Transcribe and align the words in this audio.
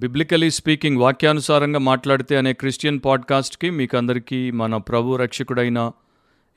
Biblically 0.00 0.50
speaking 0.50 0.96
వాక్యానుసారంగా 0.96 1.78
మాట్లాడితే 1.78 2.36
అనే 2.36 2.52
క్రిస్టియన్ 2.52 3.00
పాడ్కాస్ట్కి 3.04 3.70
మీకు 3.70 3.96
అందరికీ 3.96 4.50
మన 4.50 4.76
ప్రభు 4.76 5.16
రక్షకుడైన 5.16 5.90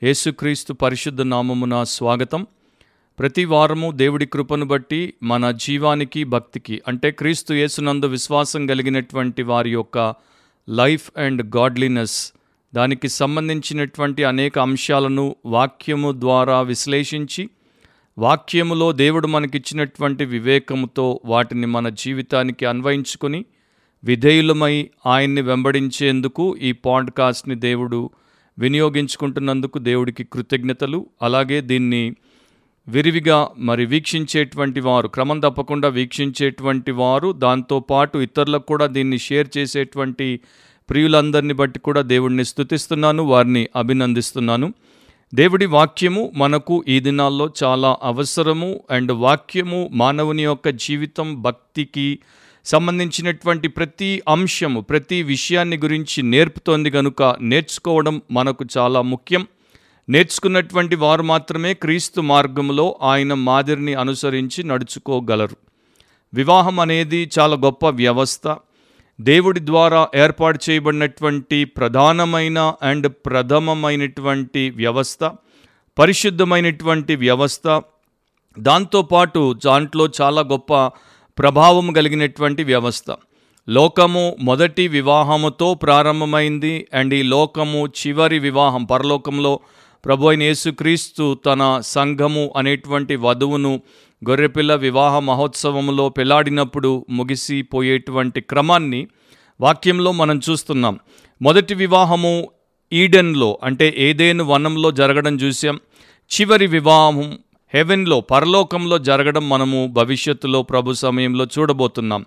యేసుక్రీస్తు 0.02 0.72
పరిశుద్ధ 0.72 1.22
నామమున 1.22 1.82
స్వాగతం. 1.82 2.46
ప్రతి 3.18 3.44
వారము 3.44 3.90
దేవుడి 3.90 4.26
కృపను 4.26 4.64
బట్టి 4.64 5.14
మన 5.22 5.50
జీవానికి 5.50 6.24
భక్తికి 6.24 6.82
అంటే 6.88 7.10
క్రీస్తు 7.10 7.54
యేసునందు 7.54 8.06
విశ్వాసం 8.06 8.66
కలిగినటువంటి 8.66 9.42
వారి 9.42 9.70
యొక్క 9.70 10.14
లైఫ్ 10.68 11.10
అండ్ 11.16 11.56
గాడ్లీనెస్ 11.56 12.32
దానికి 12.74 13.08
సంబంధించినటువంటి 13.08 14.24
అనేక 14.24 14.58
అంశాలను 14.58 15.36
వాక్యము 15.46 16.12
ద్వారా 16.12 16.60
విశ్లేషించి 16.60 17.50
వాక్యములో 18.20 18.92
దేవుడు 18.92 19.26
మనకిచ్చినటువంటి 19.26 20.24
వివేకముతో 20.24 21.20
వాటిని 21.24 21.66
మన 21.66 21.88
జీవితానికి 21.88 22.66
అన్వయించుకొని 22.66 23.44
విధేయులమై 24.04 24.90
ఆయన్ని 25.06 25.40
వెంబడించేందుకు 25.40 26.56
ఈ 26.56 26.72
పాడ్కాస్ట్ని 26.72 27.54
దేవుడు 27.54 28.10
వినియోగించుకుంటున్నందుకు 28.58 29.78
దేవుడికి 29.78 30.24
కృతజ్ఞతలు. 30.24 31.06
అలాగే 31.22 31.60
దీన్ని 31.60 32.14
విరివిగా 32.88 33.48
మరి 33.58 33.86
వీక్షించేటువంటి 33.86 34.80
వారు 34.80 35.08
క్రమం 35.08 35.40
తప్పకుండా 35.40 35.88
వీక్షించేటువంటి 35.88 36.90
వారు 36.90 37.32
దాంతోపాటు 37.32 38.18
ఇతరులకు 38.18 38.66
కూడా 38.66 38.86
దీన్ని 38.86 39.18
షేర్ 39.18 39.48
చేసేటువంటి 39.58 40.40
ప్రియులందరిని 40.90 41.54
బట్టి 41.54 41.78
కూడా 41.78 42.00
దేవుడిని 42.00 42.44
స్తుతిస్తున్నాను 42.44 43.22
వారిని 43.22 43.68
అభినందిస్తున్నాను. 43.76 44.74
దేవుడి 45.34 45.66
వాక్యము 45.66 46.32
మనకు 46.36 46.84
ఈ 46.88 47.00
దినాల్లో 47.00 47.50
చాలా 47.64 47.96
అవసరము 48.02 48.80
అండ్ 48.90 49.12
వాక్యము 49.12 49.90
మానవుని 49.92 50.42
యొక్క 50.42 50.68
జీవితం 50.68 51.42
భక్తికి 51.42 52.18
సంబంధించినటువంటి 52.64 53.68
ప్రతి 53.68 54.22
అంశము 54.28 54.80
ప్రతి 54.80 55.22
విషయాన్ని 55.22 55.76
గురించి 55.76 56.22
నేర్పుతోంది 56.22 56.90
కనుక 56.90 57.36
నేర్చుకోవడం 57.40 58.22
మనకు 58.30 58.64
చాలా 58.78 59.02
ముఖ్యం. 59.02 59.46
నేర్చుకున్నటువంటి 60.08 60.96
వారు 60.96 61.22
మాత్రమే 61.22 61.74
క్రీస్తు 61.74 62.20
మార్గంలో 62.20 62.96
ఆయన 63.02 63.34
మాదిరిని 63.34 63.94
అనుసరించి 63.94 64.64
నడుచుకోగలరు. 64.64 65.56
వివాహం 66.34 66.80
అనేది 66.80 67.30
చాలా 67.38 67.56
గొప్ప 67.56 67.88
వ్యవస్థ. 67.88 68.56
దేవుడి 69.20 69.60
ద్వారా 69.60 70.08
ఏర్పాటు 70.14 70.58
చేయబడినటువంటి 70.70 71.64
ప్రధానమైన 71.64 72.74
అండ్ 72.82 73.12
ప్రథమమైనటువంటి 73.26 74.70
వ్యవస్థ 74.70 75.32
పరిశుద్ధమైనటువంటి 75.98 77.14
వ్యవస్థ. 77.16 77.82
దాంతోపాటు 78.58 79.56
దాంట్లో 79.66 80.08
చాలా 80.20 80.40
గొప్ప 80.40 80.86
ప్రభావం 81.38 81.92
కలిగినటువంటి 81.92 82.64
వ్యవస్థ. 82.64 83.16
లోకము 83.68 84.36
మొదటి 84.42 84.88
వివాహముతో 84.88 85.74
ప్రారంభమైంది 85.74 86.88
అండ్ 86.94 87.14
ఈ 87.14 87.22
లోకము 87.22 87.86
చివరి 87.86 88.38
వివాహం 88.38 88.84
పరలోకంలో 88.84 89.60
ప్రభు 90.04 90.26
అయిన 90.26 90.42
యేసుక్రీస్తు 90.42 91.38
తన 91.46 91.80
సంఘము 91.84 92.52
అనేటువంటి 92.56 93.16
వధువును 93.16 93.80
గొర్రెపిల్ల 94.28 94.74
వివాహ 94.74 95.18
మహోత్సవంలో 95.18 96.08
పెళ్ళాడినప్పుడు 96.08 97.06
ముగిసిపోయేటువంటి 97.10 98.40
క్రమాన్ని 98.40 99.06
వాక్యంలో 99.60 100.12
మనం 100.12 100.40
చూస్తున్నాం. 100.50 100.98
మొదటి 101.42 101.74
వివాహము 101.74 102.48
ఈడెన్లో 102.92 103.58
అంటే 103.62 103.94
ఏదేను 103.98 104.44
వనంలో 104.44 104.90
జరగడం 104.90 105.36
చూసాం 105.36 105.80
చివరి 106.30 106.66
వివాహం 106.66 107.38
హెవెన్లో 107.74 108.20
పరలోకంలో 108.20 108.98
జరగడం 108.98 109.48
మనము 109.48 109.88
భవిష్యత్తులో 109.92 110.62
ప్రభు 110.62 110.92
సమయంలో 110.92 111.46
చూడబోతున్నాం. 111.58 112.26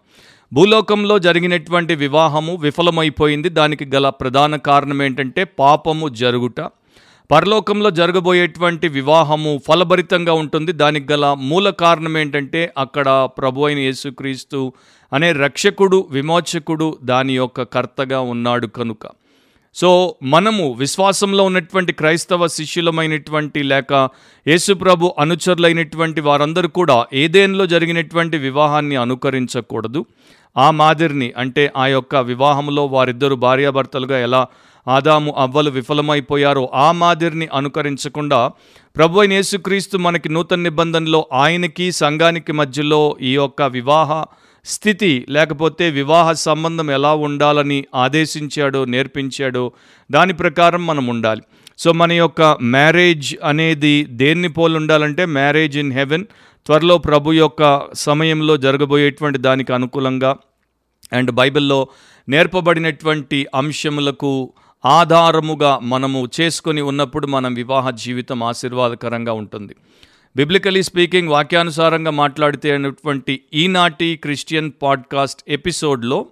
భూలోకంలో 0.53 1.19
జరిగినటువంటి 1.19 1.95
వివాహము 1.95 2.55
విఫలమైపోయింది. 2.55 3.49
దానికి 3.49 3.85
గల 3.85 4.09
ప్రధాన 4.09 4.55
కారణం 4.55 5.03
ఏంటంటే 5.03 5.43
పాపము 5.43 6.09
జరుగుట. 6.09 6.59
పరలోకంలో 7.31 7.89
జరగబోయేటువంటి 7.89 8.87
వివాహము 8.87 9.61
ఫలభరితంగా 9.67 10.33
ఉంటుంది. 10.33 10.71
దానికి 10.71 11.13
గల 11.13 11.35
మూల 11.39 11.69
కారణం 11.69 12.17
ఏంటంటే 12.17 12.73
అక్కడ 12.77 13.29
ప్రభు 13.37 13.65
అయిన 13.65 13.79
యేసుక్రీస్తు 13.79 14.73
అనే 15.13 15.31
రక్షకుడు 15.31 16.07
విమోచకుడు 16.11 16.97
దాని 17.03 17.35
యొక్క 17.35 17.61
కర్తగా 17.61 18.19
ఉన్నాడు 18.19 18.67
కనుక. 18.67 19.07
సో 19.75 20.15
మనము 20.23 20.71
విశ్వాసంలో 20.71 21.43
ఉన్నటువంటి 21.43 21.93
క్రైస్తవ 21.93 22.47
శిష్యులమైనటువంటి 22.47 23.63
లేక 23.63 24.09
యేసుప్రభు 24.47 25.13
అనుచరులైనటువంటి 25.19 26.21
వారందరూ 26.21 26.67
కూడా 26.67 27.05
ఏదేన్లో 27.13 27.65
జరిగినటువంటి 27.65 28.37
వివాహాన్ని 28.37 28.95
అనుకరించకూడదు. 28.95 30.05
ఆ 30.57 30.71
మాదిరిని 30.71 31.33
అంటే 31.37 31.73
ఆ 31.77 31.87
యొక్క 31.87 32.15
వివాహంలో 32.15 32.85
వారిద్దరు 32.85 33.35
భార్యాభర్తలుగా 33.35 34.19
ఎలా 34.19 34.47
ఆదాము 34.87 35.33
అవ్వలు 35.37 35.71
విఫలమైపోయారో 35.71 36.71
ఆ 36.73 36.91
మాదిరిని 36.91 37.47
అనుకరించకుండా 37.53 38.51
ప్రభు 38.95 39.19
అయిన 39.19 39.33
యేసుక్రీస్తు 39.33 39.97
మనకి 39.97 40.29
నూతన 40.29 40.59
నిబంధనలో 40.59 41.27
ఆయనకి 41.33 41.91
సంఘానికి 41.91 42.51
మధ్యలో 42.51 43.17
ఈ 43.21 43.35
యొక్క 43.35 43.61
వివాహ 43.61 44.25
స్థితి 44.65 45.25
లేకపోతే 45.29 45.89
వివాహ 45.89 46.31
సంబంధం 46.31 46.91
ఎలా 46.91 47.13
ఉండాలని 47.13 47.85
ఆదేశించాడో 47.95 48.85
నేర్పించాడో 48.85 49.71
దాని 50.11 50.33
ప్రకారం 50.33 50.87
మనం 50.87 51.07
ఉండాలి. 51.07 51.41
సో 51.77 51.91
మన 51.91 52.11
యొక్క 52.11 52.41
మ్యారేజ్ 52.61 53.35
అనేది 53.43 54.03
దేన్ని 54.03 54.47
పోలి 54.47 54.75
ఉండాలంటే 54.77 55.25
మ్యారేజ్ 55.25 55.77
ఇన్ 55.77 55.93
హెవెన్ 55.93 56.25
త్వరలో 56.65 56.97
ప్రభు 56.97 57.33
యొక్క 57.33 57.81
సమయంలో 57.93 58.57
జరగబోయేటువంటి 58.57 59.37
దానికి 59.37 59.73
అనుకూలంగా 59.73 60.35
అండ్ 61.13 61.31
బైబిల్లో 61.31 61.87
నేర్పబడినటువంటి 62.29 63.47
అంశములకు 63.55 64.53
ఆధారముగా 64.85 65.79
మనము 65.83 66.29
చేసుకొని 66.41 66.81
ఉన్నప్పుడు 66.81 67.27
మనం 67.27 67.53
వివాహ 67.53 67.89
జీవితం 67.89 68.43
ఆశీర్వాదకరంగా 68.43 69.33
ఉంటుంది. 69.33 69.75
బిబ్లికలీ 70.35 70.83
స్పీకింగ్ 70.83 71.29
వాక్యానుసారంగా 71.29 72.11
మాట్లాడితే 72.11 72.71
అనేటువంటి 72.71 73.41
ఈనాటి 73.53 74.15
క్రిస్టియన్ 74.15 74.71
పాడ్కాస్ట్ 74.83 75.43
ఎపిసోడ్లో 75.47 76.25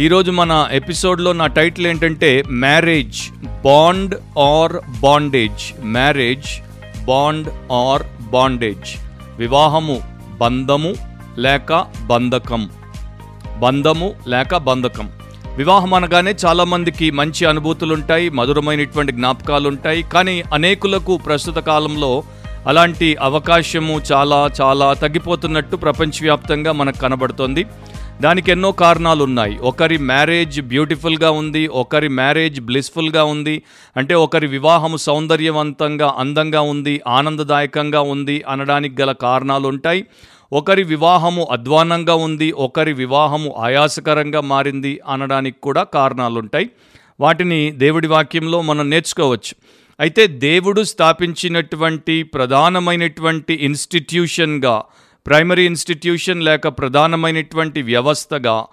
ఈరోజు 0.00 0.30
మన 0.30 0.68
ఎపిసోడ్లో 0.72 1.32
నా 1.32 1.46
టైటిల్ 1.46 1.86
ఏంటంటే 1.86 2.42
marriage 2.50 3.30
bond 3.64 4.14
or 4.38 4.72
bondage 5.00 5.86
marriage 5.86 6.62
bond 7.08 7.48
or 7.72 8.02
bondage. 8.32 8.90
వివాహము 9.38 9.96
బంధము 10.40 10.90
లేక 11.38 11.84
బంధకం. 12.06 12.62
బంధము 13.58 14.08
లేక 14.28 14.56
బంధకం. 14.56 15.06
వివాహం 15.56 15.94
అనగానే 15.94 16.34
చాలామందికి 16.44 17.06
మంచి 17.10 17.46
అనుభూతులు 17.46 17.94
ఉంటాయి 17.94 18.26
మధురమైనటువంటి 18.30 19.12
జ్ఞాపకాలు 19.12 19.68
ఉంటాయి 19.68 20.02
కానీ 20.02 20.36
అనేకులకు 20.54 21.16
ప్రస్తుత 21.16 21.58
కాలంలో 21.70 22.22
అలాంటి 22.66 23.16
అవకాశము 23.22 24.00
చాలా 24.12 24.50
చాలా 24.60 24.92
తగ్గిపోతున్నట్టు 24.92 25.76
ప్రపంచవ్యాప్తంగా 25.76 26.72
మనకు 26.72 26.98
కనబడుతోంది. 26.98 27.66
దానికి 28.20 28.50
ఎన్నో 28.50 28.72
కారణాలు 28.72 29.24
ఉన్నాయి 29.24 29.58
ఒకరి 29.58 29.98
మ్యారేజ్ 29.98 30.60
బ్యూటిఫుల్గా 30.60 31.30
ఉంది 31.30 31.66
ఒకరి 31.66 32.08
మ్యారేజ్ 32.08 32.60
బ్లిస్ఫుల్గా 32.60 33.24
ఉంది 33.24 33.62
అంటే 33.96 34.14
ఒకరి 34.14 34.46
వివాహము 34.46 34.96
సౌందర్యవంతంగా 34.96 36.14
అందంగా 36.18 36.60
ఉంది 36.60 37.00
ఆనందదాయకంగా 37.06 38.00
ఉంది 38.00 38.42
అనడానికి 38.48 39.02
గల 39.02 39.12
కారణాలు 39.12 39.68
ఉంటాయి 39.68 40.04
ఒకరి 40.52 40.82
వివాహము 40.82 41.48
అధ్వానంగా 41.52 42.14
ఉంది 42.14 42.52
ఒకరి 42.52 42.92
వివాహము 42.92 43.54
ఆయాసకరంగా 43.58 44.40
మారింది 44.40 45.00
అనడానికి 45.08 45.60
కూడా 45.60 45.82
కారణాలుంటాయి. 45.82 46.70
వాటిని 47.20 47.70
దేవుడి 47.70 48.08
వాక్యంలో 48.08 48.62
మనం 48.62 48.90
నేర్చుకోవచ్చు. 48.90 49.54
అయితే 50.00 50.26
దేవుడు 50.26 50.82
స్థాపించినటువంటి 50.82 52.22
ప్రధానమైనటువంటి 52.22 53.54
ఇన్స్టిట్యూషన్గా 53.54 54.82
ప్రైమరీ 55.28 55.66
ఇన్స్టిట్యూషన్ 55.66 56.42
లేక 56.42 56.68
ప్రధానమైనటువంటి 56.68 57.82
వ్యవస్థగా 57.82 58.66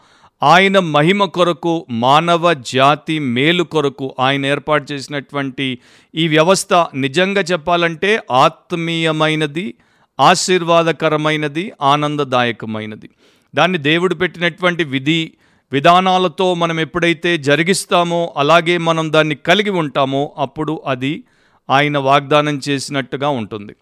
ఆయన 0.43 0.79
మహిమ 0.79 1.25
కొరకు 1.25 1.85
మానవ 1.89 2.53
జాతి 2.53 3.19
మేలు 3.19 3.63
కొరకు 3.63 4.15
ఆయన 4.19 4.45
ఏర్పాటు 4.45 4.93
చేసినటువంటి 4.93 5.79
ఈ 6.15 6.27
వ్యవస్థ 6.27 6.85
నిజంగా 6.93 7.41
చెప్పాలంటే 7.41 8.19
ఆత్మీయమైనది 8.31 9.73
ఆశీర్వాదకరమైనది 10.19 11.71
ఆనందదాయకమైనది. 11.81 13.09
దాన్ని 13.55 13.77
దేవుడు 13.77 14.15
పెట్టినటువంటి 14.15 14.83
విధి 14.83 15.31
విధానాలతో 15.71 16.53
మనం 16.53 16.79
ఎప్పుడైతే 16.79 17.37
జరిగిస్తామో 17.37 18.33
అలాగే 18.37 18.77
మనం 18.77 19.13
దాన్ని 19.13 19.35
కలిగి 19.35 19.69
ఉంటామో 19.69 20.35
అప్పుడు 20.37 20.81
అది 20.87 21.23
ఆయన 21.69 21.97
వాగ్దానం 21.97 22.61
చేసినట్టుగా 22.69 23.29
ఉంటుంది. 23.29 23.75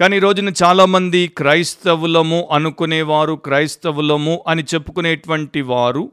కానీ 0.00 0.16
ఈ 0.16 0.20
రోజున 0.20 0.52
చాలామంది 0.62 1.28
క్రైస్తవులము 1.28 2.48
అనుకునేవారు 2.52 3.34
క్రైస్తవులము 3.34 4.44
అని 4.48 4.62
చెప్పుకునేటువంటి 4.62 5.60
వారు 5.60 6.12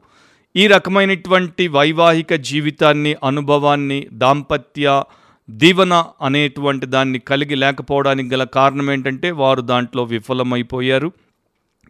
ఈ 0.56 0.66
రకమైనటువంటి 0.66 1.68
వైవాహిక 1.68 2.34
జీవితాన్ని 2.34 3.16
అనుభవాన్ని 3.24 4.08
దాంపత్య 4.12 5.02
దీవెన 5.50 6.04
అనేటువంటి 6.22 6.86
దాన్ని 6.86 7.18
కలిగి 7.18 7.54
లేకపోవడానికి 7.54 8.34
గల 8.34 8.44
కారణం 8.44 8.90
ఏంటంటే 8.90 9.30
వారు 9.30 9.60
దాంట్లో 9.60 10.02
విఫలమైపోయారు. 10.04 11.12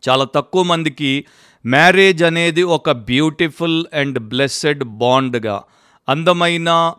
చాలా 0.09 0.25
తక్కువ 0.25 0.63
మందికి 0.63 1.25
మ్యారేజ్ 1.67 2.23
అనేది 2.23 2.63
ఒక 2.63 2.91
బ్యూటిఫుల్ 2.91 3.85
అండ్ 3.95 4.19
బ్లెస్సెడ్ 4.19 4.85
బాండ్గా 4.85 5.63
అందమైన 6.09 6.93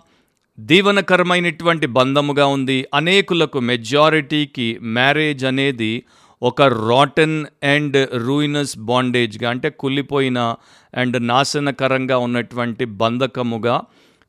దీవనకరమైనటువంటి 0.60 1.88
బంధముగా 1.88 2.46
ఉంది. 2.46 2.86
అనేకులకు 2.94 3.60
మెజారిటీకి 3.60 4.80
మ్యారేజ్ 4.84 5.46
అనేది 5.46 6.04
ఒక 6.42 6.62
రాటన్ 6.62 7.46
అండ్ 7.64 7.98
రూయినస్ 8.28 8.78
బాండేజ్గా 8.78 9.50
అంటే 9.50 9.70
కుళ్ళిపోయిన 9.70 10.56
అండ్ 10.96 11.28
నాశనకరంగా 11.28 12.18
ఉన్నటువంటి 12.18 12.86
బంధకముగా 12.86 13.82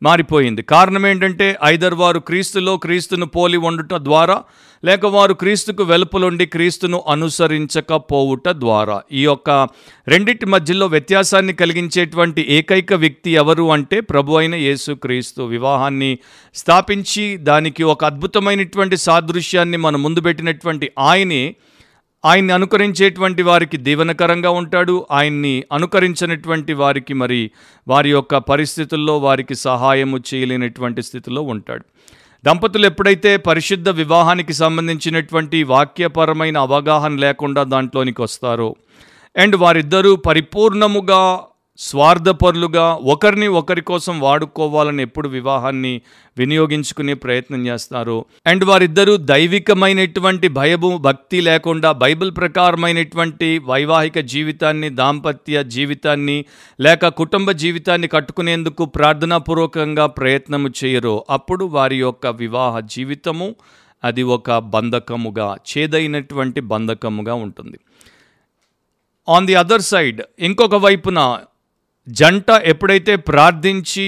మారిపోయింది. 0.03 0.62
కారణం 0.62 1.06
ఏంటంటే 1.06 1.56
ఐదర్ 1.65 1.94
వారు 1.94 2.19
క్రీస్తులో 2.19 2.77
క్రీస్తును 2.77 3.27
పోలి 3.27 3.56
ఉండటం 3.56 4.05
ద్వారా 4.05 4.43
లేక 4.85 5.07
వారు 5.07 5.35
క్రీస్తుకు 5.35 5.83
వెలుపలుండి 5.83 6.47
క్రీస్తును 6.47 7.05
అనుసరించకపోవుట 7.09 8.49
ద్వారా. 8.49 9.03
ఈ 9.13 9.25
యొక్క 9.25 9.51
రెండింటి 10.09 10.47
మధ్యలో 10.47 10.87
వ్యత్యాసాన్ని 10.87 11.53
కలిగించేటువంటి 11.53 12.47
ఏకైక 12.49 12.93
వ్యక్తి 12.93 13.31
ఎవరు 13.31 13.73
అంటే 13.73 14.01
ప్రభు 14.01 14.37
అయిన 14.37 14.55
యేసు 14.55 14.93
క్రీస్తు. 14.93 15.43
వివాహాన్ని 15.43 16.19
స్థాపించి 16.55 17.37
దానికి 17.37 17.83
ఒక 17.83 18.05
అద్భుతమైనటువంటి 18.05 18.97
సాదృశ్యాన్ని 18.97 19.77
మన 19.77 19.97
ముందు 19.97 20.21
పెట్టినటువంటి 20.21 20.91
ఆయనే 20.99 21.55
ఆయన్ని 22.25 22.53
అనుకరించేటువంటి 22.53 23.43
వారికి 23.43 23.77
దీవెనకరంగా 23.77 24.51
ఉంటాడు. 24.51 25.07
ఆయన్ని 25.11 25.65
అనుకరించినటువంటి 25.73 26.73
వారికి 26.73 27.15
మరి 27.15 27.51
వారి 27.89 28.11
యొక్క 28.11 28.37
పరిస్థితుల్లో 28.37 29.19
వారికి 29.19 29.55
సహాయము 29.55 30.19
చేయలేనటువంటి 30.35 31.03
స్థితిలో 31.03 31.43
ఉంటాడు. 31.43 31.85
దంపతులు 32.44 32.87
ఎప్పుడైతే 32.87 33.31
పరిశుద్ధ 33.46 33.88
వివాహానికి 33.99 34.55
సంబంధించినటువంటి 34.55 35.58
వాక్యపరమైన 35.64 36.56
అవగాహన 36.58 37.12
లేకుండా 37.17 37.62
దాంట్లోనికి 37.64 38.20
వస్తారో 38.23 38.70
అండ్ 39.37 39.56
వారిద్దరూ 39.56 40.12
పరిపూర్ణముగా 40.26 41.23
స్వార్థపరులుగా 41.76 42.93
ఒకరిని 42.93 43.47
ఒకరి 43.49 43.81
కోసం 43.81 44.21
వాడుకోవాలని 44.21 45.03
ఎప్పుడు 45.03 45.29
వివాహాన్ని 45.29 46.00
వినియోగించుకునే 46.38 47.15
ప్రయత్నం 47.15 47.67
చేస్తారు. 47.67 48.25
అండ్ 48.47 48.65
వారిద్దరూ 48.65 49.17
దైవికమైనటువంటి 49.17 50.49
భయము 50.49 50.97
భక్తి 50.97 51.41
లేకుండా 51.41 51.93
బైబిల్ 51.93 52.32
ప్రకారమైనటువంటి 52.37 53.59
వైవాహిక 53.59 54.19
జీవితాన్ని 54.19 54.91
దాంపత్య 54.91 55.65
జీవితాన్ని 55.65 56.44
లేక 56.81 57.09
కుటుంబ 57.09 57.50
జీవితాన్ని 57.50 58.09
కట్టుకునేందుకు 58.09 58.85
ప్రార్థనాపూర్వకంగా 58.85 60.06
ప్రయత్నము 60.06 60.69
చేయరో. 60.85 61.27
అప్పుడు 61.31 61.65
వారి 61.65 61.97
యొక్క 61.97 62.27
వివాహ 62.27 62.81
జీవితము 62.81 63.55
అది 64.05 64.23
ఒక 64.23 64.53
బంధకముగా 64.59 65.56
చేదైనటువంటి 65.70 66.61
బంధకముగా 66.61 67.35
ఉంటుంది. 67.35 67.79
ఆన్ 69.29 69.47
ది 69.47 69.55
అదర్ 69.55 69.82
సైడ్ 69.82 70.23
ఇంకొక 70.38 70.75
వైపున 70.75 71.38
జంట 72.06 72.51
ఎప్పుడైతే 72.65 73.15
ప్రార్థించి 73.29 74.06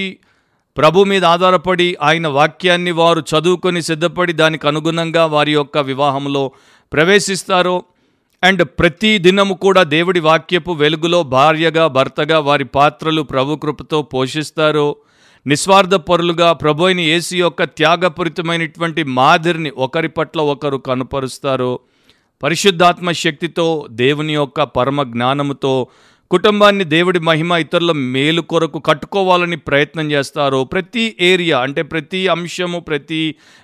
ప్రభు 0.77 1.03
మీద 1.03 1.23
ఆధారపడి 1.25 1.87
ఆయన 2.01 2.27
వాక్యాన్ని 2.33 2.91
వారు 2.91 3.21
చదువుకొని 3.29 3.81
సిద్ధపడి 3.81 4.33
దానికి 4.33 4.65
అనుగుణంగా 4.67 5.23
వారి 5.25 5.53
యొక్క 5.53 5.77
వివాహంలో 5.87 6.43
ప్రవేశిస్తారో 6.91 7.77
అండ్ 8.43 8.63
ప్రతి 8.79 9.11
దినము 9.17 9.53
కూడా 9.55 9.81
దేవుడి 9.87 10.19
వాక్యపు 10.19 10.71
వెలుగులో 10.73 11.19
భార్యగా 11.31 11.85
భర్తగా 11.87 12.37
వారి 12.39 12.65
పాత్రలు 12.75 13.21
ప్రభు 13.23 13.55
కృపతో 13.55 13.99
పోషిస్తారో 14.11 14.87
నిస్వార్థ 15.45 15.95
పరులుగా 16.07 16.49
ప్రభు 16.53 16.85
అయిన 16.85 17.01
యేసు 17.05 17.33
యొక్క 17.35 17.63
త్యాగపూరితమైనటువంటి 17.73 19.01
మాదిరిని 19.17 19.71
ఒకరి 19.77 20.09
పట్ల 20.09 20.41
ఒకరు 20.49 20.77
కనుపరుస్తారో 20.87 21.71
పరిశుద్ధాత్మ 22.43 23.11
శక్తితో 23.17 23.67
దేవుని 23.95 24.33
యొక్క 24.33 24.63
పరమ 24.75 25.03
జ్ఞానముతో 25.09 25.73
కుటుంబాన్ని 26.31 26.85
దేవుడి 26.85 27.19
మహిమ 27.19 27.51
ఇతరుల 27.55 27.91
మేలు 28.13 28.41
కొరకు 28.43 28.79
కట్టుకోవాలని 28.79 29.57
ప్రయత్నం 29.67 30.07
చేస్తారో 30.11 30.59
ప్రతి 30.63 31.03
ఏరియా 31.21 31.57
అంటే 31.59 31.81
ప్రతి 31.83 32.21
అంశము 32.27 32.79
ప్రతి 32.79 33.19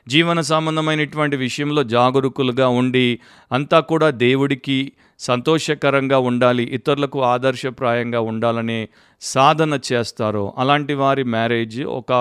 జీవన 0.08 0.42
సంబంధమైనటువంటి 0.48 1.38
విషయంలో 1.38 1.82
జాగరూకులుగా 1.94 2.68
ఉండి 2.78 3.08
అంతా 3.52 3.80
కూడా 3.84 4.10
దేవుడికి 4.22 4.78
సంతోషకరంగా 5.20 6.20
ఉండాలి 6.30 6.64
ఇతరులకు 6.74 7.20
ఆదర్శప్రాయంగా 7.26 8.22
ఉండాలనే 8.32 8.80
సాధన 9.22 9.74
చేస్తారో 9.92 10.46
అలాంటి 10.58 10.94
వారి 10.94 11.26
మ్యారేజ్ 11.30 11.80
ఒక 11.94 12.14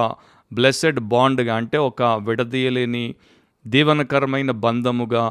బ్లెస్సెడ్ 0.52 1.00
బాండ్గా 1.08 1.54
అంటే 1.56 1.78
ఒక 1.84 2.02
విడదీయలేని 2.26 3.06
దీవనకరమైన 3.64 4.50
బంధముగా 4.60 5.24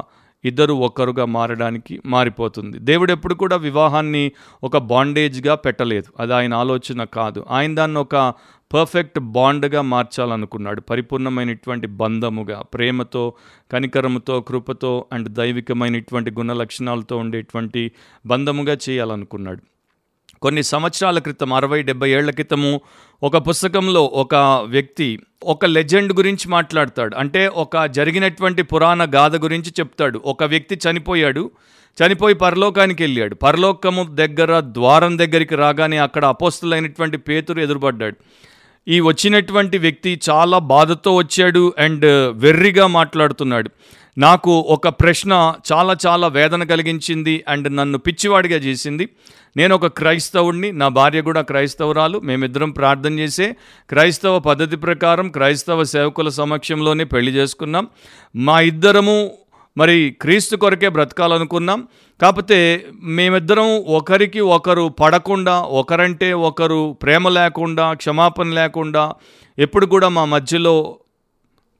ఇద్దరు 0.44 0.72
ఒకరుగా 0.72 1.24
మారడానికి 1.24 2.00
మారిపోతుంది. 2.06 2.78
దేవుడు 2.78 3.12
ఎప్పుడు 3.12 3.34
కూడా 3.34 3.56
వివాహాన్ని 3.56 4.32
ఒక 4.64 4.76
బాండేజ్గా 4.76 5.54
పెట్టలేదు. 5.54 6.22
అది 6.22 6.34
ఆయన 6.34 6.54
ఆలోచన 6.54 7.04
కాదు. 7.04 7.44
ఆయన 7.50 7.74
దాన్ని 7.74 7.98
ఒక 7.98 8.34
పర్ఫెక్ట్ 8.74 9.18
బాండ్గా 9.18 9.82
మార్చాలనుకున్నాడు. 9.82 10.80
పరిపూర్ణమైనటువంటి 10.80 11.86
బంధముగా 11.86 12.62
ప్రేమతో 12.62 13.32
కనికరముతో 13.72 14.40
కృపతో 14.40 15.06
అండ్ 15.12 15.28
దైవికమైనటువంటి 15.28 16.30
గుణ 16.30 16.52
లక్షణాలతో 16.52 17.16
ఉండేటువంటి 17.16 17.92
బంధముగా 18.26 18.76
చేయాలనుకున్నాడు. 18.88 19.71
కొన్ని 20.42 20.62
సంవత్సరాల 20.62 21.18
క్రితం 21.18 21.52
అరవై 21.52 21.82
డెబ్బై 21.82 22.10
ఏళ్ళ 22.10 22.30
క్రితము 22.30 22.80
ఒక 23.22 23.36
పుస్తకంలో 23.36 24.04
ఒక 24.04 24.34
వ్యక్తి 24.64 25.18
ఒక 25.42 25.64
లెజెండ్ 25.64 26.12
గురించి 26.12 26.48
మాట్లాడతాడు. 26.48 27.16
అంటే 27.16 27.48
ఒక 27.48 27.84
జరిగినటువంటి 27.84 28.62
పురాణ 28.62 29.06
గాథ 29.14 29.36
గురించి 29.36 29.70
చెప్తాడు. 29.70 30.22
ఒక 30.24 30.44
వ్యక్తి 30.44 30.78
చనిపోయాడు. 30.90 31.50
చనిపోయి 32.02 32.34
పరలోకానికి 32.34 33.02
వెళ్ళాడు. 33.02 33.34
పరలోకము 33.34 34.06
దగ్గర 34.14 34.60
ద్వారం 34.60 35.18
దగ్గరికి 35.18 35.54
రాగానే 35.54 35.96
అక్కడ 35.96 36.24
అపోస్తులైనటువంటి 36.24 37.16
పేతురు 37.16 37.60
ఎదురుపడ్డాడు. 37.60 38.16
ఈ 38.88 39.00
వచ్చినటువంటి 39.00 39.78
వ్యక్తి 39.78 40.20
చాలా 40.30 40.58
బాధతో 40.58 41.14
వచ్చాడు 41.16 41.74
అండ్ 41.78 42.04
వెర్రిగా 42.30 42.86
మాట్లాడుతున్నాడు. 42.86 43.70
నాకు 44.18 44.50
ఒక 44.50 44.88
ప్రశ్న 44.88 45.54
చాలా 45.72 45.96
చాలా 46.06 46.28
వేదన 46.28 46.62
కలిగించింది 46.64 47.44
అండ్ 47.48 47.76
నన్ను 47.76 47.98
పిచ్చివాడిగా 47.98 48.56
చేసింది. 48.56 49.08
నేను 49.56 49.74
ఒక 49.74 49.86
క్రైస్తవుడిని 49.86 50.72
నా 50.72 50.88
భార్య 50.88 51.20
కూడా 51.20 51.40
క్రైస్తవురాలు 51.40 52.18
మేమిద్దరం 52.18 52.70
ప్రార్థన 52.70 53.18
చేసే 53.18 53.56
క్రైస్తవ 53.88 54.38
పద్ధతి 54.38 54.76
ప్రకారం 54.76 55.28
క్రైస్తవ 55.28 55.84
సేవకుల 55.84 56.28
సమక్షంలోనే 56.28 57.04
పెళ్ళి 57.04 57.32
చేసుకున్నాం. 57.32 57.88
మా 58.36 58.60
ఇద్దరము 58.60 59.32
మరి 59.76 60.16
క్రీస్తు 60.20 60.56
కొరకే 60.56 60.88
బ్రతకాలనుకున్నాం. 60.88 61.88
కాకపోతే 62.22 62.86
మేమిద్దరం 63.02 63.78
ఒకరికి 63.78 64.40
ఒకరు 64.40 64.88
పడకుండా 64.88 65.60
ఒకరంటే 65.60 66.32
ఒకరు 66.32 66.96
ప్రేమ 67.02 67.28
లేకుండా 67.28 67.92
క్షమాపణ 67.92 68.46
లేకుండా 68.46 69.14
ఎప్పుడు 69.58 69.86
కూడా 69.86 70.08
మా 70.08 70.24
మధ్యలో 70.24 70.98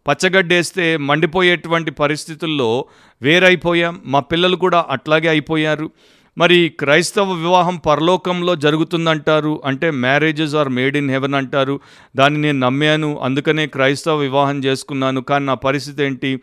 పచ్చగడ్డేస్తే 0.08 0.96
మండిపోయేటువంటి 0.96 1.90
పరిస్థితుల్లో 1.90 2.84
వేరైపోయాం. 3.22 4.00
మా 4.06 4.20
పిల్లలు 4.20 4.56
కూడా 4.56 4.86
అట్లాగే 4.90 5.28
అయిపోయారు. 5.28 5.90
మరి 6.38 6.72
క్రైస్తవ 6.78 7.32
వివాహం 7.32 7.76
పరలోకంలో 7.76 8.56
జరుగుతుందంటారు. 8.56 9.62
అంటే 9.64 9.90
marriages 9.90 10.54
are 10.54 10.68
made 10.68 10.96
in 10.96 11.10
heaven 11.10 11.34
అంటారు. 11.34 11.80
దాన్ని 12.16 12.40
నేను 12.40 12.58
నమ్మాను. 12.58 13.18
అందుకనే 13.18 13.66
క్రైస్తవ 13.66 14.16
వివాహం 14.16 14.64
చేసుకున్నాను. 14.64 15.20
కానీ 15.20 15.46
నా 15.46 15.54
పరిస్థితి 15.54 16.04
ఏంటి? 16.04 16.40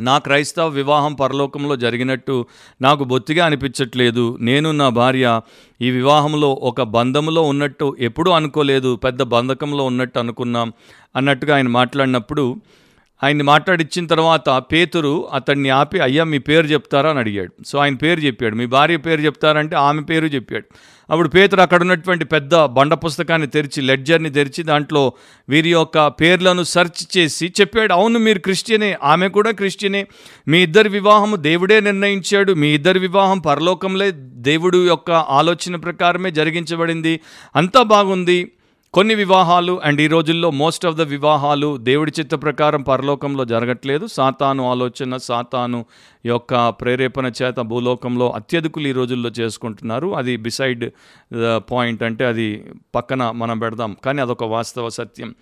నా 0.00 0.18
క్రైస్తవ 0.18 0.68
వివాహం 0.68 1.14
పరలోకంలో 1.14 1.76
జరిగినట్టు 1.76 2.46
నాకు 2.82 3.04
బొత్తిగా 3.04 3.46
అనిపించట్లేదు. 3.46 4.38
నేను 4.40 4.72
నా 4.72 4.88
భార్య 4.88 5.40
ఈ 5.82 5.90
వివాహంలో 5.90 6.52
ఒక 6.52 6.82
బంధంలో 6.82 7.42
ఉన్నట్టు 7.42 7.96
ఎప్పుడూ 8.00 8.30
అనుకోలేదు. 8.30 8.96
పెద్ద 8.96 9.22
బంధకంలో 9.22 9.84
ఉన్నట్టు 9.84 10.18
అనుకున్నాం. 10.18 10.72
అన్నట్టుగా 11.16 11.54
ఆయన 11.54 11.68
మాట్లాడినప్పుడు 11.68 12.56
ఆయన్ని 13.24 13.44
మాట్లాడిచ్చిన 13.44 14.06
తర్వాత 14.06 14.62
పేతురు 14.72 15.28
అతన్ని 15.32 15.68
ఆపి 15.68 16.00
అయ్యా 16.00 16.24
మీ 16.24 16.38
పేరు 16.38 16.66
చెప్తారా? 16.66 17.10
అని 17.10 17.18
అడిగాడు. 17.18 17.64
సో 17.64 17.78
ఆయన 17.78 17.94
పేరు 17.94 18.20
చెప్పాడు. 18.20 18.54
మీ 18.54 18.66
భార్య 18.66 18.96
పేరు 18.96 19.20
చెప్తారంటే 19.20 19.76
ఆమె 19.76 20.02
పేరు 20.02 20.26
చెప్పాడు. 20.26 20.64
అప్పుడు 21.10 21.28
పేతురు 21.28 21.60
అక్కడ 21.60 21.80
ఉన్నటువంటి 21.80 22.24
పెద్ద 22.24 22.54
బండ 22.54 22.94
పుస్తకాన్ని 22.94 23.48
తెరిచి 23.48 23.82
లెడ్జర్ని 23.82 24.30
తెరిచి 24.30 24.62
దాంట్లో 24.62 25.12
వీరి 25.48 25.70
యొక్క 25.70 26.06
పేర్లను 26.06 26.62
సెర్చ్ 26.62 27.18
చేసి 27.18 27.52
చెప్పాడు. 27.60 27.92
అవును 27.92 28.18
మీరు 28.18 28.38
క్రిస్టియనే 28.38 28.98
ఆమె 29.02 29.28
కూడా 29.28 29.50
క్రిస్టియనే. 29.50 30.06
మీ 30.48 30.62
ఇద్దరి 30.62 30.88
వివాహము 30.88 31.36
దేవుడే 31.36 31.80
నిర్ణయించాడు. 31.80 32.52
మీ 32.52 32.68
ఇద్దరి 32.68 32.98
వివాహం 32.98 33.38
పరలోకంలో 33.38 34.10
దేవుడు 34.14 34.86
యొక్క 34.86 35.10
ఆలోచన 35.10 35.76
ప్రకారమే 35.76 36.30
జరిగించబడింది. 36.30 37.20
అంతా 37.56 37.82
బాగుంది. 37.82 38.52
కొన్ని 38.94 39.14
వివాహాలు 39.14 39.80
అండ్ 39.84 40.00
ఈ 40.00 40.06
రోజుల్లో 40.06 40.50
మోస్ట్ 40.50 40.86
ఆఫ్ 40.86 40.96
ద 40.96 41.00
వివాహాలు 41.00 41.76
దేవుడి 41.76 42.12
చిత్త 42.20 42.34
ప్రకారం 42.34 42.82
పరలోకంలో 42.82 43.44
జరగట్లేదు. 43.44 44.06
సాతాను 44.06 44.70
ఆలోచన 44.70 45.16
సాతాను 45.16 45.84
యొక్క 46.26 46.68
ప్రేరేపణ 46.68 47.32
చేత 47.42 47.54
భూలోకంలో 47.54 48.30
అత్యధికులు 48.30 48.88
ఈ 48.88 48.92
రోజుల్లో 48.92 49.30
చేసుకుంటున్నారు. 49.30 50.14
అది 50.16 50.36
బిసైడ్ 50.36 50.90
పాయింట్ 51.70 52.02
అంటే 52.02 52.24
అది 52.24 52.64
పక్కన 52.94 53.30
మనం 53.30 53.58
పెడదాం. 53.58 53.96
కానీ 54.04 54.22
అదొక 54.22 54.44
వాస్తవ 54.44 54.88
సత్యం. 54.88 55.34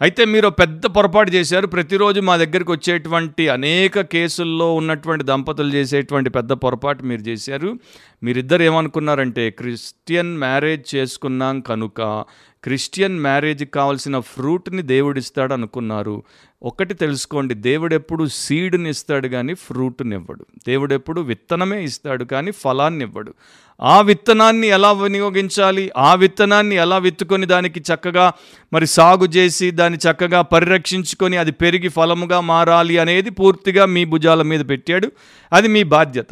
అయితే 0.00 0.24
మీరు 0.24 0.48
పెద్ద 0.48 0.86
పొరపాటు 0.86 1.30
చేశారు. 1.30 1.66
ప్రతిరోజు 1.66 2.20
మా 2.20 2.36
దగ్గరికి 2.36 2.72
వచ్చేటువంటి 2.72 3.48
అనేక 3.48 4.00
కేసుల్లో 4.00 4.74
ఉన్నటువంటి 4.74 5.24
దంపతులు 5.24 5.68
చేసేటువంటి 5.68 6.30
పెద్ద 6.30 6.52
పొరపాటు 6.52 7.02
మీరు 7.02 7.20
చేశారు. 7.20 7.78
మీరిద్దరు 8.22 8.62
ఏమనుకున్నారంటే 8.62 9.50
క్రిస్టియన్ 9.50 10.38
మ్యారేజ్ 10.38 10.94
చేసుకున్నాం 10.94 11.60
కనుక 11.60 12.24
క్రిస్టియన్ 12.64 13.20
మ్యారేజ్కి 13.20 13.70
కావాల్సిన 13.70 14.18
ఫ్రూట్ని 14.18 14.82
దేవుడిస్తాడు 14.82 15.52
అనుకున్నారు 15.52 16.22
ఒకటి 16.62 16.94
తెలుసుకోండి 16.94 17.54
దేవుడెప్పుడు 17.54 18.26
సీడ్ని 18.26 18.90
ఇస్తాడు 18.90 19.28
కానీ 19.28 19.54
ఫ్రూట్ని 19.54 20.16
ఇవ్వడు 20.16 21.20
విత్తనమే 21.20 21.84
ఇస్తాడు 21.84 22.24
కానీ 22.24 22.50
ఫలాన్ని 22.50 23.04
ఇవ్వడు 23.04 23.34
ఆ 23.82 24.00
విత్తనాన్ని 24.00 24.66
ఎలా 24.66 24.92
వినియోగించాలి? 24.92 25.90
ఆ 25.96 26.14
విత్తనాన్ని 26.14 26.76
ఎలా 26.76 26.98
విత్తుకొని 26.98 27.46
దానికి 27.46 27.80
చక్కగా 27.80 28.32
మరి 28.72 28.86
సాగు 28.86 29.24
చేసి 29.24 29.70
దాన్ని 29.70 29.98
చక్కగా 29.98 30.42
పరిరక్షించుకొని 30.42 31.36
అది 31.36 31.52
పెరిగి 31.52 31.88
ఫలముగా 31.88 32.40
మారాలి 32.40 32.98
అనేది 32.98 33.30
పూర్తిగా 33.30 33.84
మీ 33.84 34.04
భుజాల 34.04 34.42
మీద 34.42 34.60
పెట్టాడు. 34.68 35.12
అది 35.52 35.68
మీ 35.68 35.82
బాధ్యత. 35.82 36.26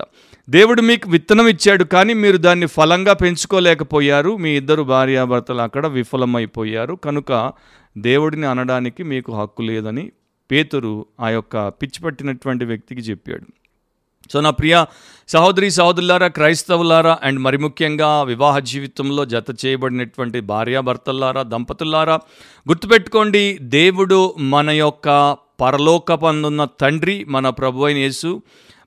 దేవుడు 0.48 0.82
మీకు 0.82 1.10
విత్తనం 1.10 1.48
ఇచ్చాడు 1.48 1.84
కానీ 1.84 2.12
మీరు 2.14 2.36
దాన్ని 2.36 2.66
ఫలంగా 2.66 3.12
పెంచుకోలేకపోయారు. 3.12 4.36
మీ 4.36 4.56
ఇద్దరు 4.56 4.82
భార్యాభర్తలు 4.82 5.60
అక్కడ 5.60 5.86
విఫలమైపోయారు. 5.86 6.94
కనుక 6.94 7.52
దేవుడిని 7.98 8.46
అనడానికి 8.46 9.02
మీకు 9.02 9.40
హక్కు 9.40 9.62
లేదని 9.62 10.12
పేతురు 10.50 11.06
ఆ 11.20 11.28
యొక్క 11.28 11.68
పిచ్చి 11.68 12.00
పట్టినటువంటి 12.02 12.64
వ్యక్తికి 12.64 13.00
చెప్పాడు. 13.00 13.46
సో 14.32 14.40
నా 14.40 14.50
ప్రియ 14.50 14.84
సహోదరి 15.28 15.70
సహోదరులారా 15.70 16.28
క్రైస్తవులారా 16.28 17.18
అండ్ 17.22 17.40
మరి 17.40 17.58
ముఖ్యంగా 17.58 18.22
వివాహ 18.22 18.58
జీవితంలో 18.58 19.24
జత 19.24 19.66
చేయబడినటువంటి 19.66 20.40
భార్యాభర్తలారా 20.40 21.42
దంపతులారా 21.42 22.14
గుర్తుపెట్టుకోండి 22.68 23.58
దేవుడు 23.60 24.34
మన 24.40 24.70
యొక్క 24.70 25.36
పరలోకపందున్న 25.60 26.64
తండ్రి 26.64 27.24
మన 27.24 27.48
ప్రభు 27.48 27.84
అయిన 27.84 27.96
యేసు. 27.98 28.42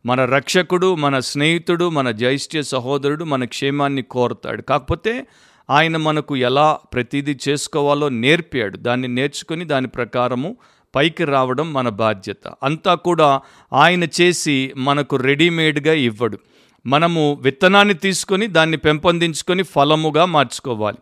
మన 0.06 0.26
రక్షకుడు 0.26 0.96
మన 0.96 1.20
స్నేహితుడు 1.20 1.90
మన 1.90 2.12
జ్యేష్ఠ 2.12 2.60
సహోదరుడు 2.60 3.24
మన 3.24 3.46
క్షేమాన్ని 3.46 4.02
కోరుతాడు. 4.02 4.62
కాకపోతే 4.62 5.28
ఆయన 5.70 5.98
మనకు 5.98 6.36
ఎలా 6.36 6.80
ప్రతిదీ 6.94 7.38
చేసుకోవాలో 7.50 8.10
నేర్పాడు. 8.10 8.78
దాన్ని 8.78 9.08
నేర్చుకుని 9.08 9.66
దాని 9.66 9.88
ప్రకారము 9.88 10.56
పైకి 10.96 11.26
రావడం 11.26 11.74
మన 11.74 11.90
బాధ్యత. 11.90 12.52
అంతా 12.64 12.96
కూడా 12.96 13.42
ఆయన 13.74 14.04
చేసి 14.04 14.74
మనకు 14.78 15.16
రెడీమేడ్గా 15.16 15.94
ఇవ్వడు. 15.94 16.40
మనము 16.86 17.40
విత్తనాన్ని 17.42 17.94
తీసుకొని 17.94 18.48
దాన్ని 18.48 18.78
పెంపొందించుకొని 18.78 19.64
ఫలముగా 19.64 20.26
మార్చుకోవాలి. 20.26 20.98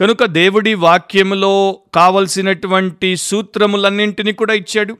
కనుక 0.00 0.24
దేవుడి 0.24 0.74
వాక్యములో 0.74 1.78
కావలసినటువంటి 1.94 3.16
సూత్రములన్నింటినీ 3.16 4.32
కూడా 4.32 4.54
ఇచ్చాడు. 4.54 4.96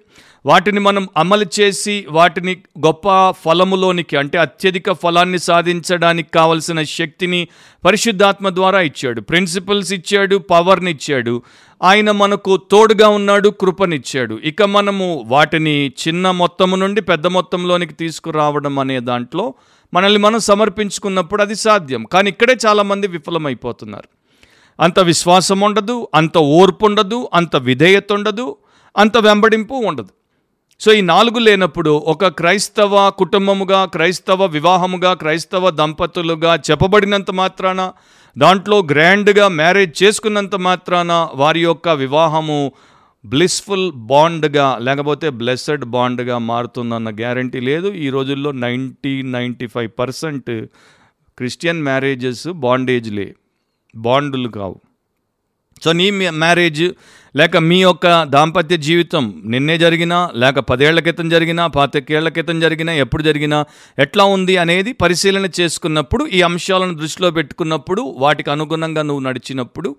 వాటిని 0.47 0.81
మనం 0.81 1.09
అమలు 1.17 1.47
చేసి 1.61 2.07
వాటిని 2.11 2.57
గొప్ప 2.87 3.31
ఫలములోనికి 3.31 4.17
అంటే 4.17 4.39
అత్యధిక 4.39 4.93
ఫలాన్ని 4.93 5.39
సాధించడానికి 5.39 6.29
కావలసిన 6.31 6.83
శక్తిని 6.83 7.49
పరిశుద్ధాత్మ 7.85 8.49
ద్వారా 8.49 8.81
ఇచ్చాడు. 8.81 9.21
ప్రిన్సిపల్స్ 9.21 9.93
ఇచ్చాడు 9.93 10.37
పవర్ని 10.37 10.91
ఇచ్చాడు. 10.91 11.43
ఆయన 11.83 12.11
మనకు 12.11 12.57
తోడుగా 12.57 13.09
ఉన్నాడు 13.09 13.49
కృపనిచ్చాడు. 13.49 14.41
ఇక 14.45 14.63
మనము 14.63 15.25
వాటిని 15.27 15.93
చిన్న 16.09 16.31
మొత్తము 16.31 16.77
నుండి 16.77 17.01
పెద్ద 17.01 17.27
మొత్తంలోనికి 17.27 17.95
తీసుకురావడం 17.95 18.79
అనే 18.79 19.01
దాంట్లో 19.01 19.55
మనల్ని 19.95 20.19
మనం 20.19 20.39
సమర్పించుకున్నప్పుడు 20.39 21.43
అది 21.43 21.55
సాధ్యం. 21.55 22.05
కానీ 22.05 22.31
ఇక్కడే 22.31 22.57
చాలామంది 22.67 23.07
విఫలమైపోతున్నారు. 23.07 24.22
అంత 24.81 25.00
విశ్వాసం 25.00 25.61
ఉండదు 25.61 26.09
అంత 26.14 26.38
ఓర్పు 26.38 26.87
ఉండదు 26.87 27.29
అంత 27.35 27.57
విధేయత 27.57 28.12
ఉండదు 28.12 28.57
అంత 28.97 29.17
వెంబడింపు 29.19 29.75
ఉండదు. 29.75 30.12
సో 30.81 30.93
ఈ 30.93 31.00
నాలుగు 31.00 31.38
లేనప్పుడు 31.38 31.91
ఒక 31.91 32.26
క్రైస్తవ 32.26 33.11
కుటుంబముగా 33.11 33.85
క్రైస్తవ 33.85 34.45
వివాహముగా 34.45 35.14
క్రైస్తవ 35.14 35.71
దంపతులుగా 35.71 36.55
చెప్పబడినంత 36.55 37.31
మాత్రాన 37.31 37.93
దాంట్లో 38.38 38.79
గ్రాండ్గా 38.83 39.49
మ్యారేజ్ 39.49 40.02
చేసుకున్నంత 40.02 40.55
మాత్రాన 40.55 41.29
వారి 41.35 41.62
యొక్క 41.62 41.88
వివాహము 41.88 42.73
బ్లిస్ఫుల్ 43.26 43.93
బాండ్గా 43.93 44.79
లేకపోతే 44.79 45.31
బ్లెస్సెడ్ 45.31 45.85
బాండ్గా 45.85 46.38
మారుతుందన్న 46.38 47.11
గ్యారంటీ 47.11 47.61
లేదు. 47.61 47.88
ఈ 47.88 48.11
రోజుల్లో 48.11 48.52
ninety 48.52 49.23
ninety 49.23 49.67
five 49.67 49.91
percent 49.99 50.67
Christian 51.38 51.83
marriages 51.83 52.49
బాండేజ్లే. 52.49 53.35
బాండులు 53.95 54.49
కావు. 54.49 54.81
సో 55.85 55.93
నీ 55.93 56.11
మ్యారేజ్ 56.11 56.93
లేక 57.37 57.57
మీ 57.57 57.83
యొక్క 57.83 58.23
దాంపత్య 58.23 58.77
జీవితం 58.77 59.43
నిన్నే 59.45 59.79
జరిగినా 59.79 60.31
లేక 60.35 60.59
పదేళ్ళ 60.59 61.01
క్రితం 61.01 61.29
జరిగినా 61.29 61.67
పాతికేళ్ళ 61.67 62.29
క్రితం 62.29 62.61
జరిగినా 62.61 62.93
ఎప్పుడు 62.93 63.23
జరిగినా 63.23 63.65
ఎట్లా 63.99 64.25
ఉంది 64.25 64.57
అనేది 64.57 64.93
పరిశీలన 64.93 65.51
చేసుకున్నప్పుడు 65.61 66.27
ఈ 66.27 66.43
అంశాలను 66.43 66.95
దృష్టిలో 66.95 67.31
పెట్టుకున్నప్పుడు 67.31 68.15
వాటికి 68.19 68.51
అనుగుణంగా 68.51 69.03
నువ్వు 69.03 69.23
నడిచినప్పుడు 69.23 69.97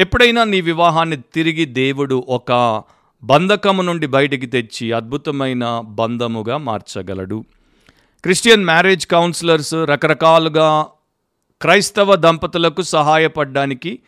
ఎప్పుడైనా 0.00 0.44
నీ 0.44 0.60
వివాహాన్ని 0.60 1.16
తిరిగి 1.16 1.64
దేవుడు 1.64 2.24
ఒక 2.28 2.82
బంధకము 3.24 3.82
నుండి 3.82 4.06
బయటికి 4.06 4.46
తెచ్చి 4.46 4.92
అద్భుతమైన 4.92 5.82
బంధముగా 5.84 6.56
మార్చగలడు. 6.56 7.44
క్రిస్టియన్ 8.22 8.64
మ్యారేజ్ 8.64 9.06
కౌన్సిలర్స్ 9.06 9.74
రకరకాలుగా 9.74 10.86
క్రైస్తవ 11.60 12.16
దంపతులకు 12.16 12.82
సహాయపడడానికి 12.82 13.98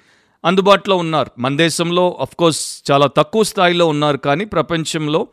అందుబాటులో 0.44 0.96
ఉన్నారు. 0.96 1.30
మన 1.38 1.56
దేశంలో 1.56 2.18
అఫ్కోర్స్ 2.20 2.82
చాలా 2.90 3.06
తక్కువ 3.06 3.42
స్థాయిలో 3.42 3.86
ఉన్నారు 3.86 4.16
కానీ 4.16 4.44
ప్రపంచంలో 4.44 5.28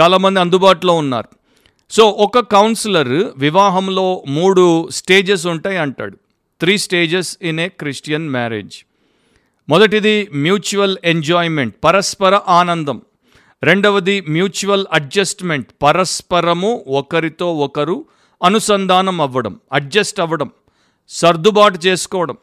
చాలామంది 0.00 0.40
అందుబాటులో 0.40 0.94
ఉన్నారు. 0.94 1.28
సో 1.90 2.08
ఒక 2.08 2.38
కౌన్సిలర్ 2.38 3.08
వివాహంలో 3.38 4.24
మూడు 4.28 4.88
స్టేజెస్ 4.90 5.46
ఉంటాయి 5.46 5.76
అంటాడు. 5.76 6.16
Three 6.60 6.78
stages 6.78 7.38
in 7.42 7.60
a 7.60 7.68
Christian 7.68 8.30
marriage 8.30 8.76
మొదటిది 9.68 10.28
మ్యూచువల్ 10.34 10.96
ఎంజాయ్మెంట్ 11.04 11.74
పరస్పర 11.84 12.40
ఆనందం. 12.48 13.02
రెండవది 13.62 14.20
మ్యూచువల్ 14.20 14.86
అడ్జస్ట్మెంట్ 14.92 15.68
పరస్పరము 15.82 16.84
ఒకరితో 16.88 17.54
ఒకరు 17.54 18.04
అనుసంధానం 18.44 19.20
అవ్వడం 19.20 19.60
అడ్జస్ట్ 19.72 20.20
అవ్వడం. 20.20 20.50
సర్దుబాటు 21.08 21.78
చేసుకోవడం. 21.86 22.36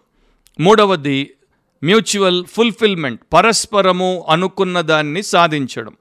మూడవది 0.60 1.32
మ్యూచువల్ 1.84 2.46
ఫుల్ఫిల్మెంట్ 2.46 3.22
పరస్పరము 3.34 4.26
అనుకున్న 4.30 4.82
దాన్ని 4.82 5.24
సాధించడం. 5.24 5.94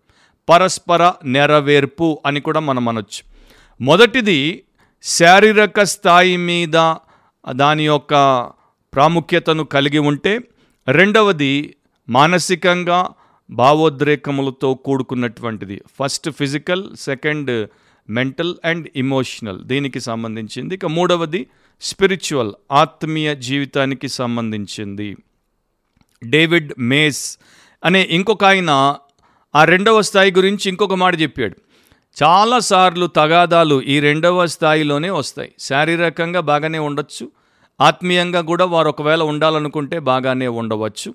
పరస్పర 0.49 1.13
నెరవేర్పు 1.25 2.19
అని 2.27 2.41
కూడా 2.41 2.61
మనం 2.61 2.89
అనొచ్చు. 2.89 3.23
మొదటిది 3.81 4.65
శారీరక 5.03 5.83
స్థాయి 5.83 6.37
మీద 6.37 6.95
దాని 7.53 7.87
యొక్క 7.87 8.13
ప్రాముఖ్యతను 8.95 9.65
కలిగి 9.65 9.99
ఉంటే 9.99 10.41
రెండవది 10.89 11.77
మానసికంగా 12.09 13.09
భావోద్రేకములతో 13.51 14.75
కూడుకున్నటువంటిది. 14.75 15.81
First 16.01 16.31
physical 16.31 16.97
second 16.97 17.69
mental 18.11 18.55
and 18.65 18.89
emotional 18.97 19.65
దీనికి 19.65 20.01
సంబంధించింది. 20.01 20.75
ఇక 20.75 20.87
మూడవది 20.87 21.47
స్పిరిచువల్ 21.81 22.53
ఆత్మీయ 22.73 23.35
జీవితానికి 23.35 24.09
సంబంధించింది. 24.09 25.17
డేవిడ్ 26.25 26.73
మేస్ 26.79 27.39
అనే 27.85 28.09
ఇంకొక 28.11 28.45
ఆయన 28.45 28.97
ఆ 29.55 29.65
రెండవ 29.65 30.03
స్థాయి 30.03 30.33
గురించి 30.33 30.69
ఇంకొక 30.69 30.95
మాట 30.95 31.21
చెప్పాడు. 31.21 31.57
చాలాసార్లు 32.23 33.07
తగాదాలు 33.07 33.83
ఈ 33.83 34.01
రెండవ 34.01 34.47
స్థాయిలోనే 34.47 35.11
వస్తాయి. 35.11 35.53
శారీరకంగా 35.59 36.41
బాగానే 36.41 36.79
ఉండొచ్చు. 36.79 37.31
ఆత్మీయంగా 37.81 38.41
కూడా 38.41 38.65
వారు 38.65 38.89
ఒకవేళ 38.89 39.23
ఉండాలనుకుంటే 39.23 39.99
బాగానే 39.99 40.47
ఉండవచ్చు. 40.47 41.15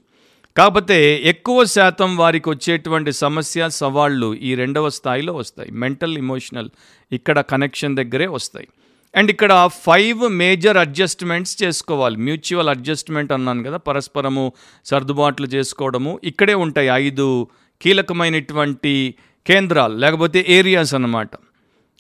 కాకపోతే 0.58 1.22
ఎక్కువ 1.24 1.66
శాతం 1.66 2.18
వారికి 2.18 2.50
వచ్చేటువంటి 2.50 3.12
సమస్య 3.12 3.70
సవాళ్ళు 3.70 4.36
ఈ 4.36 4.56
రెండవ 4.56 4.90
స్థాయిలో 4.90 5.34
వస్తాయి. 5.34 5.72
మెంటల్ 5.72 6.18
ఇమోషనల్ 6.18 6.70
ఇక్కడ 7.12 7.40
కనెక్షన్ 7.40 7.96
దగ్గరే 7.96 8.28
వస్తాయి. 8.28 8.68
అండ్ 9.16 9.32
ఇక్కడ 9.32 9.70
ఫైవ్ 9.86 10.22
మేజర్ 10.30 10.78
అడ్జస్ట్మెంట్స్ 10.78 11.64
చేసుకోవాలి. 11.64 12.18
మ్యూచువల్ 12.18 12.70
అడ్జస్ట్మెంట్ 12.70 13.32
అన్నాను 13.32 13.64
కదా 13.64 13.78
పరస్పరము 13.78 14.54
సర్దుబాట్లు 14.86 15.48
చేసుకోవడము. 15.48 16.20
ఇక్కడే 16.24 16.54
ఉంటాయి 16.54 16.90
ఐదు 17.06 17.48
కీలకమైనటువంటి 17.82 19.16
కేంద్రాలు 19.46 19.96
లేకపోతే 19.98 20.46
ఏరియాస్ 20.50 20.94
అన్నమాట. 20.94 21.30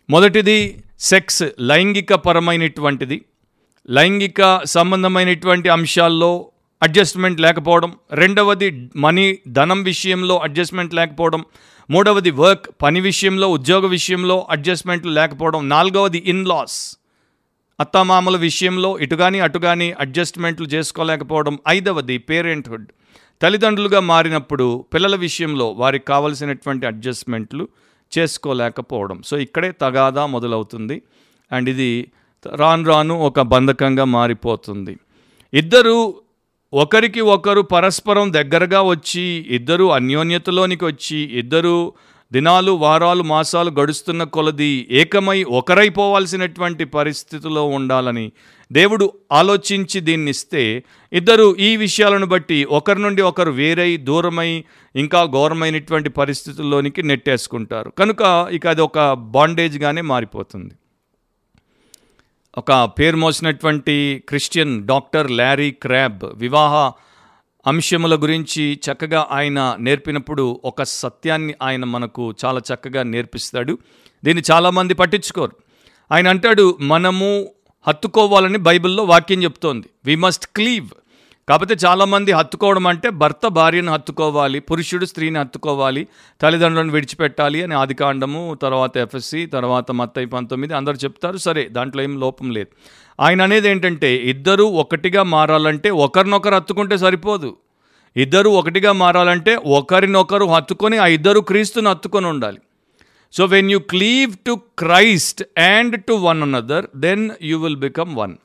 మొదటిది 0.10 0.84
సెక్స్ 1.00 1.44
లైంగిక 1.60 2.14
పరమైనటువంటిది. 2.14 3.18
లైంగిక 3.90 4.62
సంబంధమైనటువంటి 4.66 5.70
అంశాల్లో 5.70 6.32
అడ్జస్ట్మెంట్ 6.82 7.42
లేకపోవడం. 7.42 7.94
రెండవది 8.12 8.90
మనీ 8.96 9.38
ధనం 9.48 9.84
విషయంలో 9.84 10.38
అడ్జస్ట్మెంట్ 10.38 10.94
లేకపోవడం. 10.94 11.46
మూడవది 11.90 12.32
వర్క్ 12.32 12.70
పని 12.82 13.00
విషయంలో 13.02 13.48
ఉద్యోగ 13.48 13.86
విషయంలో 13.86 14.48
అడ్జస్ట్మెంట్లు 14.50 15.12
లేకపోవడం. 15.12 15.70
నాలుగవది 15.70 16.24
ఇన్ 16.26 16.48
లాస్. 16.48 16.98
అత్తమామల 17.80 18.38
విషయంలో 18.38 19.00
ఇటుగాని 19.00 19.40
అటుగాని 19.40 19.92
అడ్జస్ట్మెంట్లు 19.92 20.68
చేసుకోలేకపోవడం. 20.68 21.60
ఐదవది 21.68 22.18
పేరెంట్హుడ్. 22.18 22.88
తల్లిదండ్రులుగా 23.42 24.00
మారినప్పుడు 24.00 24.86
పిల్లల 24.94 25.16
విషయంలో 25.16 25.72
వారికి 25.72 26.06
కావలసినటువంటి 26.06 26.86
అడ్జస్ట్మెంట్లు 26.86 27.68
చేసుకోలేకపోవడం. 28.18 29.22
సో 29.22 29.38
ఇక్కడే 29.38 29.72
తగాదా 29.72 30.26
మొదలవుతుంది. 30.26 31.02
అండ్ 31.52 31.70
ఇది 31.70 32.12
రాను 32.56 32.86
రాను 32.86 33.20
ఒక 33.20 33.42
బంధకంగా 33.42 34.04
మారిపోతుంది. 34.04 34.98
ఇద్దరు 35.54 36.22
ఒకరికి 36.74 37.22
ఒకరు 37.22 37.62
పరస్పరం 37.62 38.34
దగ్గరగా 38.34 38.82
వచ్చి 38.82 39.46
ఇద్దరు 39.50 39.86
అన్యోన్యతలోనికి 39.92 40.86
వచ్చి 40.86 41.18
ఇద్దరు 41.18 41.94
దినాలు 42.32 42.72
వారాలు 42.72 43.24
మాసాలు 43.24 43.70
గడుస్తున్న 43.70 44.24
కొలది 44.24 44.88
ఏకమై 44.92 45.44
ఒకరైపోవాల్సినటువంటి 45.44 46.86
పరిస్థితిలో 46.86 47.64
ఉండాలని 47.64 48.32
దేవుడు 48.72 49.14
ఆలోచించి 49.32 50.00
దీన్ని 50.00 50.30
ఇస్తే 50.30 50.84
ఇద్దరు 51.14 51.56
ఈ 51.56 51.78
విషయాలను 51.78 52.26
బట్టి 52.26 52.66
ఒకరి 52.66 53.02
నుండి 53.02 53.22
ఒకరు 53.22 53.52
వేరై 53.52 53.98
దూరమై 53.98 54.64
ఇంకా 54.96 55.26
ఘోరమైనటువంటి 55.26 56.10
పరిస్థితుల్లోనికి 56.10 57.04
నెట్టేసుకుంటారు. 57.04 57.90
కనుక 57.90 58.50
ఇక 58.52 58.68
అది 58.68 58.82
ఒక 58.82 59.14
బాండేజ్గానే 59.14 60.02
మారిపోతుంది. 60.02 60.76
ఒక 62.58 62.92
పేరు 63.00 63.18
మోసినటువంటి 63.18 64.24
క్రిస్టియన్ 64.30 64.88
డాక్టర్ 64.88 65.32
ల్యారీ 65.32 65.72
క్రాబ్ 65.72 66.24
వివాహ 66.24 66.92
అంశముల 67.68 68.16
గురించి 68.16 68.80
చక్కగా 68.92 69.28
ఆయన 69.32 69.76
నేర్పినప్పుడు 69.80 70.62
ఒక 70.66 70.84
సత్యాన్ని 70.84 71.54
ఆయన 71.62 71.86
మనకు 71.86 72.34
చాలా 72.46 72.62
చక్కగా 72.74 73.04
నేర్పిస్తాడు. 73.04 73.78
దీన్ని 74.24 74.44
చాలామంది 74.52 74.94
పట్టించుకోరు. 74.94 75.52
ఆయన 76.12 76.28
అంటాడు 76.28 76.78
మనము 76.82 77.52
హత్తుకోవాలని 77.88 78.58
బైబిల్లో 78.58 79.04
వాక్యం 79.04 79.44
చెప్తోంది. 79.44 79.90
వి 80.06 80.16
మస్ట్ 80.16 80.48
క్లీవ్ 80.56 80.88
కాకపోతే 81.50 81.76
చాలామంది 81.86 82.32
హత్తుకోవడం 82.32 82.88
అంటే 82.88 83.10
భర్త 83.10 83.48
భార్యను 83.48 83.92
హత్తుకోవాలి 83.92 84.60
పురుషుడు 84.60 85.06
స్త్రీని 85.06 85.40
హత్తుకోవాలి 85.40 86.08
తల్లిదండ్రులను 86.42 86.92
విడిచిపెట్టాలి 86.92 87.64
అని 87.64 87.76
ఆదికాండము 87.76 88.42
తర్వాత 88.62 88.98
ఎఫ్ఎస్సి 88.98 89.46
తర్వాత 89.46 89.92
మత్తయి 89.92 90.26
పంతొమ్మిది 90.26 90.74
అందరూ 90.74 90.98
చెప్తారు. 91.06 91.38
సరే 91.38 91.64
దాంట్లో 91.72 92.04
ఏం 92.04 92.20
లోపం 92.20 92.52
లేదు. 92.52 92.70
ఆయన 93.20 93.42
అనేది 93.42 93.70
ఏంటంటే 93.70 94.16
ఇద్దరు 94.16 94.64
ఒకటిగా 94.64 95.24
మారాలంటే 95.24 95.90
ఒకరినొకరు 95.90 96.56
హత్తుకుంటే 96.56 96.98
సరిపోదు. 96.98 97.58
ఇద్దరు 98.16 98.50
ఒకటిగా 98.50 98.92
మారాలంటే 98.92 99.56
ఒకరినొకరు 99.80 100.46
హత్తుకొని 100.46 100.98
ఆ 100.98 101.08
ఇద్దరు 101.18 101.40
క్రీస్తుని 101.40 101.90
హత్తుకొని 101.90 102.28
ఉండాలి. 102.28 102.60
So 103.34 103.46
when 103.46 103.72
you 103.72 103.80
cleave 103.80 104.32
to 104.48 104.60
Christ 104.80 105.44
and 105.58 106.04
to 106.04 106.14
one 106.14 106.44
another 106.44 106.86
then 106.96 107.30
you 107.42 107.58
will 107.60 107.82
become 107.88 108.16
one 108.16 108.36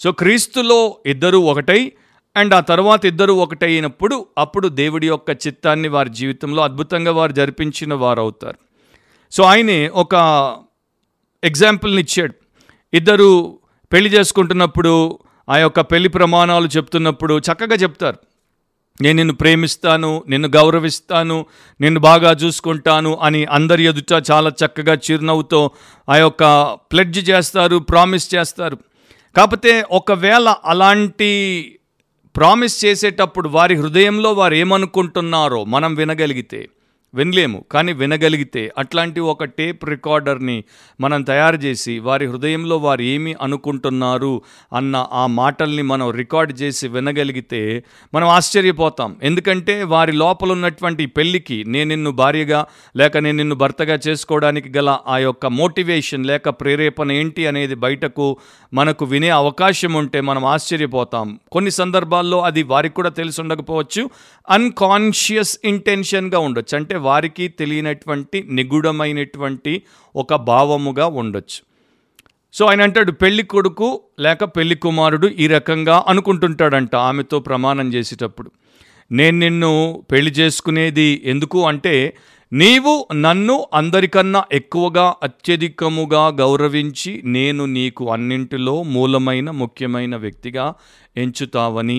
so 0.00 0.12
క్రీస్తులో 0.12 0.80
ఇద్దరు 1.06 1.38
ఒకటై 1.38 1.92
అండ్ 2.36 2.54
ఆ 2.54 2.60
తర్వాత 2.60 3.06
ఇద్దరు 3.06 3.32
ఒకటైనప్పుడు 3.32 4.26
అప్పుడు 4.38 4.68
దేవుడి 4.68 5.08
యొక్క 5.08 5.30
చిత్తాన్ని 5.30 5.88
వారి 5.88 6.10
జీవితంలో 6.10 6.62
అద్భుతంగా 6.62 7.12
వారు 7.12 7.32
జరిపించిన 7.32 7.94
వారు 7.94 8.20
అవుతారు 8.20 8.58
సో 9.32 9.42
ఆయనే 9.42 9.88
ఒక 9.88 10.14
ఎగ్జాంపుల్ని 11.44 12.02
ఇచ్చాడు. 12.02 12.34
ఇద్దరు 12.94 13.58
పెళ్ళి 13.92 14.10
చేసుకుంటున్నప్పుడు 14.10 15.18
ఆ 15.48 15.56
యొక్క 15.56 15.80
పెళ్ళి 15.80 16.08
ప్రమాణాలు 16.08 16.66
చెప్తున్నప్పుడు 16.66 17.38
చక్కగా 17.38 17.76
చెప్తారు. 17.76 18.18
నేను 19.00 19.16
నిన్ను 19.16 19.34
ప్రేమిస్తాను 19.34 20.24
నిన్ను 20.28 20.48
గౌరవిస్తాను 20.48 21.46
నిన్ను 21.80 22.00
బాగా 22.00 22.32
చూసుకుంటాను 22.32 23.18
అని 23.22 23.44
అందరి 23.44 23.84
ఎదుట 23.84 24.30
చాలా 24.30 24.52
చక్కగా 24.64 24.94
చిరునవ్వుతో 24.94 25.70
ఆ 26.08 26.16
యొక్క 26.16 26.74
ప్లెడ్జ్ 26.92 27.30
చేస్తారు 27.30 27.76
ప్రామిస్ 27.76 28.34
చేస్తారు. 28.34 28.78
కాకపోతే 29.36 29.84
ఒకవేళ 29.90 30.54
అలాంటి 30.64 31.30
ప్రామిస్ 32.36 32.84
చేసేటప్పుడు 32.84 33.48
వారి 33.48 33.74
హృదయంలో 33.76 34.32
వారు 34.32 34.54
ఏమనుకుంటున్నారో 34.54 35.64
మనం 35.64 35.94
వినగలిగితే 35.94 36.60
వినలేము 37.16 37.64
కానీ 37.72 37.92
వినగలిగితే. 37.92 38.72
అట్లాంటి 38.78 39.20
ఒక 39.20 39.44
టేప్ 39.44 39.84
రికార్డర్ని 39.84 40.64
మనం 41.00 41.22
తయారు 41.22 41.56
చేసి 41.56 41.98
వారి 41.98 42.26
హృదయంలో 42.26 42.76
వారు 42.76 43.02
ఏమి 43.02 43.34
అనుకుంటున్నారు 43.42 44.42
అన్న 44.72 45.06
ఆ 45.12 45.26
మాటల్ని 45.26 45.82
మనం 45.82 46.10
రికార్డ్ 46.10 46.62
చేసి 46.62 46.88
వినగలిగితే 46.88 47.84
మనం 48.14 48.28
ఆశ్చర్యపోతాం. 48.28 49.16
ఎందుకంటే 49.22 49.82
వారి 49.82 50.12
లోపల 50.12 50.52
ఉన్నటువంటి 50.52 51.06
పెళ్ళికి 51.06 51.64
నేను 51.64 51.88
నిన్ను 51.88 52.10
భార్యగా 52.10 52.66
లేక 52.96 53.16
నేను 53.16 53.36
నిన్ను 53.36 53.54
భర్తగా 53.54 53.98
చేసుకోవడానికి 54.08 54.78
గల 54.78 54.98
ఆ 55.06 55.18
యొక్క 55.18 55.46
మోటివేషన్ 55.46 56.26
లేక 56.26 56.48
ప్రేరేపణ 56.48 57.12
ఏంటి 57.12 57.46
అనేది 57.46 57.74
బయటకు 57.74 58.36
మనకు 58.74 59.04
వినే 59.04 59.28
అవకాశం 59.28 59.92
ఉంటే 59.92 60.20
మనం 60.20 60.44
ఆశ్చర్యపోతాం. 60.44 61.38
కొన్ని 61.52 61.70
సందర్భాల్లో 61.70 62.40
అది 62.40 62.62
వారికి 62.62 62.94
కూడా 62.94 63.08
తెలిసి 63.08 63.40
ఉండకపోవచ్చు. 63.40 64.10
అన్కాన్షియస్ 64.50 65.58
ఇంటెన్షన్గా 65.64 66.38
ఉండొచ్చు. 66.38 66.76
అంటే 66.78 66.94
వారికి 67.06 67.44
తెలియనటువంటి 67.58 68.38
నిగూఢమైనటువంటి 68.50 69.74
ఒక 70.16 70.34
భావముగా 70.50 71.06
ఉండొచ్చు. 71.20 71.58
సో 72.52 72.64
ఆయన 72.66 72.82
అంటాడు 72.82 73.12
పెళ్ళి 73.22 73.44
కొడుకు 73.52 73.88
లేక 74.20 74.44
పెళ్ళి 74.56 74.76
కుమారుడు 74.84 75.26
ఈ 75.26 75.46
రకంగా 75.46 75.96
అనుకుంటుంటాడంట 76.08 76.94
ఆమెతో 77.08 77.38
ప్రమాణం 77.48 77.88
చేసేటప్పుడు. 77.94 78.50
నేను 79.12 79.36
నిన్ను 79.38 79.72
పెళ్ళి 80.12 80.30
చేసుకునేది 80.30 81.08
ఎందుకు 81.24 81.58
అంటే 81.66 81.94
నీవు 82.52 82.92
నన్ను 83.14 83.54
అందరికన్నా 83.74 84.40
ఎక్కువగా 84.52 85.06
అత్యధికముగా 85.22 86.22
గౌరవించి 86.40 87.12
నేను 87.24 87.62
నీకు 87.76 88.04
అన్నింటిలో 88.12 88.74
మూలమైన 88.94 89.50
ముఖ్యమైన 89.62 90.16
వ్యక్తిగా 90.16 90.66
ఎంచుతావని 91.16 91.98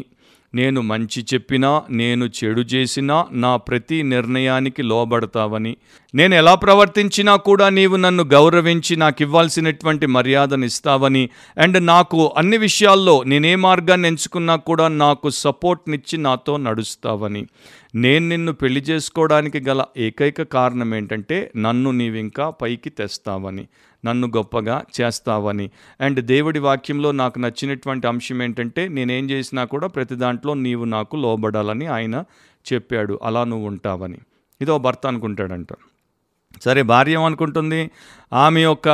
నేను 0.55 0.81
మంచి 0.81 1.25
చెప్పినా 1.33 1.83
నేను 1.89 2.25
చెడు 2.25 2.61
చేసినా 2.61 3.25
నా 3.31 3.55
ప్రతి 3.55 4.03
నిర్ణయానికి 4.03 4.83
లోబడతావని. 4.83 5.77
నేను 6.15 6.35
ఎలా 6.35 6.55
ప్రవర్తించినా 6.55 7.35
కూడా 7.35 7.69
నీవు 7.69 7.95
నన్ను 7.95 8.23
గౌరవించి 8.23 8.95
నాకు 8.95 9.21
ఇవ్వాల్సినటువంటి 9.21 10.05
మర్యాదను 10.05 10.65
ఇస్తావని 10.65 11.29
అండ్ 11.57 11.85
నాకు 11.85 12.33
అన్ని 12.37 12.57
విషయాల్లో 12.57 13.23
నేనే 13.23 13.55
మార్గాన్ని 13.55 14.07
ఎంచుకున్నా 14.07 14.55
కూడా 14.55 14.87
నాకు 14.87 15.29
సపోర్ట్నిచ్చి 15.29 16.17
నాతో 16.17 16.57
నడుస్తావని. 16.57 17.47
నేను 17.95 18.29
నిన్ను 18.29 18.53
పెళ్ళి 18.53 18.81
చేసుకోవడానికి 18.81 19.59
గల 19.59 19.83
ఏకైక 19.97 20.41
కారణం 20.41 20.95
ఏంటంటే 20.95 21.51
నన్ను 21.57 21.91
నీవింకా 21.91 22.49
పైకి 22.49 22.89
తెస్తావని 22.89 23.67
నన్ను 24.05 24.27
గొప్పగా 24.27 24.83
చేస్తావని. 25.01 25.71
అండ్ 26.01 26.19
దేవుడి 26.19 26.59
వాక్యంలో 26.59 27.11
నాకు 27.11 27.39
నచ్చినటువంటి 27.39 28.07
అంశం 28.07 28.43
ఏంటంటే 28.43 28.87
నేనేం 28.87 29.29
చేసినా 29.29 29.63
కూడా 29.63 29.87
ప్రతి 29.87 30.15
దాంట్లో 30.15 30.53
నీవు 30.53 30.85
నాకు 30.85 31.15
లోబడాలని 31.15 31.85
ఆయన 31.85 32.23
చెప్పాడు. 32.73 33.19
అలా 33.23 33.43
నువ్వు 33.43 33.67
ఉంటావని. 33.67 34.17
ఇదో 34.61 34.77
భర్త 34.77 35.07
అనుకుంటాడంట. 35.07 35.67
సరే 36.63 36.81
భార్య 36.81 37.15
అనుకుంటుంది 37.15 37.91
ఆమె 38.33 38.61
యొక్క 38.61 38.89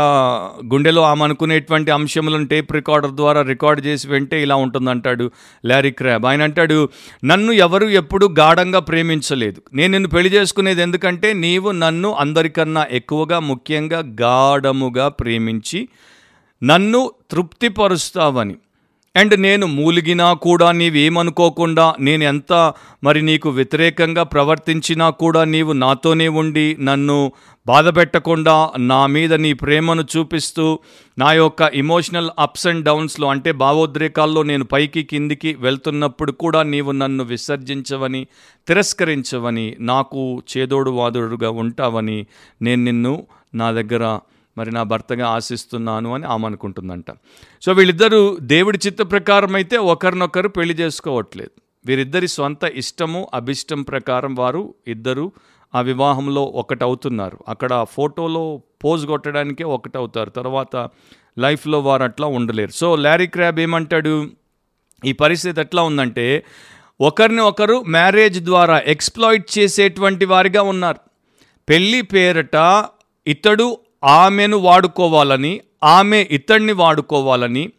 గుండెలో 0.65 1.01
ఆమె 1.01 1.23
అనుకునేటువంటి 1.23 1.91
అంశములను 1.91 2.47
టేప్ 2.47 2.73
రికార్డర్ 2.73 3.11
ద్వారా 3.11 3.41
రికార్డ్ 3.41 3.85
చేసి 3.85 4.07
వెంటే 4.07 4.41
ఇలా 4.41 4.55
ఉంటుందంటాడు 4.55 5.31
లారీ 5.65 5.91
క్రాబ్. 5.91 6.25
ఆయన 6.25 6.43
అంటాడు 6.43 6.89
నన్ను 7.25 7.51
ఎవరు 7.51 7.85
ఎప్పుడు 7.85 8.35
గాఢంగా 8.39 8.79
ప్రేమించలేదు. 8.79 9.61
నేను 9.73 9.91
నిన్ను 9.91 10.09
పెళ్ళి 10.09 10.33
చేసుకునేది 10.33 10.81
ఎందుకంటే 10.81 11.33
నీవు 11.33 11.71
నన్ను 11.71 12.13
అందరికన్నా 12.13 12.87
ఎక్కువగా 12.91 13.39
ముఖ్యంగా 13.39 14.03
గాఢముగా 14.21 15.07
ప్రేమించి 15.07 15.89
నన్ను 16.63 17.11
తృప్తిపరుస్తావని. 17.31 18.55
అండ్ 19.15 19.33
నేను 19.39 19.65
మూలిగినా 19.73 20.27
కూడా 20.43 20.67
నీవేమనుకోకుండా 20.71 21.83
నేను 21.99 22.23
ఎంత 22.23 22.53
మరి 23.03 23.19
నీకు 23.21 23.47
వ్యతిరేకంగా 23.49 24.23
ప్రవర్తించినా 24.31 25.07
కూడా 25.19 25.41
నీవు 25.45 25.73
నాతోనే 25.81 26.27
ఉండి 26.33 26.65
నన్ను 26.79 27.17
బాధపెట్టకుండా 27.65 28.55
నా 28.85 29.01
మీద 29.07 29.33
నీ 29.35 29.51
ప్రేమను 29.53 30.03
చూపిస్తూ 30.13 30.65
నా 31.17 31.29
యొక్క 31.33 31.69
ఇమోషనల్ 31.75 32.31
అప్స్ 32.39 32.67
అండ్ 32.67 32.85
డౌన్స్లో 32.85 33.27
అంటే 33.29 33.51
భావోద్రేకాల్లో 33.61 34.41
నేను 34.43 34.65
పైకి 34.65 35.03
కిందికి 35.03 35.53
వెళ్తున్నప్పుడు 35.59 36.33
కూడా 36.39 36.61
నీవు 36.69 36.93
నన్ను 36.97 37.25
విసర్జించవని 37.25 38.23
తిరస్కరించవని 38.67 39.67
నాకు 39.85 40.23
చేదోడు 40.51 40.91
వాదుడుగా 40.91 41.51
ఉంటావని 41.63 42.19
నేను 42.61 42.83
నిన్ను 42.83 43.15
నా 43.53 43.69
దగ్గర 43.71 44.03
మరి 44.57 44.71
నా 44.71 44.83
భర్తగా 44.83 45.27
ఆశిస్తున్నాను 45.27 46.13
అని 46.13 46.25
ఆమె 46.25 46.45
అనుకుంటుందంట. 46.45 47.05
సో 47.61 47.71
వీళ్ళిద్దరూ 47.71 48.37
దేవుడి 48.41 48.79
చిత్త 48.85 49.01
ప్రకారం 49.01 49.55
అయితే 49.55 49.77
ఒకరినొకరు 49.77 50.47
పెళ్ళి 50.47 50.73
చేసుకోవట్లేదు. 50.73 51.51
వీరిద్దరి 51.85 52.27
స్వంత 52.27 52.63
ఇష్టము 52.63 53.29
అభిష్టం 53.33 53.81
ప్రకారం 53.81 54.35
వారు 54.35 54.73
ఇద్దరు 54.87 55.31
ఆ 55.75 55.81
వివాహంలో 55.81 56.43
ఒకటవుతున్నారు. 56.43 57.39
అక్కడ 57.47 57.85
ఫోటోలో 57.89 58.61
పోజ్ 58.83 59.05
కొట్టడానికే 59.05 59.63
ఒకటవుతారు. 59.63 60.29
తర్వాత 60.29 60.89
లైఫ్లో 61.37 61.79
వారు 61.79 62.03
అట్లా 62.03 62.27
ఉండలేరు. 62.27 62.71
సో 62.71 62.95
లారీ 62.95 63.27
క్రాబ్ 63.27 63.59
ఏమంటాడు? 63.59 64.29
ఈ 65.05 65.11
పరిస్థితి 65.11 65.61
ఎట్లా 65.61 65.83
ఉందంటే 65.83 66.43
ఒకరిని 67.01 67.41
ఒకరు 67.41 67.83
మ్యారేజ్ 67.87 68.39
ద్వారా 68.39 68.79
ఎక్స్ప్లాయిట్ 68.79 69.59
చేసేటువంటి 69.59 70.25
వారిగా 70.25 70.61
ఉన్నారు. 70.61 70.97
పెళ్ళి 71.69 72.01
పేరట 72.01 72.85
ఇతడు 73.27 73.77
ఆమెను 74.03 74.57
వాడుకోవాలని 74.57 75.61
ఆమె 75.83 76.27
ఇతడిని 76.31 76.71
వాడుకోవాలని 76.71 77.71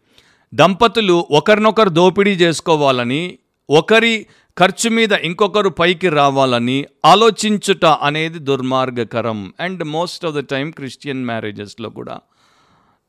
దంపతులు 0.55 1.27
ఒకరినొకరు 1.31 1.89
దోపిడీ 1.89 2.31
చేసుకోవాలని 2.31 3.39
ఒకరి 3.71 4.27
ఖర్చు 4.59 4.91
మీద 4.91 5.13
ఇంకొకరు 5.13 5.69
పైకి 5.69 6.09
రావాలని 6.09 6.85
ఆలోచించుట 7.05 7.85
అనేది 7.85 8.39
దుర్మార్గకరం. 8.39 9.53
And 9.61 9.85
most 9.85 10.27
of 10.27 10.35
the 10.35 10.39
time 10.39 10.71
Christian 10.71 11.25
మ్యారేజెస్లో 11.25 11.89
కూడా 11.91 12.21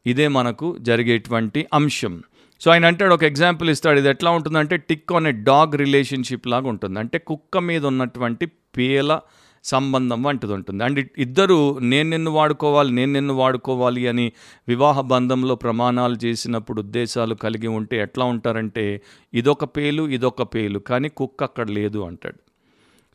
ఇదే 0.06 0.28
మనకు 0.28 0.78
జరిగేటువంటి 0.80 1.65
అంశం. 1.73 2.23
సో 2.62 2.71
ఆయన 2.71 2.86
అంటాడు 2.86 3.13
ఒక 3.13 3.23
ఎగ్జాంపుల్ 3.23 3.69
ఇస్తాడు. 3.69 3.99
ఇది 3.99 4.10
ఎట్లా 4.10 4.32
ఉంటుందంటే 4.32 4.78
టిక్ 4.78 5.13
అనే 5.13 5.32
డాగ్ 5.32 5.75
రిలేషన్షిప్ 5.75 6.47
లాగా 6.47 6.69
ఉంటుంది. 6.69 6.99
అంటే 6.99 7.17
కుక్క 7.17 7.58
మీద 7.58 7.86
ఉన్నటువంటి 7.86 8.45
పేల 8.45 9.19
సంబంధం 9.65 10.23
వంటిది 10.23 10.54
ఉంటుంది 10.54 10.84
అండ్ 10.84 10.99
ఇద్దరు 11.17 11.80
నేను 11.80 12.10
నిన్ను 12.10 12.32
వాడుకోవాలి 12.32 12.91
నేను 12.91 13.13
నిన్ను 13.13 13.34
వాడుకోవాలి 13.34 14.08
అని 14.08 14.32
వివాహ 14.67 15.01
బంధంలో 15.01 15.56
ప్రమాణాలు 15.56 16.15
చేసినప్పుడు 16.25 16.82
ఉద్దేశాలు 16.82 17.36
కలిగి 17.36 17.67
ఉంటే 17.67 17.97
ఎట్లా 18.01 18.25
ఉంటారంటే 18.25 19.01
ఇదొక 19.34 19.63
పేలు 19.63 20.04
ఇదొక 20.10 20.43
పేలు 20.56 20.80
కానీ 20.80 21.10
కుక్క 21.10 21.43
అక్కడ 21.43 21.69
లేదు 21.71 21.99
అంటాడు. 21.99 22.39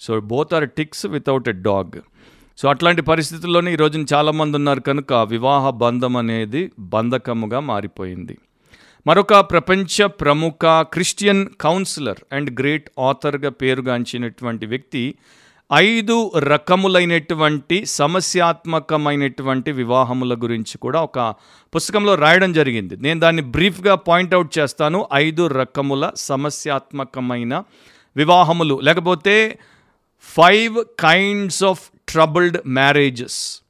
So 0.00 0.20
both 0.20 0.54
are 0.54 0.68
ticks 0.70 1.06
without 1.06 1.48
a 1.48 1.52
dog 1.52 1.98
so 2.58 2.68
అట్లాంటి 2.68 3.02
పరిస్థితుల్లోనే 3.02 3.72
ఈ 3.72 3.76
రోజున 3.76 4.04
చాలామంది 4.14 4.56
ఉన్నారు 4.56 4.80
కనుక 4.80 5.12
వివాహ 5.12 5.70
బంధం 5.70 6.16
అనేది 6.16 6.72
బంధకముగా 6.78 7.60
మారిపోయింది. 7.60 8.38
మరొక 9.06 9.34
ప్రపంచ 9.40 10.06
ప్రముఖ 10.06 10.64
క్రిస్టియన్ 10.66 11.46
కౌన్సిలర్ 11.60 12.18
అండ్ 12.32 12.50
గ్రేట్ 12.60 12.90
ఆథర్గా 12.98 13.50
పేరుగాంచినటువంటి 13.50 14.66
వ్యక్తి 14.66 15.14
ఐదు 15.72 16.32
రకములైనటువంటి 16.38 17.86
సమస్యాత్మకమైనటువంటి 17.86 19.72
వివాహముల 19.72 20.34
గురించి 20.34 20.78
కూడా 20.78 21.02
ఒక 21.02 21.34
పుస్తకంలో 21.74 22.14
రాయడం 22.14 22.52
జరిగింది. 22.52 22.96
నేను 22.96 23.20
దాన్ని 23.20 23.42
బ్రీఫ్గా 23.42 23.94
పాయింట్అవుట్ 23.94 24.58
చేస్తాను. 24.58 25.08
ఐదు 25.14 25.46
రకముల 25.46 26.10
సమస్యాత్మకమైన 26.16 27.62
వివాహములు. 28.16 28.80
లేకపోతే 28.82 29.58
five 30.20 30.84
kinds 31.00 31.64
of 31.64 31.90
troubled 32.08 32.58
marriages 32.66 33.62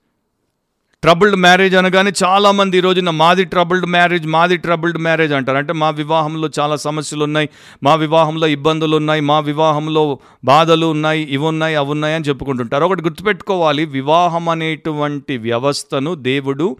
troubled 1.03 1.37
marriage 1.37 1.75
అనగానే 1.77 2.13
చాలామంది 2.25 2.79
ఈ 2.79 2.81
రోజున 2.81 3.11
మాది 3.11 3.45
ట్రబుల్డ్ 3.45 3.87
మ్యారేజ్ 3.87 4.27
మాది 4.27 4.57
ట్రబుల్డ్ 4.57 4.99
మ్యారేజ్ 4.99 5.33
అంటారు. 5.33 5.59
అంటే 5.59 5.73
మా 5.73 5.91
వివాహంలో 5.91 6.51
చాలా 6.61 6.77
సమస్యలు 6.77 7.25
ఉన్నాయి 7.25 7.49
మా 7.83 7.95
వివాహంలో 7.95 8.47
ఇబ్బందులు 8.47 8.97
ఉన్నాయి 8.97 9.21
మా 9.21 9.39
వివాహంలో 9.41 10.19
బాధలు 10.45 10.87
ఉన్నాయి 10.87 11.23
ఇవి 11.23 11.45
ఉన్నాయి 11.45 11.75
అవి 11.75 11.91
ఉన్నాయి 11.91 12.15
అని 12.15 12.25
చెప్పుకుంటుంటారు. 12.25 12.85
ఒకటి 12.85 13.03
గుర్తుపెట్టుకోవాలి 13.03 13.85
వివాహం 13.85 14.49
అనేటువంటి 14.49 15.37
వ్యవస్థను 15.39 16.15
దేవుడు 16.15 16.77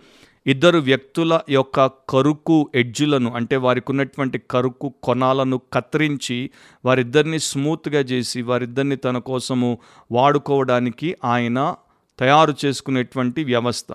ఇద్దరు 0.47 0.79
వ్యక్తుల 0.79 1.41
యొక్క 1.51 1.87
కరుకు 1.87 2.71
ఎడ్జులను 2.75 3.33
అంటే 3.37 3.57
వారికి 3.57 3.93
ఉన్నటువంటి 3.93 4.39
కరుకు 4.51 4.95
కొనాలను 5.03 5.61
కత్తిరించి 5.73 6.51
వారిద్దరిని 6.85 7.39
స్మూత్గా 7.39 8.01
చేసి 8.01 8.43
వారిద్దరిని 8.43 8.97
తన 8.97 9.19
కోసము 9.19 9.79
వాడుకోవడానికి 10.13 11.17
ఆయన 11.25 11.75
తయారు 12.21 12.55
చేసుకునేటువంటి 12.65 13.45
వ్యవస్థ. 13.45 13.87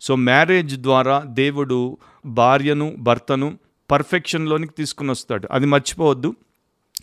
సో 0.00 0.16
మ్యారేజ్ 0.16 0.76
ద్వారా 0.76 1.22
దేవుడు 1.26 1.98
భార్యను 2.26 2.94
భర్తను 2.98 3.58
పర్ఫెక్షన్లోనికి 3.90 4.72
తీసుకుని 4.78 5.10
వస్తాడు. 5.10 5.48
అది 5.50 5.66
మర్చిపోవద్దు. 5.66 6.34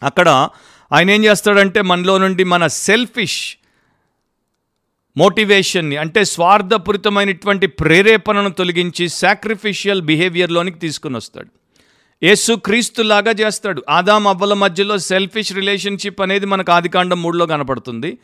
అక్కడ 0.04 0.50
ఆయన 0.92 1.10
ఏం 1.10 1.26
చేస్తాడంటే 1.26 1.82
మనలో 1.82 2.18
నుండి 2.18 2.44
మన 2.44 2.68
సెల్ఫిష్ 2.68 3.56
మోటివేషన్ని 5.18 5.98
అంటే 5.98 6.24
స్వార్థపూరితమైనటువంటి 6.24 7.68
ప్రేరేపణను 7.68 8.50
తొలగించి 8.50 9.10
సాక్రిఫిషియల్ 9.10 10.02
బిహేవియర్లోనికి 10.02 10.80
తీసుకుని 10.80 11.18
వస్తాడు. 11.18 11.48
యేసు 12.24 12.54
క్రీస్తులాగా 12.54 13.32
చేస్తాడు. 13.32 13.84
ఆదాం 13.90 14.28
అవ్వల 14.28 14.54
మధ్యలో 14.54 14.98
సెల్ఫిష్ 14.98 15.54
రిలేషన్షిప్ 15.54 16.22
అనేది 16.22 16.46
మనకు 16.46 16.72
ఆదికాండం 16.72 17.22
మూడులో 17.22 17.46
కనపడుతుంది. 17.46 18.18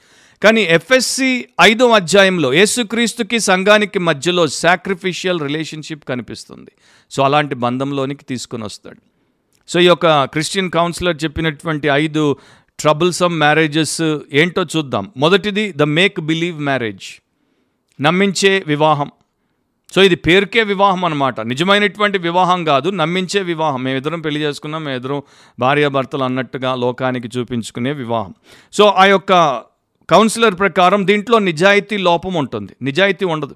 కానీ 0.43 0.61
ఎఫ్ఎస్సి 0.61 1.45
ఐదో 1.61 1.89
అధ్యాయంలో 1.89 2.53
యేసుక్రీస్తుకి 2.53 3.39
సంఘానికి 3.39 3.99
మధ్యలో 3.99 4.47
సాక్రిఫిషియల్ 4.47 5.41
రిలేషన్షిప్ 5.41 6.03
కనిపిస్తుంది. 6.09 6.71
సో 7.11 7.23
అలాంటి 7.23 7.55
బంధంలోనికి 7.55 8.25
తీసుకుని 8.25 8.63
వస్తాడు. 8.63 9.01
సో 9.67 9.79
ఈ 9.79 9.85
యొక్క 9.85 10.25
క్రిస్టియన్ 10.25 10.69
కౌన్సిలర్ 10.71 11.17
చెప్పినటువంటి 11.23 11.87
ఐదు 11.87 12.37
ట్రబుల్సమ్ 12.79 13.39
మ్యారేజెస్ 13.39 14.19
ఏంటో 14.33 14.63
చూద్దాం. 14.63 15.11
మొదటిది 15.17 15.71
ద 15.71 15.81
మేక్ 15.81 16.19
బిలీవ్ 16.21 16.59
మ్యారేజ్ 16.59 17.21
నమ్మించే 18.01 18.63
వివాహం. 18.67 19.11
సో 19.95 20.03
ఇది 20.03 20.15
పేరుకే 20.15 20.63
వివాహం 20.63 21.05
అనమాట 21.05 21.41
నిజమైనటువంటి 21.41 22.17
వివాహం 22.17 22.63
కాదు 22.63 22.89
నమ్మించే 22.89 23.41
వివాహం. 23.41 23.83
మేము 23.83 23.97
ఇద్దరం 23.97 24.21
పెళ్ళి 24.21 24.41
చేసుకున్నాం 24.41 24.83
మేము 24.83 24.95
ఇద్దరం 24.95 25.21
భార్యాభర్తలు 25.59 26.23
అన్నట్టుగా 26.23 26.75
లోకానికి 26.75 27.29
చూపించుకునే 27.37 27.91
వివాహం. 27.91 28.33
సో 28.73 28.85
ఆ 28.87 29.05
యొక్క 29.05 29.63
కౌన్సిలర్ 30.09 30.59
ప్రకారం 30.59 31.07
దీంట్లో 31.07 31.39
నిజాయితీ 31.39 31.97
లోపం 31.97 32.33
ఉంటుంది. 32.33 32.73
నిజాయితీ 32.81 33.25
ఉండదు. 33.25 33.55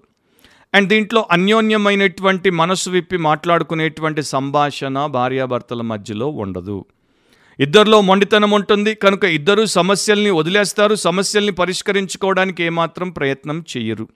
అండ్ 0.74 0.90
దీంట్లో 0.90 1.26
అన్యోన్యమైనటువంటి 1.32 2.50
మనసు 2.50 2.90
విప్పి 2.90 3.18
మాట్లాడుకునేటువంటి 3.18 4.24
సంభాషణ 4.24 5.06
భార్యాభర్తల 5.06 5.82
మధ్యలో 5.82 6.28
ఉండదు. 6.28 6.86
ఇద్దరిలో 7.60 8.02
మొండితనం 8.02 8.52
ఉంటుంది. 8.52 8.96
కనుక 8.96 9.24
ఇద్దరు 9.24 9.66
సమస్యల్ని 9.66 10.30
వదిలేస్తారు. 10.30 10.96
సమస్యల్ని 10.96 11.52
పరిష్కరించుకోవడానికి 11.52 12.64
ఏమాత్రం 12.64 13.10
ప్రయత్నం 13.10 13.66
చేయరు 13.78 14.08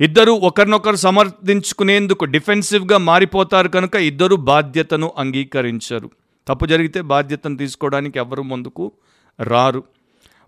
ఇద్దరు 0.00 0.32
ఒకరినొకరు 0.32 0.96
సమర్థించుకునేందుకు 0.96 2.24
డిఫెన్సివ్గా 2.24 2.98
మారిపోతారు 2.98 3.68
కనుక 3.68 3.96
ఇద్దరు 3.96 4.36
బాధ్యతను 4.36 5.12
అంగీకరించరు. 5.18 6.10
తప్పు 6.48 6.66
జరిగితే 6.66 7.00
బాధ్యతను 7.00 7.56
తీసుకోవడానికి 7.56 8.18
ఎవరు 8.18 8.42
ముందుకు 8.42 8.92
రారు. 9.40 9.84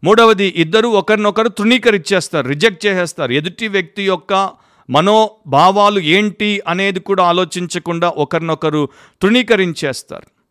మూడవది 0.04 0.54
ఇద్దరు 0.56 0.88
ఒకరినొకరు 0.88 1.48
తృణీకరించేస్తారు 1.48 2.48
రిజెక్ట్ 2.48 2.86
చేసేస్తారు. 2.86 3.32
ఎదుటి 3.32 3.68
వ్యక్తి 3.68 4.02
యొక్క 4.02 4.50
మనోభావాలు 4.90 6.00
ఏంటి 6.00 6.62
అనేది 6.68 7.00
కూడా 7.00 7.24
ఆలోచించకుండా 7.24 8.08
ఒకరినొకరు 8.16 8.88
తృణీకరించేస్తారు. 9.22 10.41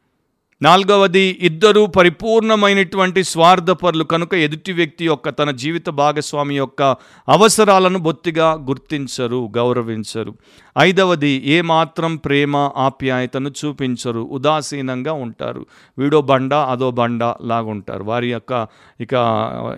నాలుగవది 0.61 1.39
ఇద్దరు 1.41 1.85
పరిపూర్ణమైనటువంటి 1.85 3.23
స్వార్థపరులు 3.23 4.03
కనుక 4.03 4.33
ఎదుటి 4.33 4.73
వ్యక్తి 4.73 5.05
యొక్క 5.05 5.29
తన 5.29 5.51
జీవిత 5.51 5.89
భాగస్వామి 5.89 6.57
యొక్క 6.57 6.81
అవసరాలను 7.29 7.99
బొత్తిగా 7.99 8.53
గుర్తించరు 8.53 9.49
గౌరవించరు. 9.57 10.33
ఐదవది 10.77 11.43
ఏమాత్రం 11.45 12.15
ప్రేమ 12.15 12.55
ఆప్యాయతను 12.77 13.49
చూపించరు 13.49 14.19
ఉదాసీనంగా 14.19 15.13
ఉంటారు. 15.13 15.65
వీడో 15.97 16.21
బండ 16.21 16.53
అదో 16.53 16.91
బండ 16.91 17.23
లాగుంటారు. 17.23 18.03
వారి 18.03 18.31
యొక్క 18.31 18.67
ఇక 19.01 19.13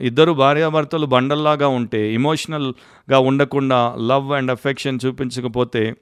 ఇద్దరు 0.02 0.32
భార్యాభర్తలు 0.32 1.06
బండల్లాగా 1.06 1.68
ఉంటే 1.68 2.14
ఇమోషనల్గా 2.14 3.20
ఉండకుండా 3.20 3.96
లవ్ 4.00 4.32
అండ్ 4.32 4.52
అఫెక్షన్ 4.52 5.00
చూపించకపోతే 5.06 5.94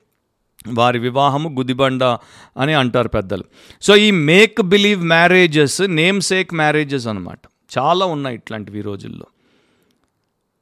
వారి 0.68 1.00
వివాహము 1.00 1.50
గుదిబండ 1.50 2.04
అని 2.58 2.74
అంటారు 2.74 3.08
పెద్దలు. 3.08 3.44
సో 3.82 3.96
ఈ 3.96 4.12
make 4.12 4.62
believe 4.62 5.04
marriages 5.04 5.82
namesake 6.22 6.54
marriages 6.54 7.08
అనమాట 7.08 7.40
చాలా 7.78 8.06
ఉన్నాయి 8.06 8.36
ఇట్లాంటివి 8.36 8.80
ఈ 8.80 8.82
రోజుల్లో. 8.82 9.26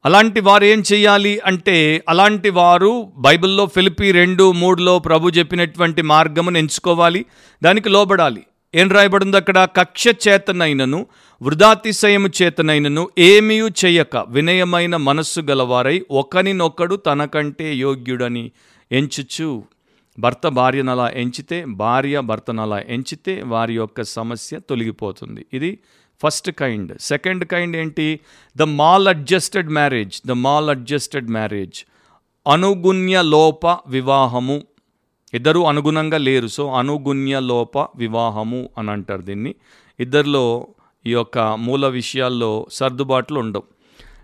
అలాంటి 0.05 0.39
వారు 0.39 0.63
ఏం 0.63 0.83
చేయాలి 0.93 1.39
అంటే 1.39 2.03
అలాంటి 2.09 2.49
వారు 2.49 3.11
బైబిల్లో 3.17 3.65
ఫిలిపి 3.65 4.11
రెండు 4.11 4.51
మూడులో 4.51 4.99
ప్రభు 4.99 5.29
చెప్పినటువంటి 5.29 6.01
మార్గమును 6.01 6.57
ఎంచుకోవాలి 6.57 7.25
దానికి 7.63 7.89
లోబడాలి. 7.89 8.43
ఏం 8.75 8.89
రాయబడింది 8.89 9.37
అక్కడ? 9.37 9.67
కక్ష 9.75 10.07
చేతనైనను 10.07 11.05
వృధాతిశయము 11.41 12.29
చేతనైనను 12.41 13.09
ఏమీ 13.17 13.59
చేయక 13.85 14.25
వినయమైన 14.27 14.95
మనస్సు 14.95 15.41
గలవారై 15.41 16.05
ఒకనినొకడు 16.11 16.95
తనకంటే 16.95 17.75
యోగ్యుడని 17.75 18.51
ఎంచుచు. 18.91 19.63
భర్త 20.19 20.47
భార్యనలా 20.47 21.09
ఎంచితే 21.09 21.65
భార్య 21.65 22.19
భర్తనలా 22.19 22.79
ఎంచితే 22.79 23.41
వారి 23.41 23.75
యొక్క 23.75 24.01
సమస్య 24.01 24.59
తొలగిపోతుంది. 24.59 25.45
ఇది 25.53 25.79
ఫస్ట్ 26.23 26.51
కైండ్. 26.51 26.99
సెకండ్ 26.99 27.45
కైండ్ 27.45 27.77
ఏంటి? 27.77 28.19
The 28.57 28.61
maladjusted 29.07 29.69
marriage. 29.69 30.21
The 30.27 30.31
maladjusted 30.69 31.27
marriage. 31.27 31.85
అనుగుణ్య 32.47 33.21
లోప 33.21 33.65
వివాహము. 33.65 34.61
ఇద్దరు 35.33 35.67
అనుగుణంగా 35.67 36.17
లేరు. 36.17 36.47
సో 36.47 36.73
అనుగుణ్య 36.73 37.39
లోప 37.39 37.77
వివాహము 37.77 38.69
అని 38.77 38.91
అంటారు 38.91 39.21
దీన్ని. 39.21 39.55
ఇద్దరిలో 39.99 40.67
ఈ 41.05 41.11
యొక్క 41.11 41.39
మూల 41.39 41.87
విషయాల్లో 41.87 42.67
సర్దుబాట్లు 42.71 43.39
ఉండవు. 43.39 43.78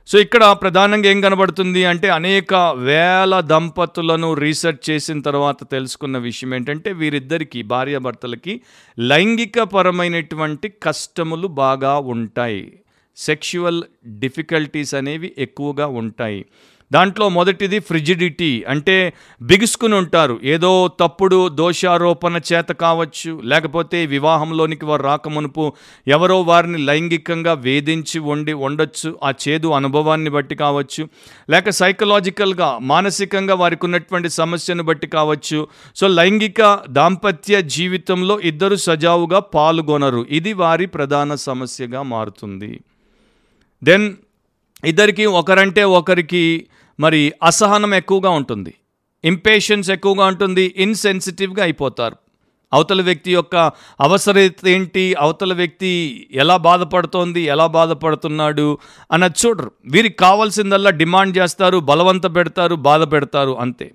సో 0.08 0.20
ఇక్కడ 0.20 0.58
ప్రధానంగా 0.62 1.10
ఏం 1.10 1.22
కనబడుతుంది 1.22 1.86
అంటే 1.86 2.10
అనేక 2.10 2.54
వేల 2.78 3.40
దంపతులను 3.40 4.34
రీసెర్చ్ 4.34 4.90
చేసిన 4.90 5.22
తర్వాత 5.22 5.72
తెలుసుకున్న 5.72 6.18
విషయం 6.18 6.54
ఏంటంటే 6.54 6.92
వీరిద్దరికి 6.92 7.62
భార్యాభర్తలకి 7.62 8.62
లైంగికపరమైనటువంటి 9.00 10.70
కష్టములు 10.84 11.48
బాగా 11.48 11.98
ఉంటాయి. 11.98 12.80
సెక్షువల్ 13.18 13.84
డిఫికల్టీస్ 14.08 14.96
అనేవి 14.96 15.34
ఎక్కువగా 15.38 15.88
ఉంటాయి. 15.88 16.46
దాంట్లో 16.96 17.30
మొదటిది 17.30 17.80
ఫ్రిజిడిటీ 17.80 18.52
అంటే 18.68 19.14
బిగుసుకుని 19.42 19.96
ఉంటారు. 19.96 20.40
ఏదో 20.44 20.72
తప్పుడు 21.00 21.40
దోషారోపణ 21.50 22.40
చేత 22.54 22.70
కావచ్చు 22.72 23.42
లేకపోతే 23.44 24.06
వివాహంలోనికి 24.06 24.86
వారు 24.86 25.04
రాకమునుపు 25.04 25.74
ఎవరో 26.08 26.42
వారిని 26.42 26.78
లైంగికంగా 26.78 27.54
వేధించి 27.54 28.20
వండి 28.20 28.54
ఉండొచ్చు 28.54 29.10
ఆ 29.24 29.32
చేదు 29.46 29.68
అనుభవాన్ని 29.68 30.30
బట్టి 30.30 30.56
కావచ్చు 30.56 31.04
లేక 31.50 31.70
సైకలాజికల్గా 31.70 32.70
మానసికంగా 32.82 33.56
వారికి 33.56 33.86
ఉన్నటువంటి 33.86 34.30
సమస్యను 34.30 34.84
బట్టి 34.84 35.08
కావచ్చు. 35.08 35.68
సో 35.96 36.08
లైంగిక 36.08 36.80
దాంపత్య 36.90 37.62
జీవితంలో 37.62 38.40
ఇద్దరు 38.40 38.76
సజావుగా 38.76 39.40
పాల్గొనరు. 39.40 40.26
ఇది 40.30 40.54
వారి 40.54 40.86
ప్రధాన 40.86 41.36
సమస్యగా 41.36 42.02
మారుతుంది. 42.02 42.80
దెన్ 43.84 44.08
ఇద్దరికి 44.86 45.26
ఒకరంటే 45.26 45.84
ఒకరికి 45.84 46.68
మరి 47.00 47.34
అసహనం 47.44 47.94
ఎక్కువగా 47.94 48.30
ఉంటుంది. 48.30 48.74
ఇంపేషన్స్ 49.26 49.90
ఎక్కువగా 49.90 50.26
ఉంటుంది 50.26 50.74
ఇన్సెన్సిటివ్గా 50.78 51.64
అయిపోతారు. 51.64 52.16
అవతల 52.74 53.02
వ్యక్తి 53.02 53.34
యొక్క 53.34 53.72
అవసరత 54.02 54.68
ఏంటి 54.68 55.14
అవతల 55.14 55.54
వ్యక్తి 55.54 55.92
ఎలా 56.34 56.58
బాధపడుతోంది 56.58 57.42
ఎలా 57.42 57.68
బాధపడుతున్నాడు 57.68 58.78
అన్నది 59.12 59.48
చూడరు. 59.48 59.72
వీరికి 59.86 60.18
కావాల్సిందల్లా 60.18 60.90
డిమాండ్ 60.90 61.38
చేస్తారు 61.38 61.78
బలవంత 61.78 62.36
పెడతారు 62.36 62.76
బాధ 62.76 63.12
పెడతారు 63.12 63.60
అంతే. 63.60 63.92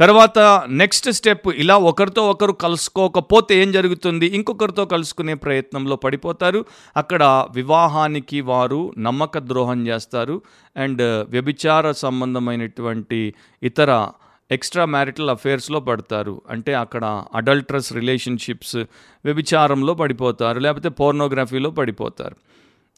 తర్వాత 0.00 0.62
నెక్స్ట్ 0.68 1.10
స్టెప్ 1.10 1.48
ఇలా 1.48 1.76
ఒకరితో 1.76 2.30
ఒకరు 2.30 2.52
కలుసుకోకపోతే 2.52 3.62
ఏం 3.62 3.72
జరుగుతుంది? 3.72 4.26
ఇంకొకరితో 4.26 4.84
కలుసుకునే 4.84 5.34
ప్రయత్నంలో 5.34 5.96
పడిపోతారు. 5.96 6.64
అక్కడ 6.96 7.46
వివాహానికి 7.50 8.40
వారు 8.40 8.94
నమ్మక 8.98 9.38
ద్రోహం 9.38 9.86
చేస్తారు. 9.86 10.42
అండ్ 10.76 11.02
వ్యభిచార 11.02 11.92
సంబంధమైనటువంటి 11.92 13.34
ఇతర 13.62 14.08
ఎక్స్ట్రా 14.50 14.84
మ్యారిటల్ 14.84 15.30
అఫేర్స్లో 15.30 15.80
పడతారు. 15.80 16.42
అంటే 16.50 16.74
అక్కడ 16.74 17.24
అడల్ట్రస్ 17.34 17.92
రిలేషన్షిప్స్ 17.92 18.76
వ్యభిచారంలో 19.24 19.94
పడిపోతారు. 19.94 20.58
లేకపోతే 20.58 20.88
పోర్నోగ్రఫీలో 20.88 21.70
పడిపోతారు. 21.70 22.36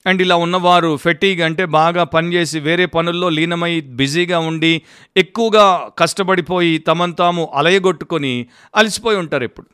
అండ్ 0.06 0.20
ఇలా 0.22 0.36
ఉన్నవారు 0.36 0.90
ఫెటీగ్ 0.96 1.40
అంటే 1.40 1.64
బాగా 1.74 2.04
పనిచేసి 2.04 2.58
వేరే 2.60 2.86
పనుల్లో 2.86 3.28
లీనమై 3.28 3.72
బిజీగా 3.94 4.38
ఉండి 4.50 4.72
ఎక్కువగా 5.16 5.66
కష్టపడిపోయి 5.98 6.72
తమను 6.86 7.14
తాము 7.14 7.44
అలయగొట్టుకొని 7.54 8.32
అలసిపోయి 8.74 9.18
ఉంటారు 9.18 9.44
ఎప్పుడు 9.44 9.68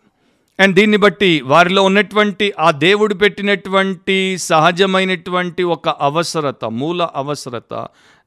అండ్ 0.58 0.74
దీన్ని 0.76 0.96
బట్టి 0.96 1.30
వారిలో 1.46 1.80
ఉన్నటువంటి 1.82 2.46
ఆ 2.58 2.68
దేవుడు 2.78 3.14
పెట్టినటువంటి 3.14 4.16
సహజమైనటువంటి 4.44 5.62
ఒక 5.68 5.88
అవసరత 6.00 6.64
మూల 6.74 7.08
అవసరత 7.16 7.72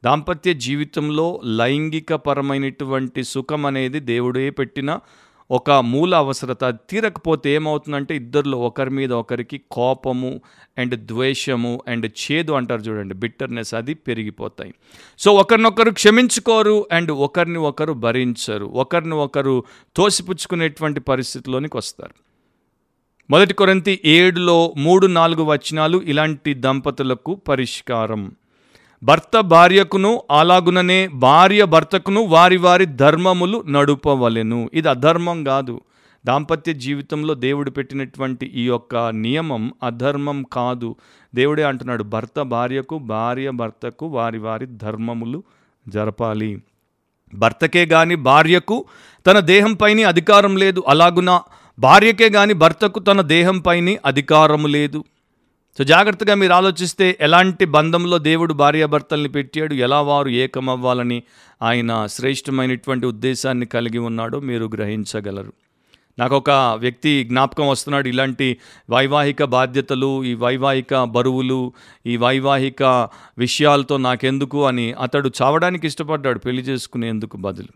దాంపత్య 0.04 0.50
జీవితంలో 0.60 1.26
లైంగికపరమైనటువంటి 1.60 3.24
సుఖం 3.24 3.64
అనేది 3.66 4.00
దేవుడే 4.06 4.46
పెట్టిన 4.50 4.92
ఒక 5.52 5.72
మూల 5.72 6.16
అవసరత 6.16 6.64
తీరకపోతే 6.90 7.50
ఏమవుతుందంటే 7.50 8.16
ఇద్దరిలో 8.16 8.58
ఒకరి 8.58 8.90
మీద 8.90 9.14
ఒకరికి 9.14 9.62
కోపము 9.72 10.42
అండ్ 10.78 10.96
ద్వేషము 10.96 11.82
అండ్ 11.88 12.06
చేదు 12.06 12.52
అంటారు 12.52 12.82
చూడండి 12.82 13.16
బిట్టర్నెస్ 13.16 13.74
అది 13.74 13.94
పెరిగిపోతాయి. 13.94 14.74
సో 15.20 15.34
ఒకరినొకరు 15.34 15.92
క్షమించుకోరు 15.92 16.88
అండ్ 16.92 17.12
ఒకరిని 17.12 17.58
ఒకరు 17.58 17.94
భరించరు 17.94 18.66
ఒకరిని 18.66 19.14
ఒకరు 19.14 19.64
తోసిపుచ్చుకునేటువంటి 19.96 21.00
పరిస్థితిలోనికి 21.00 21.78
వస్తారు. 21.78 22.14
మొదటి 23.30 23.54
కొరంతి 23.54 24.00
ఏడులో 24.06 24.74
మూడు 24.78 25.08
నాలుగు 25.08 25.44
వచనాలు 25.44 26.02
ఇలాంటి 26.06 26.54
దంపతులకు 26.54 27.36
పరిష్కారం. 27.36 28.32
భర్త 29.04 29.40
భార్యకును 29.40 30.22
అలాగుననే 30.32 31.08
భార్య 31.08 31.66
భర్తకును 31.66 32.22
వారి 32.22 32.58
వారి 32.58 32.86
ధర్మములు 32.86 33.64
నడుపవలెను. 33.68 34.70
ఇది 34.74 34.90
అధర్మం 34.90 35.44
కాదు. 35.44 35.82
దాంపత్య 36.26 36.74
జీవితంలో 36.74 37.34
దేవుడు 37.34 37.72
పెట్టినటువంటి 37.72 38.46
ఈ 38.46 38.66
యొక్క 38.66 38.96
నియమం 38.96 39.74
అధర్మం 39.84 40.46
కాదు. 40.54 40.96
దేవుడే 41.36 41.64
అంటున్నాడు 41.64 42.04
భర్త 42.04 42.42
భార్యకు 42.42 42.98
భార్య 42.98 43.50
భర్తకు 43.50 44.06
వారి 44.06 44.40
వారి 44.40 44.66
ధర్మములు 44.66 45.44
జరపాలి. 45.88 46.64
భర్తకే 47.34 47.86
గాని 47.86 48.16
భార్యకు 48.16 48.86
తన 49.28 49.40
దేహంపైని 49.40 50.04
అధికారం 50.04 50.58
లేదు. 50.58 50.84
అలాగున 50.88 51.42
భార్యకే 51.80 52.30
గాని 52.30 52.54
భర్తకు 52.54 53.00
తన 53.00 53.22
దేహంపైని 53.22 53.98
అధికారము 54.06 54.68
లేదు. 54.68 55.04
సో 55.80 55.84
జాగ్రత్తగా 55.84 56.36
మీరు 56.36 56.54
ఆలోచిస్తే 56.54 57.18
ఎలాంటి 57.22 57.65
బంధంలో 57.65 58.18
దేవుడు 58.18 58.54
భార్యాభర్తల్ని 58.54 59.30
పెట్టాడు 59.30 59.74
ఎలా 59.74 60.02
వారు 60.02 60.30
ఏకమవ్వాలని 60.30 61.24
ఆయన 61.62 62.06
శ్రేష్టమైనటువంటి 62.06 63.06
ఉద్దేశాన్ని 63.06 63.65
కలిగి 63.65 63.98
ఉన్నాడో 63.98 64.39
మీరు 64.39 64.65
గ్రహించగలరు. 64.65 65.54
నాకు 66.20 66.36
ఒక 66.36 66.50
వ్యక్తి 66.80 67.24
జ్ఞాపకం 67.24 67.68
వస్తున్నాడు 67.68 68.08
ఇలాంటి 68.08 68.58
వైవాహిక 68.89 69.44
బాధ్యతలు 69.44 70.24
ఈ 70.24 70.34
వైవాహిక 70.34 71.04
బరువులు 71.04 71.74
ఈ 72.06 72.18
వైవాహిక 72.18 73.10
విషయాలతో 73.38 73.98
నాకెందుకు 73.98 74.65
అని 74.65 74.94
అతడు 74.94 75.32
చావడానికి 75.42 75.88
ఇష్టపడ్డాడు 75.88 76.39
పెళ్ళి 76.39 76.62
చేసుకునేందుకు 76.62 77.38
బదులు. 77.38 77.70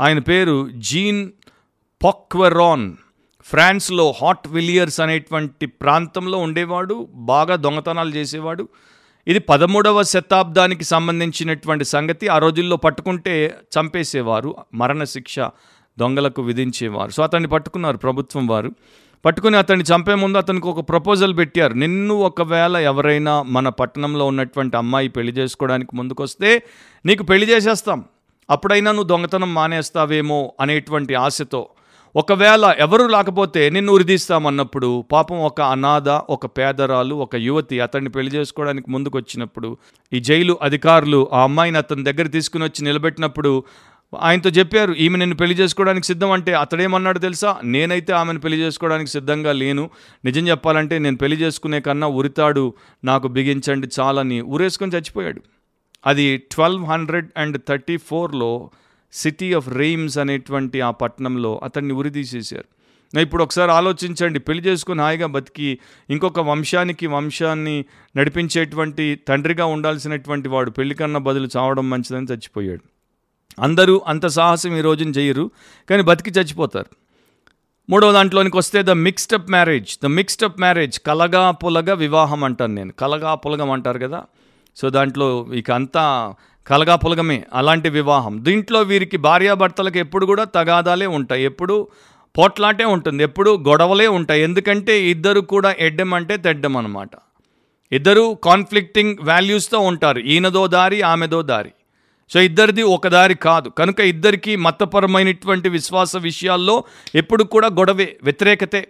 ఆయన 0.00 0.18
పేరు 0.18 0.70
జీన్ 0.70 1.30
పొక్వెరాన్. 2.04 2.92
ఫ్రాన్స్లో 3.44 4.14
హాట్ 4.22 4.48
విలియర్స్ 4.48 5.00
అనేటువంటి 5.00 5.66
ప్రాంతంలో 5.66 6.38
ఉండేవాడు 6.38 7.08
బాగా 7.14 7.56
దొంగతనాలు 7.56 8.10
చేసేవాడు. 8.10 8.68
ఇది 9.26 9.38
పదమూడవ 9.38 10.02
శతాబ్దానికి 10.02 10.84
సంబంధించినటువంటి 10.84 11.84
సంగతి. 11.84 12.28
ఆ 12.28 12.38
రోజుల్లో 12.38 12.76
పట్టుకుంటే 12.76 13.54
చంపేసేవారు 13.78 14.56
మరణశిక్ష 14.74 15.38
దొంగలకు 15.98 16.42
విధించేవారు. 16.42 17.10
సో 17.10 17.22
అతన్ని 17.22 17.48
పట్టుకున్నారు 17.48 17.96
ప్రభుత్వం 17.96 18.46
వారు. 18.46 18.70
పట్టుకుని 19.24 19.56
అతన్ని 19.56 19.84
చంపే 19.84 20.14
ముందు 20.14 20.38
అతనికి 20.38 20.66
ఒక 20.66 20.88
ప్రపోజల్ 20.88 21.36
పెట్టారు. 21.36 21.72
నిన్ను 21.72 22.14
ఒకవేళ 22.14 22.76
ఎవరైనా 22.76 23.42
మన 23.42 23.68
పట్టణంలో 23.68 24.26
ఉన్నటువంటి 24.26 24.76
అమ్మాయి 24.76 25.08
పెళ్ళి 25.08 25.32
చేసుకోవడానికి 25.32 25.96
ముందుకొస్తే 25.96 26.62
నీకు 27.06 27.22
పెళ్ళి 27.22 27.50
చేసేస్తాం. 27.50 28.04
అప్పుడైనా 28.50 28.90
నువ్వు 28.90 29.08
దొంగతనం 29.08 29.54
మానేస్తావేమో 29.54 30.52
అనేటువంటి 30.60 31.14
ఆశతో 31.14 31.68
ఒకవేళ 32.16 32.74
ఎవరు 32.78 33.04
లేకపోతే 33.06 33.70
నిన్ను 33.70 33.92
ఉరిదీస్తామన్నప్పుడు 33.92 35.04
పాపం 35.12 35.38
ఒక 35.38 35.60
అనాథ 35.60 36.08
ఒక 36.08 36.46
పేదరాలు 36.46 37.14
ఒక 37.14 37.36
యువతి 37.36 37.80
అతన్ని 37.80 38.10
పెళ్ళి 38.10 38.32
చేసుకోవడానికి 38.32 38.90
ముందుకు 38.90 39.18
వచ్చినప్పుడు 39.18 39.76
ఈ 40.12 40.20
జైలు 40.20 40.58
అధికారులు 40.62 41.28
ఆ 41.32 41.42
అమ్మాయిని 41.42 41.78
అతని 41.78 42.04
దగ్గర 42.04 42.26
తీసుకుని 42.26 42.64
వచ్చి 42.64 42.84
నిలబెట్టినప్పుడు 42.84 43.64
ఆయనతో 44.20 44.50
చెప్పారు 44.50 44.92
ఈమె 44.92 45.18
నిన్ను 45.18 45.36
పెళ్ళి 45.36 45.56
చేసుకోవడానికి 45.56 46.06
సిద్ధం 46.06 46.30
అంటే 46.30 46.52
అతడేమన్నాడు 46.52 47.18
తెలుసా? 47.18 47.56
నేనైతే 47.64 48.12
ఆమెను 48.12 48.40
పెళ్ళి 48.40 48.58
చేసుకోవడానికి 48.58 49.10
సిద్ధంగా 49.10 49.52
లేను. 49.52 49.90
నిజం 50.24 50.48
చెప్పాలంటే 50.48 50.98
నేను 50.98 51.16
పెళ్ళి 51.16 51.36
చేసుకునే 51.36 51.80
కన్నా 51.80 52.06
ఉరితాడు 52.06 52.74
నాకు 53.04 53.28
బిగించండి 53.28 53.88
చాలని. 54.00 54.40
ఊరేసుకొని 54.40 54.92
చచ్చిపోయాడు. 54.92 55.42
అది 56.06 56.36
ట్వెల్వ్ 56.36 56.84
హండ్రెడ్ 56.84 57.28
అండ్ 57.36 57.58
థర్టీ 57.68 57.96
ఫోర్లో 57.96 58.70
సిటీ 59.12 59.52
ఆఫ్ 59.52 59.68
రెయిమ్స్ 59.68 60.18
అనేటువంటి 60.18 60.80
ఆ 60.80 60.90
పట్టణంలో 60.90 61.60
అతన్ని 61.64 61.92
ఉరిదీసేశారు. 61.92 62.82
ఇప్పుడు 63.18 63.42
ఒకసారి 63.42 63.72
ఆలోచించండి. 63.72 64.38
పెళ్ళి 64.38 64.64
చేసుకుని 64.64 65.00
హాయిగా 65.00 65.26
బతికి 65.26 65.78
ఇంకొక 66.10 66.40
వంశానికి 66.40 67.06
వంశాన్ని 67.06 67.84
నడిపించేటువంటి 68.16 69.20
తండ్రిగా 69.28 69.64
ఉండాల్సినటువంటి 69.64 70.48
వాడు 70.48 70.70
పెళ్ళి 70.70 70.94
కన్నా 70.94 71.20
బదులు 71.20 71.48
చావడం 71.56 71.90
మంచిదని 71.90 72.26
చచ్చిపోయాడు. 72.26 72.80
అందరూ 73.62 74.02
అంత 74.06 74.26
సాహసం 74.26 74.76
ఈ 74.76 74.80
రోజున 74.80 75.08
చేయరు 75.08 75.50
కానీ 75.90 76.02
బతికి 76.02 76.30
చచ్చిపోతారు. 76.30 76.96
మూడవ 77.90 78.12
దాంట్లోనికి 78.12 78.56
వస్తే 78.56 78.82
the 78.82 78.90
mixed 78.90 79.34
up 79.34 79.50
marriage 79.50 79.98
the 80.04 80.06
mixed 80.06 80.44
up 80.44 80.60
marriage 80.60 81.00
కలగా 81.00 81.50
పులగా 81.50 81.94
వివాహం 81.94 82.44
అంటాను 82.44 82.74
నేను. 82.74 82.92
కలగా 82.92 83.34
పులగం 83.34 83.70
అంటారు 83.70 83.98
కదా? 83.98 84.24
సో 84.76 84.90
దాంట్లో 84.90 85.46
ఇక 85.54 85.70
అంతా 85.70 86.34
కలగా 86.66 86.96
పులగమే 86.96 87.44
అలాంటి 87.52 87.88
వివాహం. 87.88 88.44
దీంట్లో 88.44 88.82
వీరికి 88.82 89.16
భార్యాభర్తలకు 89.16 89.98
ఎప్పుడు 89.98 90.26
కూడా 90.26 90.44
తగాదాలే 90.44 91.06
ఉంటాయి. 91.06 91.44
ఎప్పుడు 91.44 91.88
పోట్లాటే 92.38 92.84
ఉంటుంది. 92.84 93.22
ఎప్పుడు 93.22 93.64
గొడవలే 93.68 94.06
ఉంటాయి. 94.06 94.42
ఎందుకంటే 94.42 95.04
ఇద్దరు 95.04 95.40
కూడా 95.40 95.74
ఎడ్డం 95.78 96.14
అంటే 96.14 96.36
తెడ్డం 96.36 96.76
అనమాట 96.76 97.10
ఇద్దరు 97.92 98.38
కాన్ఫ్లిక్టింగ్ 98.44 99.16
వాల్యూస్తో 99.22 99.78
ఉంటారు. 99.78 100.18
ఈయనదో 100.18 100.66
దారి 100.66 101.02
ఆమెదో 101.02 101.42
దారి. 101.42 101.72
సో 102.30 102.40
ఇద్దరిది 102.40 102.82
ఒక 102.82 103.08
దారి 103.08 103.34
కాదు. 103.34 103.68
కనుక 103.68 104.00
ఇద్దరికీ 104.00 104.56
మతపరమైనటువంటి 104.56 105.68
విశ్వాస 105.68 106.16
విషయాల్లో 106.16 106.84
ఎప్పుడు 107.14 107.44
కూడా 107.44 107.66
గొడవే 107.66 108.16
వ్యతిరేకతే. 108.22 108.88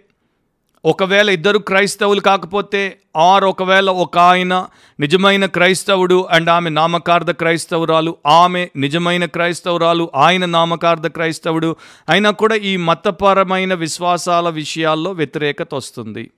ఒకవేళ 0.85 1.29
ఇద్దరు 1.29 1.59
క్రైస్తవులు 1.59 2.21
కాకపోతే 2.21 2.97
ఆర్ 3.15 3.43
ఒకవేళ 3.43 3.89
ఒక 3.89 4.17
ఆయన 4.17 4.67
నిజమైన 4.99 5.45
క్రైస్తవుడు 5.45 6.27
అండ్ 6.31 6.49
ఆమె 6.49 6.69
నామకార్థ 6.69 7.31
క్రైస్తవురాలు 7.31 8.17
ఆమె 8.25 8.67
నిజమైన 8.75 9.25
క్రైస్తవురాలు 9.25 10.11
ఆయన 10.15 10.45
నామకార్థ 10.45 11.07
క్రైస్తవుడు 11.07 11.75
అయినా 12.09 12.31
కూడా 12.31 12.55
ఈ 12.55 12.77
మతపరమైన 12.77 13.73
విశ్వాసాల 13.73 14.49
విషయాల్లో 14.49 15.11
వ్యతిరేకత 15.11 15.75
వస్తుంది. 15.75 16.31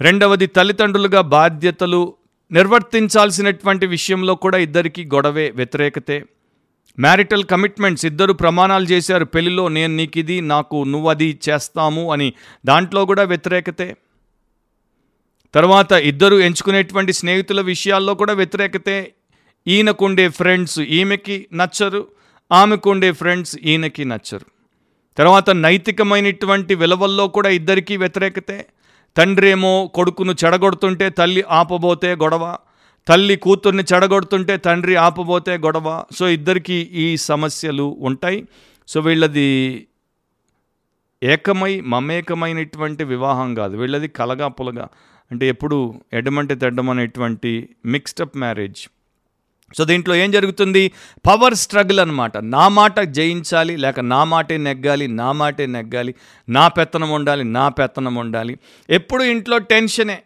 రెండవది 0.00 0.46
తల్లిదండ్రులుగా 0.46 1.20
బాధ్యతలు 1.20 2.14
నిర్వర్తించాల్సినటువంటి 2.52 3.86
విషయంలో 3.86 4.34
కూడా 4.34 4.58
ఇద్దరికీ 4.58 5.04
గొడవే 5.04 5.52
వ్యతిరేకతే. 5.56 6.24
మ్యారిటల్ 6.98 7.44
కమిట్మెంట్స్ 7.44 8.06
ఇద్దరు 8.06 8.32
ప్రమాణాలు 8.32 8.84
చేశారు. 8.84 9.24
పెళ్ళిలో 9.24 9.68
నేను 9.68 9.96
నీకు 9.96 10.18
ఇది 10.18 10.40
నాకు 10.40 10.84
నువ్వు 10.84 11.10
అది 11.10 11.38
చేస్తాము 11.48 12.12
అని 12.12 12.32
దాంట్లో 12.66 13.06
కూడా 13.06 13.22
వ్యతిరేకతే. 13.22 13.96
తర్వాత 15.54 15.92
ఇద్దరు 15.92 16.36
ఎంచుకునేటువంటి 16.36 17.12
స్నేహితుల 17.12 17.60
విషయాల్లో 17.60 18.14
కూడా 18.14 18.32
వ్యతిరేకతే. 18.32 19.12
ఈయనకుండే 19.66 20.28
ఫ్రెండ్స్ 20.28 20.80
ఈమెకి 20.80 21.46
నచ్చరు 21.54 22.06
ఆమెకుండే 22.52 23.12
ఫ్రెండ్స్ 23.12 23.56
ఈయనకి 23.62 24.04
నచ్చరు. 24.04 24.46
తర్వాత 25.16 25.50
నైతికమైనటువంటి 25.50 26.74
విలువల్లో 26.74 27.28
కూడా 27.28 27.48
ఇద్దరికీ 27.48 27.96
వ్యతిరేకతే. 27.96 28.66
తండ్రి 29.16 29.50
ఏమో 29.50 29.90
కొడుకును 29.94 30.34
చెడగొడుతుంటే 30.44 31.10
తల్లి 31.10 31.44
ఆపబోతే 31.50 32.14
గొడవ. 32.14 32.56
తల్లి 33.08 33.36
కూతుర్ని 33.36 33.84
చెడగొడుతుంటే 33.94 34.56
తండ్రి 34.56 34.96
ఆపబోతే 34.96 35.56
గొడవ. 35.56 36.04
సో 36.16 36.28
ఇద్దరికి 36.28 36.74
ఈ 36.74 37.16
సమస్యలు 37.16 37.96
ఉంటాయి. 38.00 38.48
సో 38.88 39.00
వీళ్ళది 39.00 39.86
ఏకమై 41.22 41.80
మమేకమైనటువంటి 41.80 43.04
వివాహం 43.04 43.54
కాదు. 43.54 43.76
వీళ్ళది 43.76 44.08
కలగా 44.08 44.48
పులగా. 44.48 44.88
అంటే 45.30 45.48
ఎప్పుడు 45.48 46.00
ఎడమంటే 46.12 46.54
తెడ్డమనేటువంటి 46.54 47.68
మిక్స్డప్ 47.86 48.36
మ్యారేజ్ 48.36 48.88
సో 49.76 49.84
దీంట్లో 49.84 50.14
ఏం 50.14 50.30
జరుగుతుంది? 50.30 50.92
పవర్ 51.26 51.54
స్ట్రగుల్ 51.54 52.00
అనమాట 52.00 52.36
నా 52.36 52.68
మాట 52.68 53.00
జయించాలి 53.00 53.76
లేక 53.76 54.00
నా 54.00 54.24
మాటే 54.24 54.56
నెగ్గాలి 54.56 55.08
నా 55.08 55.32
మాటే 55.32 55.66
నెగ్గాలి 55.66 56.14
నా 56.48 56.68
పెత్తనం 56.68 57.10
ఉండాలి 57.10 57.44
నా 57.44 57.68
పెత్తనం 57.68 58.14
ఉండాలి. 58.14 58.58
ఎప్పుడు 58.90 59.22
ఇంట్లో 59.22 59.58
టెన్షనే 59.58 60.22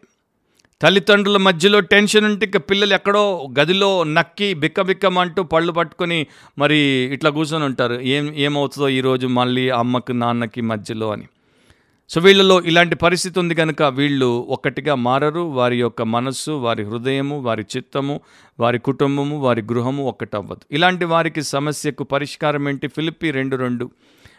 తల్లిదండ్రుల 0.85 1.37
మధ్యలో 1.37 1.81
టెన్షన్ 1.81 2.25
ఉంటే 2.25 2.47
ఇక 2.47 2.57
పిల్లలు 2.57 2.95
ఎక్కడో 2.95 3.49
గదిలో 3.61 4.05
నక్కి 4.05 4.55
బిక్కబిక్కమంటూ 4.55 5.43
పళ్ళు 5.43 5.73
పట్టుకొని 5.73 6.27
మరి 6.59 6.77
ఇట్లా 7.13 7.31
కూర్చొని 7.31 7.65
ఉంటారు. 7.65 7.95
ఏం 7.95 8.35
ఏమవుతుందో 8.35 8.89
ఈరోజు 8.89 9.27
మళ్ళీ 9.27 9.69
అమ్మకి 9.69 10.13
నాన్నకి 10.13 10.61
మధ్యలో 10.61 11.13
అని. 11.13 11.23
సో 12.11 12.21
వీళ్ళలో 12.21 12.63
ఇలాంటి 12.63 12.95
పరిస్థితి 12.95 13.39
ఉంది 13.39 13.55
కనుక 13.55 13.83
వీళ్ళు 13.83 14.47
ఒక్కటిగా 14.49 14.95
మారరు. 14.95 15.41
వారి 15.41 15.81
యొక్క 15.81 16.03
మనస్సు 16.03 16.51
వారి 16.51 16.85
హృదయము 16.85 17.41
వారి 17.41 17.65
చిత్తము 17.77 18.21
వారి 18.61 18.79
కుటుంబము 18.79 19.41
వారి 19.41 19.63
గృహము 19.63 20.09
ఒక్కటవ్వదు. 20.09 20.61
ఇలాంటి 20.73 21.05
వారికి 21.05 21.43
సమస్యకు 21.43 22.05
పరిష్కారం 22.05 22.69
ఏంటి? 22.69 22.89
ఫిలిప్పి 22.89 23.31
రెండు 23.31 23.57
రెండు. 23.57 23.91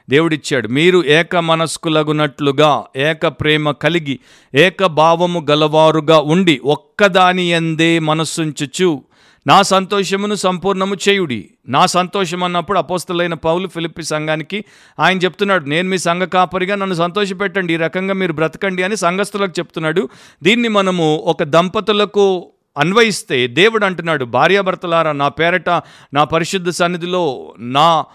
దేవుడిచ్చాడు. 0.09 0.67
మీరు 0.67 1.03
ఏక 1.05 1.35
మనస్కులగునట్లుగా 1.35 2.83
ఏక 2.95 3.27
ప్రేమ 3.27 3.71
కలిగి 3.71 4.19
ఏక 4.55 4.85
భావము 4.85 5.45
గలవారుగా 5.51 6.19
ఉండి 6.19 6.61
ఒక్కదాని 6.65 7.43
ఎందే 7.43 7.99
మనస్సుంచుచు 7.99 9.03
నా 9.47 9.61
సంతోషమును 9.61 10.35
సంపూర్ణము 10.35 10.95
చేయుడి. 11.09 11.49
నా 11.67 11.85
సంతోషం 11.85 12.43
అన్నప్పుడు 12.43 12.77
అపోస్తలైన 12.77 13.33
పౌలు 13.33 13.67
ఫిలిప్పి 13.67 14.03
సంఘానికి 14.03 14.65
ఆయన 14.99 15.17
చెప్తున్నాడు 15.17 15.65
నేను 15.65 15.89
మీ 15.89 15.97
సంఘ 15.97 16.21
కాపరిగా 16.21 16.75
నన్ను 16.75 16.95
సంతోషపెట్టండి 16.95 17.73
ఈ 17.73 17.77
రకంగా 17.77 18.13
మీరు 18.13 18.33
బ్రతకండి 18.33 18.83
అని 18.83 18.97
సంఘస్థులకు 18.97 19.53
చెప్తున్నాడు. 19.59 20.09
దీన్ని 20.43 20.67
మనము 20.67 21.15
ఒక 21.25 21.43
దంపతులకు 21.43 22.51
అన్వయిస్తే 22.77 23.47
దేవుడు 23.47 23.85
అంటున్నాడు 23.85 24.25
భార్యాభర్తలారా 24.25 25.11
నా 25.11 25.27
పేరట 25.27 25.69
నా 26.13 26.23
పరిశుద్ధ 26.23 26.69
సన్నిధిలో 26.69 27.53
నా 27.59 28.05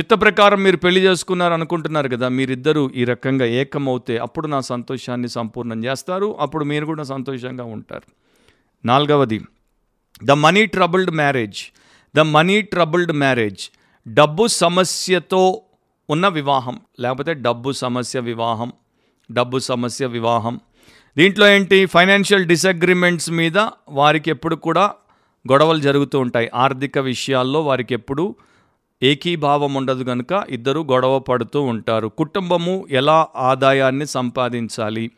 చిత్త 0.00 0.14
ప్రకారం 0.14 0.62
మీరు 0.62 0.76
పెళ్ళి 0.76 1.00
చేసుకున్నారు 1.00 1.52
అనుకుంటున్నారు 1.52 2.08
కదా 2.08 2.28
మీరిద్దరూ 2.28 2.90
ఈ 2.94 3.04
రకంగా 3.04 3.44
ఏకమవుతే 3.44 4.18
అప్పుడు 4.18 4.46
నా 4.46 4.60
సంతోషాన్ని 4.60 5.28
సంపూర్ణం 5.28 5.84
చేస్తారు 5.84 6.36
అప్పుడు 6.40 6.64
మీరు 6.64 6.86
కూడా 6.86 7.02
సంతోషంగా 7.02 7.64
ఉంటారు. 7.64 8.02
నాలుగవది 8.86 9.40
the 10.24 10.30
money 10.30 10.66
troubled 10.66 11.10
marriage 11.10 11.58
the 12.16 12.20
money 12.20 12.62
troubled 12.62 13.12
marriage 13.12 13.70
డబ్బు 14.08 14.46
సమస్యతో 14.46 15.62
ఉన్న 16.10 16.28
వివాహం 16.28 16.80
లేకపోతే 17.00 17.34
డబ్బు 17.34 17.72
సమస్య 17.72 18.20
వివాహం 18.20 18.72
డబ్బు 19.32 19.58
సమస్య 19.58 20.06
వివాహం. 20.06 20.60
దీంట్లో 21.18 21.48
ఏంటి? 21.48 21.86
ఫైనాన్షియల్ 21.86 22.44
డిసగ్రిమెంట్స్ 22.44 23.30
మీద 23.30 23.58
వారికి 23.88 24.30
ఎప్పుడు 24.30 24.56
కూడా 24.56 24.92
గొడవలు 25.52 25.78
జరుగుతూ 25.78 26.18
ఉంటాయి. 26.18 26.50
ఆర్థిక 26.54 26.98
విషయాల్లో 26.98 27.62
వారికి 27.62 27.94
ఎప్పుడు 27.94 28.34
ఏకీభావం 29.02 29.74
ఉండదు 29.74 30.04
కనుక 30.04 30.44
ఇద్దరు 30.48 30.80
గొడవ 30.80 31.18
పడుతూ 31.18 31.62
ఉంటారు. 31.62 32.08
కుటుంబము 32.08 32.86
ఎలా 32.90 33.26
ఆదాయాన్ని 33.36 34.06
సంపాదించాలి? 34.06 35.10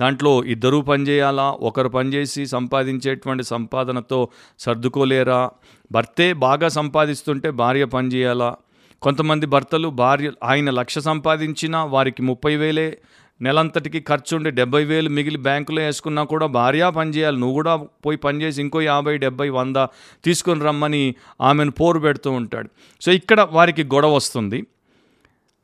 దాంట్లో 0.00 0.44
ఇద్దరూ 0.44 0.80
పనిచేయాలా? 0.80 1.50
ఒకరు 1.50 1.88
పనిచేసి 1.88 2.46
సంపాదించేటువంటి 2.46 3.42
సంపాదనతో 3.42 4.28
సర్దుకోలేరా? 4.58 5.50
భర్తే 5.92 6.32
బాగా 6.32 6.68
సంపాదిస్తుంటే 6.68 7.50
భార్య 7.50 7.84
పనిచేయాలా? 7.84 8.56
కొంతమంది 9.02 9.46
భర్తలు 9.46 9.88
భార్య 9.88 10.30
ఆయన 10.44 10.70
లక్ష 10.70 10.98
సంపాదించినా 10.98 11.84
వారికి 11.84 12.22
ముప్పై 12.22 12.56
వేలే 12.56 12.98
నెలంతటికి 13.42 14.00
ఖర్చు 14.00 14.36
ఉండి 14.36 14.50
డెబ్బై 14.50 14.84
వేలు 14.84 15.08
మిగిలి 15.08 15.36
బ్యాంకులో 15.36 15.82
వేసుకున్నా 15.82 16.24
కూడా 16.24 16.46
భార్య 16.46 16.90
పనిచేయాలి 16.90 17.36
నువ్వు 17.36 17.54
కూడా 17.54 17.76
పోయి 17.76 18.18
పనిచేసి 18.18 18.60
ఇంకో 18.60 18.80
యాభై 18.80 19.18
డెబ్బై 19.18 19.48
వంద 19.48 19.76
తీసుకొని 20.24 20.60
రమ్మని 20.60 21.14
ఆమెను 21.40 21.70
పోరు 21.70 21.98
పెడుతూ 21.98 22.30
ఉంటాడు. 22.30 22.68
సో 23.00 23.12
ఇక్కడ 23.12 23.48
వారికి 23.50 23.84
గొడవ 23.84 24.14
వస్తుంది. 24.14 24.66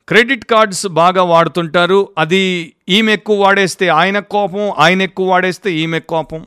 క్రెడిట్ 0.07 0.45
కార్డ్స్ 0.45 0.87
బాగా 0.87 1.23
వాడుతుంటారు. 1.23 2.09
అది 2.17 2.73
ఈమె 2.89 3.13
ఎక్కువ 3.13 3.43
వాడేస్తే 3.43 3.87
ఆయన 3.87 4.19
కోపం 4.19 4.71
ఆయన 4.77 5.01
ఎక్కువ 5.01 5.29
వాడేస్తే 5.29 5.73
ఈమె 5.73 5.99
కోపం. 5.99 6.45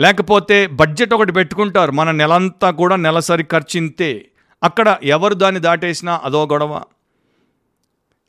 లేకపోతే 0.00 0.66
బడ్జెట్ 0.66 1.14
ఒకటి 1.14 1.32
పెట్టుకుంటారు. 1.32 1.92
మన 1.92 2.10
నెలంతా 2.10 2.70
కూడా 2.70 2.96
నెలసరి 2.96 3.42
ఖర్చు 3.42 3.78
ఇంతే 3.78 4.24
అక్కడ 4.62 4.96
ఎవరు 5.02 5.34
దాన్ని 5.34 5.60
దాటేసినా 5.60 6.20
అదో 6.24 6.46
గొడవ. 6.46 6.80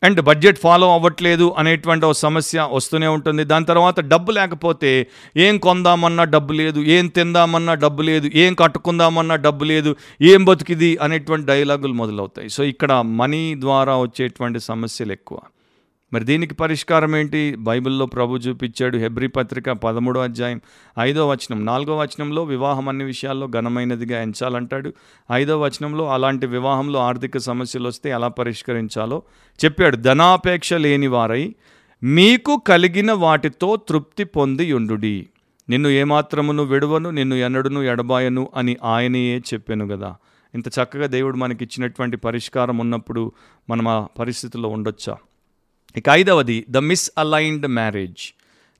అండ్ 0.03 0.21
బడ్జెట్ 0.21 0.59
ఫాలో 0.59 0.93
అవ్వట్లేదు 0.93 1.55
అనేటువంటి 1.57 2.05
ఒక 2.05 2.11
సమస్య 2.11 2.67
వస్తూనే 2.71 3.07
ఉంటుంది. 3.07 3.43
దాని 3.43 3.65
తర్వాత 3.65 3.99
డబ్బు 3.99 4.31
లేకపోతే 4.31 5.07
ఏం 5.37 5.57
కొందామన్నా 5.57 6.23
డబ్బు 6.23 6.53
లేదు 6.53 6.79
ఏం 6.79 7.07
తిందామన్నా 7.07 7.73
డబ్బు 7.73 8.01
లేదు 8.01 8.29
ఏం 8.35 8.53
కట్టుకుందామన్నా 8.53 9.35
డబ్బు 9.35 9.63
లేదు 9.63 9.95
ఏం 10.21 10.45
బతికిది 10.45 10.97
అనేటువంటి 10.97 11.47
డైలాగులు 11.47 11.93
మొదలవుతాయి. 11.93 12.49
సో 12.49 12.63
ఇక్కడ 12.63 12.93
మనీ 12.93 13.55
ద్వారా 13.55 13.97
వచ్చేటువంటి 13.97 14.59
సమస్యలు 14.59 15.11
ఎక్కువ. 15.11 15.39
మరి 16.13 16.25
దీనికి 16.25 16.53
పరిష్కారం 16.53 17.15
ఏంటి? 17.15 17.55
బైబిల్లో 17.55 18.05
ప్రభు 18.05 18.37
చూపించాడు 18.37 18.97
హెబ్రి 18.97 19.27
పత్రిక 19.27 19.71
పదమూడో 19.71 20.21
అధ్యాయం 20.21 20.61
ఐదో 20.99 21.29
వచనం. 21.29 21.65
నాలుగో 21.65 21.97
వచనంలో 21.97 22.43
వివాహం 22.43 22.89
అన్ని 22.89 23.03
విషయాల్లో 23.03 23.47
ఘనమైనదిగా 23.47 24.21
ఎంచాలంటాడు. 24.21 24.93
ఐదో 25.31 25.61
వచనంలో 25.61 26.13
అలాంటి 26.13 26.47
వివాహంలో 26.47 26.99
ఆర్థిక 26.99 27.37
సమస్యలు 27.37 27.87
వస్తే 27.87 28.09
ఎలా 28.09 28.27
పరిష్కరించాలో 28.27 29.21
చెప్పాడు. 29.65 29.95
ధనాపేక్ష 29.95 30.73
లేని 30.73 31.07
వారై 31.07 31.55
మీకు 32.03 32.61
కలిగిన 32.67 33.11
వాటితో 33.11 33.75
తృప్తి 33.75 34.23
పొంది 34.23 34.73
ఉండుడి. 34.73 35.27
నిన్ను 35.69 35.89
ఏమాత్రమును 35.89 36.63
విడువను 36.63 37.09
నిన్ను 37.09 37.35
ఎన్నడును 37.35 37.79
ఎడబాయను 37.79 38.49
అని 38.55 38.77
ఆయనయే 38.83 39.37
చెప్పాను 39.39 39.87
కదా 39.87 40.15
ఇంత 40.55 40.67
చక్కగా 40.67 41.07
దేవుడు 41.07 41.37
మనకి 41.37 41.63
ఇచ్చినటువంటి 41.63 42.17
పరిష్కారం 42.17 42.77
ఉన్నప్పుడు 42.77 43.31
మనం 43.69 43.87
ఆ 43.87 44.07
పరిస్థితిలో 44.19 44.69
ఉండొచ్చా? 44.69 45.17
ఇక 45.97 46.03
ఐదవది 46.09 46.65
the 46.69 46.77
misaligned 47.17 47.67
marriage. 47.67 48.33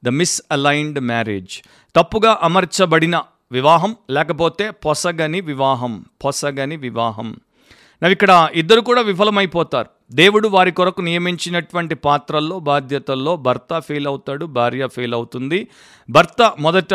The 0.06 0.08
misaligned 0.52 1.00
marriage. 1.00 1.62
తప్పుగా 1.95 2.39
అమర్చబడిన 2.43 3.24
వివాహం 3.52 3.95
లేకపోతే 4.10 4.72
పొసగని 4.72 5.41
వివాహం 5.41 6.06
పొసగని 6.26 6.76
వివాహం. 6.76 7.36
నవి 8.04 8.12
ఇక్కడ 8.12 8.50
ఇద్దరు 8.54 8.82
కూడా 8.82 9.02
విఫలమైపోతారు. 9.02 9.88
దేవుడు 10.12 10.48
వారి 10.48 10.72
కొరకు 10.72 11.02
నియమించినటువంటి 11.02 11.95
పాత్రల్లో 11.95 12.60
బాధ్యతల్లో 12.60 13.36
భర్త 13.36 13.80
ఫెయిల్ 13.80 14.08
అవుతాడు 14.08 14.45
భార్య 14.45 14.88
ఫెయిల్ 14.88 15.13
అవుతుంది. 15.13 15.67
భర్త 16.10 16.54
మొదట 16.60 16.93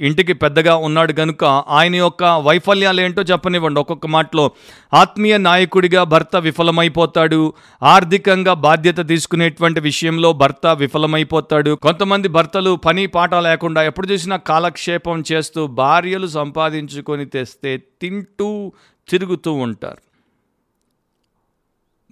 ఇంటికి 0.00 0.32
పెద్దగా 0.32 0.76
ఉన్నాడు 0.76 1.12
కనుక 1.12 1.44
ఆయన 1.44 1.94
యొక్క 1.94 2.24
వైఫల్యాలు 2.24 3.00
ఏంటో 3.00 3.22
చెప్పనివ్వండి. 3.22 3.80
ఒక్కొక్క 3.80 4.06
మాటలో 4.06 4.50
ఆత్మీయ 4.94 5.36
నాయకుడిగా 5.36 6.04
భర్త 6.04 6.36
విఫలమైపోతాడు. 6.36 7.52
ఆర్థికంగా 7.82 8.54
బాధ్యత 8.54 9.08
తీసుకునేటువంటి 9.08 9.80
విషయంలో 9.80 10.32
భర్త 10.32 10.66
విఫలమైపోతాడు. 10.66 11.74
కొంతమంది 11.74 12.28
భర్తలు 12.28 12.76
పని 12.76 13.06
పాట 13.06 13.34
లేకుండా 13.34 13.82
ఎప్పుడు 13.82 14.06
చూసినా 14.06 14.36
కాలక్షేపం 14.36 15.24
చేస్తూ 15.32 15.66
భార్యలు 15.66 16.26
సంపాదించుకొని 16.26 17.26
తెస్తే 17.26 17.76
తింటూ 17.76 18.72
తిరుగుతూ 19.08 19.52
ఉంటారు. 19.52 20.02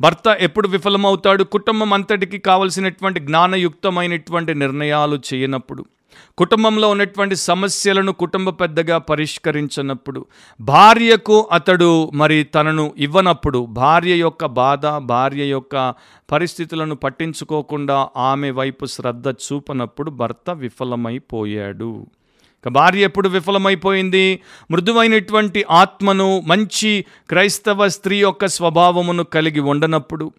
భర్త 0.01 0.37
ఎప్పుడు 0.41 0.69
విఫలమవుతాడు? 0.69 1.45
కుటుంబం 1.45 1.93
అంతటికి 1.93 2.39
కావలసినటువంటి 2.39 3.21
జ్ఞానయుక్తమైనటువంటి 3.21 4.55
నిర్ణయాలు 4.55 5.21
చేయనప్పుడు. 5.35 5.85
కుటుంబంలో 6.39 6.91
ఉన్నటువంటి 6.91 7.37
సమస్యలను 7.37 8.13
కుటుంబ 8.13 8.51
పెద్దగా 8.51 8.99
పరిష్కరించినప్పుడు 8.99 10.27
భార్యకు 10.61 11.49
అతడు 11.53 12.11
మరి 12.15 12.45
తనను 12.45 12.95
ఇవ్వనప్పుడు 12.99 13.67
భార్య 13.67 14.15
యొక్క 14.15 14.47
బాధ 14.47 14.87
భార్య 14.87 15.45
యొక్క 15.45 15.95
పరిస్థితులను 16.33 16.95
పట్టించుకోకుండా 16.95 18.09
ఆమె 18.17 18.51
వైపు 18.51 18.87
శ్రద్ధ 18.87 19.29
చూపనప్పుడు 19.29 20.11
భర్త 20.11 20.51
విఫలమైపోయాడు. 20.51 22.07
భార్య 22.67 23.03
ఎప్పుడు 23.03 23.29
విఫలమైపోయింది? 23.29 24.41
మృదువైనటువంటి 24.71 25.65
ఆత్మను 25.71 26.41
మంచి 26.41 27.05
క్రైస్తవ 27.29 27.89
స్త్రీ 27.89 28.19
యొక్క 28.19 28.47
స్వభావమును 28.47 29.25
కలిగి 29.25 29.61
ఉండనప్పుడు 29.61 30.33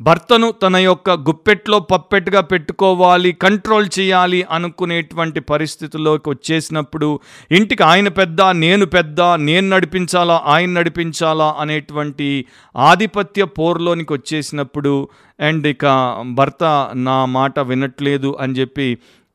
భర్తను 0.00 0.46
తన 0.62 0.76
యొక్క 0.76 1.10
గుప్పెట్లో 1.26 1.78
పప్పెట్టుగా 1.90 2.40
పెట్టుకోవాలి 2.42 3.32
కంట్రోల్ 3.32 3.88
చేయాలి 3.98 4.40
అనుకునేటువంటి 4.50 5.40
పరిస్థితుల్లోకి 5.40 6.26
వచ్చేసినప్పుడు 6.30 7.08
ఇంటికి 7.50 7.82
ఆయన 7.82 8.08
పెద్ద 8.12 8.42
నేను 8.42 8.86
పెద్ద 8.86 9.20
నేను 9.42 9.66
నడిపించాలా 9.68 10.36
ఆయన 10.46 10.70
నడిపించాలా 10.70 11.48
అనేటువంటి 11.58 12.28
ఆధిపత్య 12.74 13.44
పోర్లోనికి 13.58 14.12
వచ్చేసినప్పుడు 14.12 14.94
అండ్ 15.40 15.66
ఇక 15.66 15.86
భర్త 16.34 16.64
నా 16.94 17.24
మాట 17.30 17.58
వినట్లేదు 17.66 18.36
అని 18.40 18.54
చెప్పి 18.54 18.88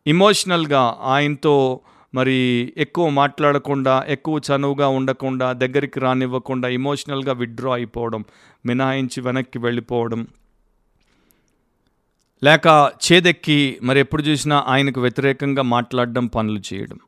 ఇమోషనల్గా 0.06 0.84
ఆయనతో 1.06 1.56
మరి 2.16 2.74
ఎక్కువ 2.78 3.10
మాట్లాడకుండా 3.10 4.06
ఎక్కువ 4.08 4.40
చనువుగా 4.40 4.88
ఉండకుండా 4.88 5.54
దగ్గరికి 5.54 6.00
రానివ్వకుండా 6.00 6.68
ఇమోషనల్గా 6.68 7.34
విత్డ్రా 7.34 7.74
అయిపోవడం 7.74 8.26
మినహాయించి 8.66 9.22
వెనక్కి 9.22 9.60
వెళ్ళిపోవడం. 9.60 10.28
లేక 12.44 12.92
చేదెక్కి 13.12 13.80
మరి 13.84 14.00
ఎప్పుడు 14.00 14.24
చూసినా 14.24 14.66
ఆయనకు 14.68 15.02
వ్యతిరేకంగా 15.02 15.62
మాట్లాడడం 15.62 16.26
పనులు 16.26 16.62
చేయడం. 16.74 17.00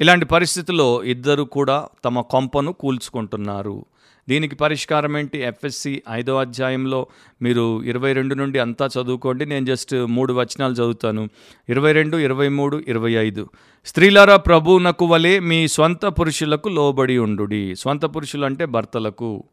ఇలాంటి 0.00 0.24
పరిస్థితుల్లో 0.24 1.04
ఇద్దరు 1.04 1.42
కూడా 1.42 1.88
తమ 2.04 2.20
కొంపను 2.20 2.72
కూల్చుకుంటున్నారు. 2.72 3.84
దీనికి 4.30 4.54
పరిష్కారం 4.54 5.18
ఏంటి? 5.18 5.38
ఎఫ్ఎస్సి 5.38 6.02
ఐదో 6.10 6.36
అధ్యాయంలో 6.36 7.06
మీరు 7.42 7.82
ఇరవై 7.82 8.12
రెండు 8.12 8.34
నుండి 8.34 8.58
అంతా 8.58 8.86
చదువుకోండి. 8.86 9.46
నేను 9.46 9.66
జస్ట్ 9.66 9.94
మూడు 9.94 10.32
వచనాలు 10.32 10.72
చదువుతాను. 10.72 11.28
ఇరవై 11.68 11.92
రెండు 11.92 12.16
ఇరవై 12.16 12.48
మూడు 12.48 12.82
ఇరవై 12.88 13.12
ఐదు. 13.12 13.48
స్త్రీలారా 13.86 14.36
ప్రభువునకు 14.36 15.06
వలె 15.06 15.38
మీ 15.38 15.68
స్వంత 15.68 16.06
పురుషులకు 16.06 16.68
లోబడి 16.68 17.18
ఉండు 17.18 17.74
స్వంత 17.74 18.04
పురుషులు 18.04 18.44
అంటే 18.44 18.64
భర్తలకు. 18.64 19.44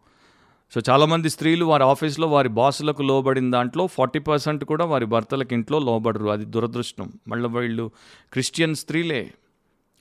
సో 0.75 0.82
చాలామంది 0.89 1.30
స్త్రీలు 1.30 1.65
వారి 1.65 1.84
ఆఫీస్లో 1.84 2.28
వారి 2.28 2.49
బాసులకు 2.49 3.01
లోబడిన 3.01 3.51
దాంట్లో 3.51 3.88
ఫార్టీ 3.88 4.19
పర్సెంట్ 4.19 4.63
కూడా 4.65 4.86
వారి 4.86 5.05
భర్తలకు 5.05 5.53
ఇంట్లో 5.53 5.80
లోబడరు. 5.80 6.25
అది 6.25 6.45
దురదృష్టం. 6.45 7.11
మళ్ళీ 7.28 7.49
వీళ్ళు 7.49 7.91
క్రిస్టియన్ 8.32 8.75
స్త్రీలే. 8.75 9.32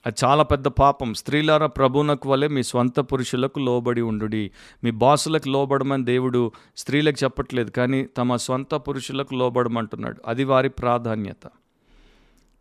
అది 0.05 0.25
చాలా 0.25 0.43
పెద్ద 0.43 0.67
పాపం. 0.67 1.13
స్త్రీలారా 1.13 1.67
ప్రభునకు 1.67 2.29
వలె 2.29 2.47
మీ 2.47 2.63
స్వంత 2.63 2.99
పురుషులకు 2.99 3.59
లోబడి 3.59 4.01
ఉండుడి. 4.01 4.51
మీ 4.83 4.91
బాసులకు 4.91 5.49
లోబడమని 5.49 6.05
దేవుడు 6.05 6.51
స్త్రీలకు 6.77 7.23
చెప్పట్లేదు 7.23 7.69
కానీ 7.69 8.05
తమ 8.17 8.35
స్వంత 8.35 8.75
పురుషులకు 8.75 9.35
లోబడమంటున్నాడు. 9.35 10.21
అది 10.27 10.43
వారి 10.43 10.69
ప్రాధాన్యత. 10.69 11.47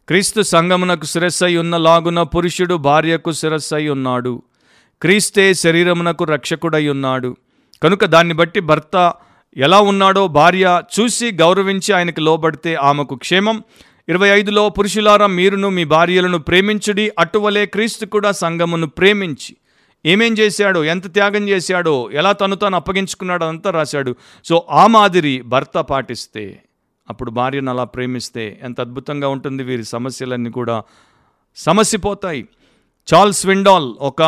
క్రీస్తు 0.08 0.42
సంగమునకు 0.42 1.04
శిరస్సై 1.04 1.56
ఉన్న 1.56 1.76
లాగున 1.76 2.22
పురుషుడు 2.22 2.74
భార్యకు 2.74 3.32
శిరస్సై 3.32 3.88
ఉన్నాడు 3.88 4.42
క్రీస్తే 5.02 5.54
శరీరమునకు 5.54 6.24
రక్షకుడై 6.24 6.88
ఉన్నాడు 6.88 7.36
కనుక 7.82 8.04
దాన్ని 8.04 8.34
బట్టి 8.34 8.60
భర్త 8.60 9.14
ఎలా 9.56 9.80
ఉన్నాడో 9.80 10.28
భార్య 10.28 10.82
చూసి 11.00 11.32
గౌరవించి 11.32 11.92
ఆయనకు 11.92 12.20
లోబడితే 12.20 12.74
ఆమెకు 12.74 13.14
క్షేమం. 13.14 13.62
ఇరవై 14.08 14.28
ఐదులో 14.28 14.68
పురుషులారా 14.68 15.26
మీరును 15.26 15.68
మీ 15.68 15.84
భార్యలను 15.84 16.38
ప్రేమించుడి 16.38 17.12
అటువలే 17.18 17.66
క్రీస్తు 17.66 18.06
కూడా 18.06 18.32
సంఘమును 18.32 18.86
ప్రేమించి. 18.86 19.56
ఏమేం 20.06 20.32
చేశాడో 20.32 20.84
ఎంత 20.84 21.14
త్యాగం 21.14 21.48
చేశాడో 21.48 22.10
ఎలా 22.12 22.32
తను 22.32 22.56
తాను 22.56 22.76
అప్పగించుకున్నాడో 22.76 23.46
అంతా 23.46 23.70
రాశాడు. 23.70 24.16
సో 24.44 24.66
ఆ 24.70 24.86
మాదిరి 24.86 25.42
భర్త 25.42 25.78
పాటిస్తే 25.78 26.62
అప్పుడు 27.10 27.30
భార్యను 27.30 27.70
అలా 27.70 27.84
ప్రేమిస్తే 27.84 28.60
ఎంత 28.62 28.80
అద్భుతంగా 28.80 29.28
ఉంటుంది 29.28 29.62
వీరి 29.62 29.84
సమస్యలన్నీ 29.84 30.50
కూడా 30.50 30.82
సమసిపోతాయి. 31.56 32.48
చార్ల్స్ 33.14 33.46
విండాల్ 33.46 33.94
ఒక 34.00 34.22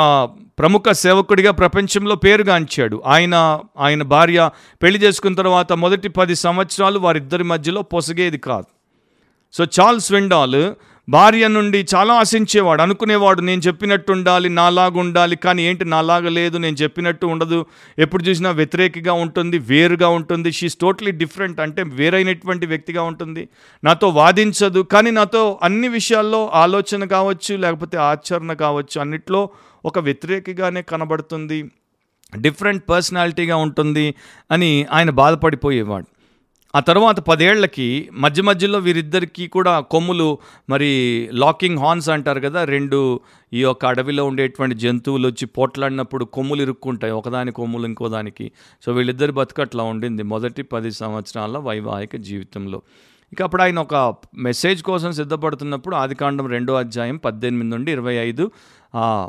ప్రముఖ 0.59 0.91
సేవకుడిగా 0.93 1.51
ప్రపంచంలో 1.51 2.15
పేరుగాంచాడు. 2.15 3.03
ఆయన 3.07 3.61
ఆయన 3.79 4.03
భార్య 4.03 4.51
పెళ్ళి 4.83 5.01
చేసుకున్న 5.01 5.37
తర్వాత 5.37 5.73
మొదటి 5.73 6.09
పది 6.09 6.35
సంవత్సరాలు 6.35 6.99
వారిద్దరి 6.99 7.45
మధ్యలో 7.45 7.83
పొసగేది 7.83 8.39
కాదు. 8.39 8.78
సో 9.53 9.65
చార్ల్స్ 9.65 10.13
విండాల్ 10.13 10.75
భార్య 11.11 11.49
నుండి 11.49 11.87
చాలా 11.95 12.15
ఆశించేవాడు 12.15 12.83
అనుకునేవాడు 12.83 13.41
నేను 13.41 13.61
చెప్పినట్టు 13.61 14.13
ఉండాలి 14.13 14.49
నాలాగా 14.49 15.01
ఉండాలి 15.01 15.37
కానీ 15.37 15.63
ఏంటి 15.63 15.85
నాలాగా 15.85 16.29
లేదు 16.29 16.59
నేను 16.59 16.77
చెప్పినట్టు 16.77 17.27
ఉండదు. 17.27 17.67
ఎప్పుడు 17.99 18.23
చూసినా 18.23 18.51
వ్యతిరేకిగా 18.51 19.13
ఉంటుంది 19.13 19.59
వేరుగా 19.59 20.09
ఉంటుంది. 20.09 20.53
షీస్ 20.53 20.77
టోటలీ 20.77 21.11
డిఫరెంట్ 21.11 21.61
అంటే 21.61 21.83
వేరైనటువంటి 21.83 22.67
వ్యక్తిగా 22.67 23.03
ఉంటుంది. 23.03 23.49
నాతో 23.85 24.09
వాదించదు 24.09 24.81
కానీ 24.81 25.11
నాతో 25.11 25.61
అన్ని 25.63 25.89
విషయాల్లో 25.89 26.51
ఆలోచన 26.55 27.05
కావచ్చు 27.05 27.57
లేకపోతే 27.57 27.97
ఆచరణ 27.97 28.53
కావచ్చు. 28.53 29.01
అన్నిట్లో 29.01 29.51
ఒక 29.85 29.99
వ్యతిరేకిగానే 29.99 30.83
కనబడుతుంది. 30.83 31.71
డిఫరెంట్ 32.37 32.85
పర్సనాలిటీగా 32.89 33.57
ఉంటుంది 33.57 34.15
అని 34.51 34.87
ఆయన 34.93 35.11
బాధపడిపోయేవాడు. 35.11 36.18
ఆ 36.79 36.81
తర్వాత 36.81 37.21
పదేళ్ళకి 37.21 37.87
మధ్య 38.13 38.41
మధ్యలో 38.43 38.79
వీరిద్దరికీ 38.79 39.45
కూడా 39.47 39.73
కొమ్ములు 39.81 40.27
మరి 40.71 40.91
లాకింగ్ 41.33 41.79
హార్న్స్ 41.79 42.09
అంటారు 42.09 42.41
కదా 42.41 42.65
రెండు 42.65 43.21
ఈ 43.53 43.61
యొక్క 43.63 43.87
అడవిలో 43.87 44.25
ఉండేటువంటి 44.25 44.75
జంతువులు 44.75 45.27
వచ్చి 45.29 45.47
పోట్లాడినప్పుడు 45.47 46.25
కొమ్ములు 46.25 46.63
ఇరుక్కుంటాయి 46.63 47.13
ఒకదాని 47.13 47.53
కొమ్ములు 47.53 47.87
ఇంకో 47.87 48.09
దానికి. 48.09 48.53
సో 48.87 48.93
వీళ్ళిద్దరి 48.93 49.33
బతుకట్లా 49.33 49.85
ఉండింది 49.85 50.23
మొదటి 50.23 50.63
పది 50.63 50.93
సంవత్సరాల 50.93 51.59
వైవాహిక 51.59 52.17
జీవితంలో. 52.17 52.81
ఇక 53.33 53.43
అప్పుడు 53.43 53.63
ఆయన 53.63 53.79
ఒక 53.79 54.15
మెసేజ్ 54.37 54.83
కోసం 54.83 55.13
సిద్ధపడుతున్నప్పుడు 55.13 55.97
ఆదికాండం 55.97 56.47
రెండో 56.47 56.75
అధ్యాయం 56.75 57.17
పద్దెనిమిది 57.17 57.69
నుండి 57.69 57.93
ఇరవై 57.93 58.15
ఐదు 58.15 58.51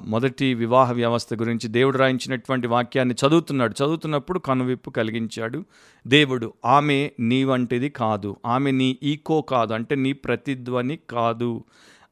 మొదటి 0.06 0.54
వివాహ 0.54 0.92
వ్యవస్థ 0.92 1.34
గురించి 1.34 1.68
దేవుడు 1.68 1.98
రాయించినటువంటి 1.98 2.68
వాక్యాన్ని 2.68 3.16
చదువుతున్నాడు. 3.28 3.84
చదువుతున్నప్పుడు 3.84 4.40
కనువిప్పు 4.40 4.90
కలిగించాడు. 4.90 5.66
దేవుడు 6.08 6.54
ఆమె 6.66 7.12
నీ 7.20 7.44
వంటిది 7.44 7.90
కాదు. 7.90 8.38
ఆమె 8.46 8.72
నీ 8.72 8.98
ఈకో 9.04 9.42
కాదు. 9.42 9.74
అంటే 9.74 9.96
నీ 9.96 10.14
ప్రతిధ్వని 10.14 11.00
కాదు. 11.10 11.64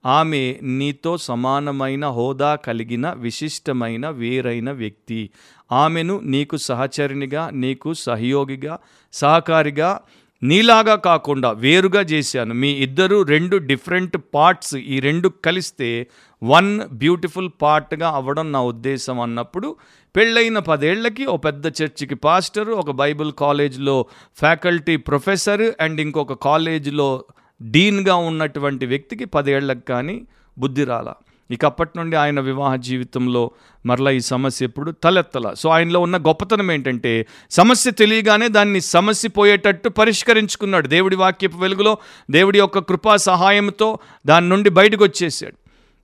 ఆమె 0.06 0.56
నీతో 0.62 1.18
సమానమైన 1.18 2.08
హోదా 2.08 2.56
కలిగిన 2.56 3.12
విశిష్టమైన 3.12 4.10
వేరైన 4.10 4.72
వ్యక్తి. 4.72 5.30
ఆమెను 5.72 6.20
నీకు 6.24 6.58
సహచరినిగా 6.58 7.50
నీకు 7.50 7.94
సహయోగిగా 7.94 8.80
సహకారిగా 9.14 10.00
నీలాగా 10.44 10.96
కాకుండా 10.96 11.52
వేరుగా 11.52 12.02
చేశాను. 12.02 12.54
మీ 12.54 12.70
ఇద్దరు 12.72 13.24
రెండు 13.24 13.58
డిఫరెంట్ 13.58 14.18
పార్ట్స్ 14.34 14.76
ఈ 14.76 15.00
రెండు 15.00 15.28
కలిస్తే 15.28 16.08
వన్ 16.44 16.82
బ్యూటిఫుల్ 16.94 17.50
పార్ట్గా 17.62 18.10
అవ్వడం 18.10 18.52
నా 18.52 18.62
ఉద్దేశం 18.62 19.20
అన్నప్పుడు 19.20 19.76
పెళ్ళైన 20.16 20.60
పదేళ్ళకి 20.60 21.26
ఒక 21.26 21.44
పెద్ద 21.44 21.68
చర్చికి 21.68 22.16
పాస్టర్ 22.16 22.70
ఒక 22.70 22.92
బైబిల్ 22.92 23.32
కాలేజ్లో 23.32 24.06
ఫ్యాకల్టీ 24.38 24.98
ప్రొఫెసర్ 24.98 25.72
అండ్ 25.80 26.02
ఇంకొక 26.02 26.34
కాలేజ్లో 26.34 27.26
డీన్గా 27.62 28.16
ఉన్నటువంటి 28.16 28.86
వ్యక్తికి 28.86 29.26
పదేళ్ళకు 29.26 29.80
కానీ 29.80 30.28
బుద్ధి 30.58 30.84
రాలా. 30.84 31.16
ఇక 31.52 31.66
అప్పటి 31.66 31.94
నుండి 31.98 32.16
ఆయన 32.16 32.40
వివాహ 32.40 32.76
జీవితంలో 32.76 33.52
మరలా 33.86 34.12
ఈ 34.12 34.20
సమస్య 34.20 34.66
ఎప్పుడు 34.66 34.92
తలెత్తల. 34.92 35.54
సో 35.54 35.70
ఆయనలో 35.70 36.00
ఉన్న 36.00 36.18
గొప్పతనం 36.18 36.72
ఏంటంటే 36.72 37.26
సమస్య 37.52 37.92
తెలియగానే 37.92 38.48
దాన్ని 38.48 38.82
సమస్య 38.82 39.30
పోయేటట్టు 39.30 39.90
పరిష్కరించుకున్నాడు. 39.90 40.88
దేవుడి 40.88 41.16
వాక్యపు 41.16 41.58
వెలుగులో 41.58 41.98
దేవుడి 42.32 42.60
యొక్క 42.60 42.80
కృపా 42.80 43.16
సహాయంతో 43.16 44.00
దాని 44.26 44.50
నుండి 44.50 44.70
బయటకు 44.70 45.04
వచ్చేసాడు 45.04 45.58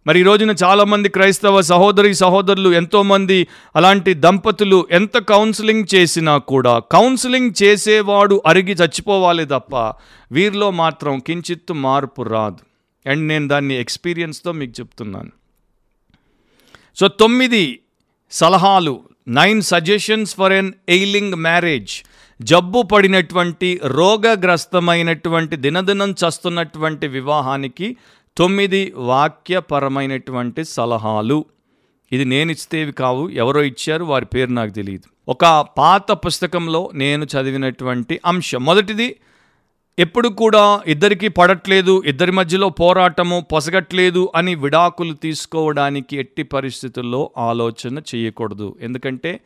మరి 0.07 0.19
ఈ 0.19 0.23
రోజున 0.23 0.51
చాలామంది 0.63 1.09
క్రైస్తవ 1.09 1.61
సహోదరి 1.61 2.13
సహోదరులు 2.13 2.69
ఎంతోమంది 2.69 3.47
అలాంటి 3.75 4.13
దంపతులు 4.13 4.87
ఎంత 4.91 5.17
కౌన్సిలింగ్ 5.17 5.95
చేసినా 5.95 6.37
కూడా 6.37 6.79
కౌన్సిలింగ్ 6.79 7.63
చేసేవాడు 7.63 8.41
అరిగి 8.45 8.73
చచ్చిపోవాలి 8.73 9.45
తప్ప 9.45 9.75
వీరిలో 10.31 10.71
మాత్రం 10.71 11.19
కించిత్తు 11.19 11.73
మార్పు 11.73 12.21
రాదు. 12.21 12.72
అండ్ 13.07 13.27
నేను 13.27 13.47
దాన్ని 13.47 13.75
ఎక్స్పీరియన్స్తో 13.75 14.51
మీకు 14.51 14.73
చెప్తున్నాను. 14.79 15.31
సో 16.95 17.07
తొమ్మిది 17.07 17.79
సలహాలు 18.31 19.03
nine 19.27 19.61
suggestions 19.61 20.35
for 20.35 20.51
an 20.51 20.73
ailing 20.89 21.33
marriage. 21.33 22.03
జబ్బు 22.41 22.81
పడినటువంటి 22.81 23.79
రోగగ్రస్తమైనటువంటి 23.83 25.55
దినదినం 25.55 26.11
చస్తున్నటువంటి 26.11 27.07
వివాహానికి 27.07 27.97
తొమ్మిది 28.37 28.93
వాక్యపరమైనటువంటి 28.95 30.63
సలహాలు. 30.65 31.45
ఇది 32.11 32.25
నేను 32.25 32.51
ఇచ్చేవి 32.51 32.91
కావు 32.91 33.29
ఎవరో 33.29 33.63
ఇచ్చారు 33.63 34.03
వారి 34.03 34.25
పేరు 34.25 34.51
నాకు 34.51 34.71
తెలియదు 34.71 35.31
ఒక 35.31 35.45
పాత 35.77 36.11
పుస్తకంలో 36.11 36.91
నేను 36.93 37.23
చదివినటువంటి 37.23 38.19
అంశం. 38.25 38.65
మొదటిది 38.65 39.15
ఎప్పుడు 39.99 40.29
కూడా 40.29 40.81
ఇద్దరికి 40.87 41.27
పడట్లేదు 41.27 42.03
ఇద్దరి 42.05 42.31
మధ్యలో 42.31 42.69
పోరాటము 42.69 43.45
పొసగట్లేదు 43.51 44.29
అని 44.35 44.55
విడాకులు 44.55 45.13
తీసుకోవడానికి 45.13 46.17
ఎట్టి 46.17 46.43
పరిస్థితుల్లో 46.43 47.31
ఆలోచన 47.37 48.01
చేయకూడదు. 48.15 48.77
ఎందుకంటే 48.81 49.39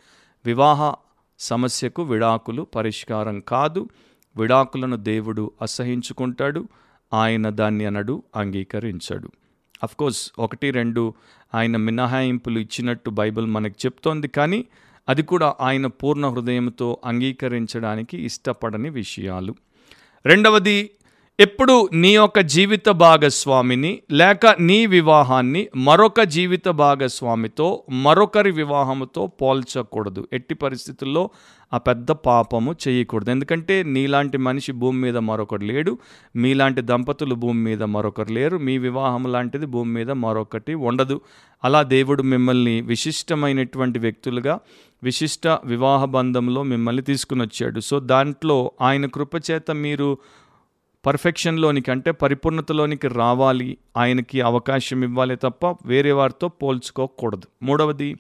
వివాహ 0.45 0.93
సమస్యకు 1.39 2.03
విడాకులు 2.03 2.61
పరిష్కారం 2.61 3.39
కాదు. 3.39 3.89
విడాకులను 4.37 4.97
దేవుడు 4.97 5.51
అసహించుకుంటాడు 5.61 6.67
ఆయన 7.13 7.49
దాన్ని 7.49 7.85
అనడు 7.85 8.23
అంగీకరించడు. 8.35 9.31
కోర్స్ 9.99 10.31
ఒకటి 10.39 10.71
రెండు 10.71 11.13
ఆయన 11.55 11.77
మినహాయింపులు 11.77 12.59
ఇచ్చినట్టు 12.59 13.09
బైబిల్ 13.09 13.45
మనకు 13.45 13.75
చెప్తోంది 13.85 14.27
కానీ 14.27 14.65
అది 15.09 15.23
కూడా 15.23 15.55
ఆయన 15.61 15.87
పూర్ణ 15.87 16.27
హృదయంతో 16.27 16.97
అంగీకరించడానికి 17.05 18.25
ఇష్టపడని 18.25 18.89
విషయాలు. 18.89 19.55
రెండవది 20.27 20.77
ఎప్పుడు 21.39 21.89
నీ 21.93 22.15
యొక్క 22.15 22.39
జీవిత 22.39 22.89
భాగస్వామిని 22.89 23.99
లేక 24.11 24.55
నీ 24.59 24.85
వివాహాన్ని 24.85 25.67
మరొక 25.75 26.21
జీవిత 26.21 26.67
భాగస్వామితో 26.67 27.83
మరొకరి 27.89 28.51
వివాహముతో 28.51 29.27
పోల్చకూడదు. 29.27 30.27
ఎట్టి 30.33 30.55
పరిస్థితుల్లో 30.55 31.29
ఆ 31.73 31.77
పెద్ద 31.77 32.11
పాపము 32.11 32.75
చేయకూడదు. 32.87 33.31
ఎందుకంటే 33.31 33.83
నీలాంటి 33.83 34.37
మనిషి 34.37 34.71
భూమి 34.71 34.99
మీద 35.01 35.17
మరొకరు 35.17 35.61
లేడు 35.61 35.97
మీలాంటి 36.35 36.81
దంపతులు 36.81 37.35
భూమి 37.35 37.63
మీద 37.63 37.83
మరొకరు 37.83 38.33
లేరు 38.33 38.57
మీ 38.57 38.77
వివాహం 38.77 39.31
లాంటిది 39.31 39.65
భూమి 39.65 39.93
మీద 39.93 40.11
మరొకటి 40.11 40.73
ఉండదు. 40.73 41.21
అలా 41.63 41.83
దేవుడు 41.83 42.23
మిమ్మల్ని 42.23 42.81
విశిష్టమైనటువంటి 42.81 43.99
వ్యక్తులుగా 43.99 44.59
విశిష్ట 45.03 45.47
వివాహ 45.47 46.05
బంధంలో 46.05 46.63
మిమ్మల్ని 46.63 47.01
తీసుకుని 47.01 47.41
వచ్చాడు 47.41 47.79
సో 47.79 47.99
దాంట్లో 47.99 48.71
ఆయన 48.81 49.05
కృపచేత 49.05 49.71
మీరు 49.71 50.17
పర్ఫెక్షన్లోనికి 51.07 51.91
అంటే 51.91 52.11
పరిపూర్ణతలోనికి 52.11 53.07
రావాలి 53.07 53.77
ఆయనకి 53.97 54.41
అవకాశం 54.41 55.03
ఇవ్వాలి 55.03 55.35
తప్ప 55.35 55.75
వేరే 55.85 56.11
వారితో 56.11 56.47
పోల్చుకోకూడదు. 56.47 57.65
మూడవది 57.65 58.15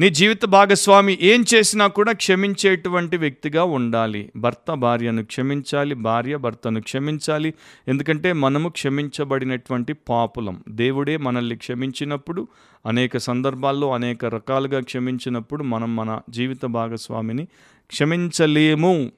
నీ 0.00 0.10
జీవిత 0.10 0.44
భాగస్వామి 0.44 1.18
ఏం 1.22 1.44
చేసినా 1.54 1.86
కూడా 1.86 2.12
క్షమించేటువంటి 2.12 3.16
వ్యక్తిగా 3.16 3.64
ఉండాలి. 3.64 4.32
భర్త 4.36 4.74
భార్యను 4.74 5.24
క్షమించాలి 5.24 5.94
భార్య 5.94 6.36
భర్తను 6.36 6.80
క్షమించాలి. 6.80 7.54
ఎందుకంటే 7.88 8.32
మనము 8.32 8.68
క్షమించబడినటువంటి 8.68 9.92
పాపులం. 9.92 10.64
దేవుడే 10.68 11.16
మనల్ని 11.16 11.56
క్షమించినప్పుడు 11.56 12.48
అనేక 12.86 13.16
సందర్భాల్లో 13.16 13.94
అనేక 13.94 14.24
రకాలుగా 14.24 14.80
క్షమించినప్పుడు 14.80 15.62
మనం 15.62 15.96
మన 15.96 16.20
జీవిత 16.30 16.66
భాగస్వామిని 16.66 17.44
క్షమించలేము. 17.86 19.10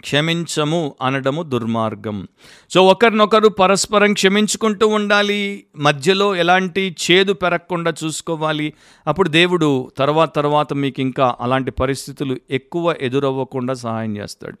క్షమించము 0.00 0.94
అనడము 1.02 1.42
దుర్మార్గం. 1.42 2.28
సో 2.70 2.86
ఒకరినొకరు 2.86 3.48
పరస్పరం 3.48 4.12
క్షమించుకుంటూ 4.12 4.88
ఉండాలి. 4.88 5.64
మధ్యలో 5.76 6.36
ఎలాంటి 6.36 6.96
చేదు 7.10 7.32
పెరగకుండా 7.32 7.94
చూసుకోవాలి. 8.04 8.72
అప్పుడు 9.06 9.28
దేవుడు 9.28 9.90
తర్వాత 9.98 10.34
తర్వాత 10.34 10.72
మీకు 10.72 11.00
ఇంకా 11.00 11.36
అలాంటి 11.40 11.70
పరిస్థితులు 11.70 12.36
ఎక్కువ 12.50 12.94
ఎదురవ్వకుండా 13.00 13.74
సహాయం 13.74 14.16
చేస్తాడు. 14.16 14.58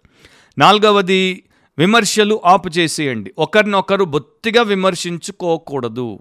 నాలుగవది 0.58 1.42
విమర్శలు 1.78 2.40
ఆపు 2.44 2.68
చేసేయండి 2.68 3.32
ఒకరినొకరు 3.38 4.04
బొత్తిగా 4.04 4.62
విమర్శించుకోకూడదు. 4.62 6.20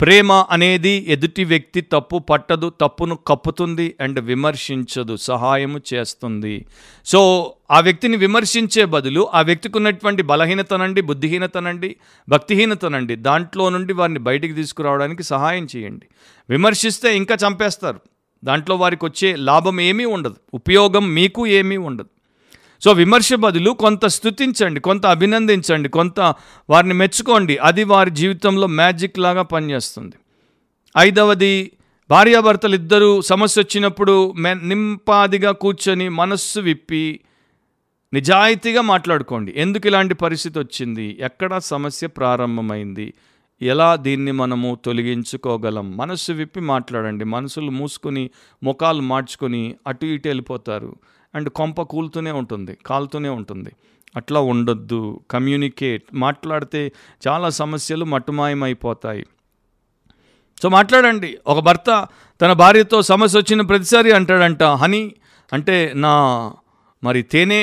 ప్రేమ 0.00 0.32
అనేది 0.32 1.04
ఎదుటి 1.08 1.44
వ్యక్తి 1.44 1.80
తప్పు 1.80 2.18
పట్టదు 2.18 2.72
తప్పును 2.80 3.14
కప్పుతుంది 3.14 3.94
అండ్ 4.00 4.20
విమర్శించదు 4.20 5.16
సహాయము 5.16 5.80
చేస్తుంది. 5.94 6.66
సో 7.06 7.52
ఆ 7.70 7.80
వ్యక్తిని 7.80 8.16
విమర్శించే 8.16 8.84
బదులు 8.84 9.28
ఆ 9.34 9.40
వ్యక్తికి 9.40 9.76
ఉన్నటువంటి 9.78 10.22
బలహీనతనండి 10.22 11.00
బుద్ధిహీనతనండి 11.00 11.96
భక్తిహీనతనండి 12.28 13.16
దాంట్లో 13.16 13.68
నుండి 13.68 13.92
వారిని 13.92 14.18
బయటికి 14.18 14.54
తీసుకురావడానికి 14.54 15.22
సహాయం 15.22 15.66
చేయండి. 15.76 16.06
విమర్శిస్తే 16.50 17.16
ఇంకా 17.16 17.36
చంపేస్తారు. 17.48 18.00
దాంట్లో 18.44 18.76
వారికి 18.76 19.04
వచ్చే 19.04 19.36
లాభం 19.36 19.80
ఏమీ 19.80 20.04
ఉండదు. 20.04 20.36
ఉపయోగం 20.54 21.14
మీకు 21.14 21.46
ఏమీ 21.46 21.76
ఉండదు. 21.76 22.15
సో 22.80 22.92
విమర్శ 22.92 23.32
బదులు 23.34 23.70
కొంత 23.70 24.06
స్థుతించండి 24.06 24.80
కొంత 24.80 25.06
అభినందించండి 25.06 25.88
కొంత 25.88 26.20
వారిని 26.70 26.94
మెచ్చుకోండి. 26.94 27.56
అది 27.56 27.84
వారి 27.84 28.10
జీవితంలో 28.10 28.66
మ్యాజిక్ 28.66 29.18
లాగా 29.18 29.42
పనిచేస్తుంది. 29.42 30.16
ఐదవది 30.98 31.72
భార్యాభర్తలు 32.10 32.74
ఇద్దరు 32.74 33.20
సమస్య 33.20 33.62
వచ్చినప్పుడు 33.62 34.32
మె 34.32 34.54
నింపాదిగా 34.54 35.52
కూర్చొని 35.52 36.08
మనస్సు 36.08 36.60
విప్పి 36.60 37.20
నిజాయితీగా 38.12 38.80
మాట్లాడుకోండి. 38.80 39.54
ఎందుకు 39.56 39.86
ఇలాంటి 39.86 40.14
పరిస్థితి 40.14 40.58
వచ్చింది? 40.58 41.16
ఎక్కడ 41.20 41.58
సమస్య 41.58 42.06
ప్రారంభమైంది? 42.06 43.14
ఎలా 43.62 43.96
దీన్ని 43.96 44.32
మనము 44.32 44.78
తొలగించుకోగలం? 44.84 45.96
మనస్సు 45.96 46.32
విప్పి 46.32 46.60
మాట్లాడండి. 46.60 47.24
మనసులు 47.24 47.70
మూసుకొని 47.70 48.30
ముఖాలు 48.62 49.00
మార్చుకొని 49.00 49.74
అటు 49.86 50.06
ఇటు 50.06 50.28
వెళ్ళిపోతారు. 50.28 50.94
అండ్ 51.36 51.50
కొంప 51.50 51.82
కూలుతూనే 51.82 52.30
ఉంటుంది 52.30 52.78
కాలుతూనే 52.86 53.28
ఉంటుంది. 53.28 53.70
అట్లా 54.16 54.40
ఉండొద్దు 54.40 55.20
కమ్యూనికేట్. 55.30 56.04
మాట్లాడితే 56.14 56.92
చాలా 57.28 57.48
సమస్యలు 57.50 58.04
మట్టుమాయమైపోతాయి 58.04 59.24
సో 60.62 60.68
మాట్లాడండి 60.68 61.38
ఒక 61.46 61.58
భర్త 61.58 62.06
తన 62.40 62.52
భార్యతో 62.52 63.02
సమస్య 63.02 63.38
వచ్చిన 63.38 63.62
ప్రతిసారి 63.62 64.12
అంటాడంట 64.12 64.62
హనీ 64.62 65.02
అంటే 65.52 65.92
నా 65.96 66.14
మరి 67.04 67.22
తేనె 67.22 67.60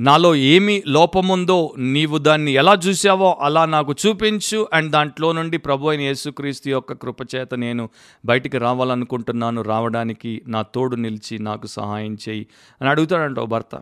నాలో 0.00 0.34
ఏమి 0.34 0.82
లోపముందో 0.86 1.74
నీవు 1.78 2.18
దాన్ని 2.18 2.52
ఎలా 2.52 2.74
చూసావో 2.74 3.38
అలా 3.40 3.64
నాకు 3.64 3.94
చూపించు. 4.06 4.68
అండ్ 4.72 4.92
దాంట్లో 4.92 5.32
నుండి 5.32 5.58
ప్రభు 5.58 5.88
అయిన 5.88 6.00
యేసుక్రీస్తు 6.00 6.68
యొక్క 6.68 6.92
కృపచేత 6.92 7.54
నేను 7.54 7.88
బయటికి 8.24 8.58
రావాలనుకుంటున్నాను. 8.58 9.62
రావడానికి 9.62 10.42
నా 10.48 10.62
తోడు 10.62 10.96
నిలిచి 10.96 11.38
నాకు 11.38 11.66
సహాయం 11.66 12.16
చేయి 12.28 12.46
అని 12.80 12.90
అడుగుతాడంట 12.90 13.38
ఓ 13.38 13.46
భర్త. 13.46 13.80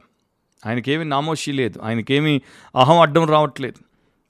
ఆయనకేమి 0.66 1.04
నామోషి 1.04 1.52
లేదు. 1.52 1.80
ఆయనకేమి 1.82 2.40
అహం 2.76 3.00
అడ్డం 3.00 3.26
రావట్లేదు. 3.26 3.84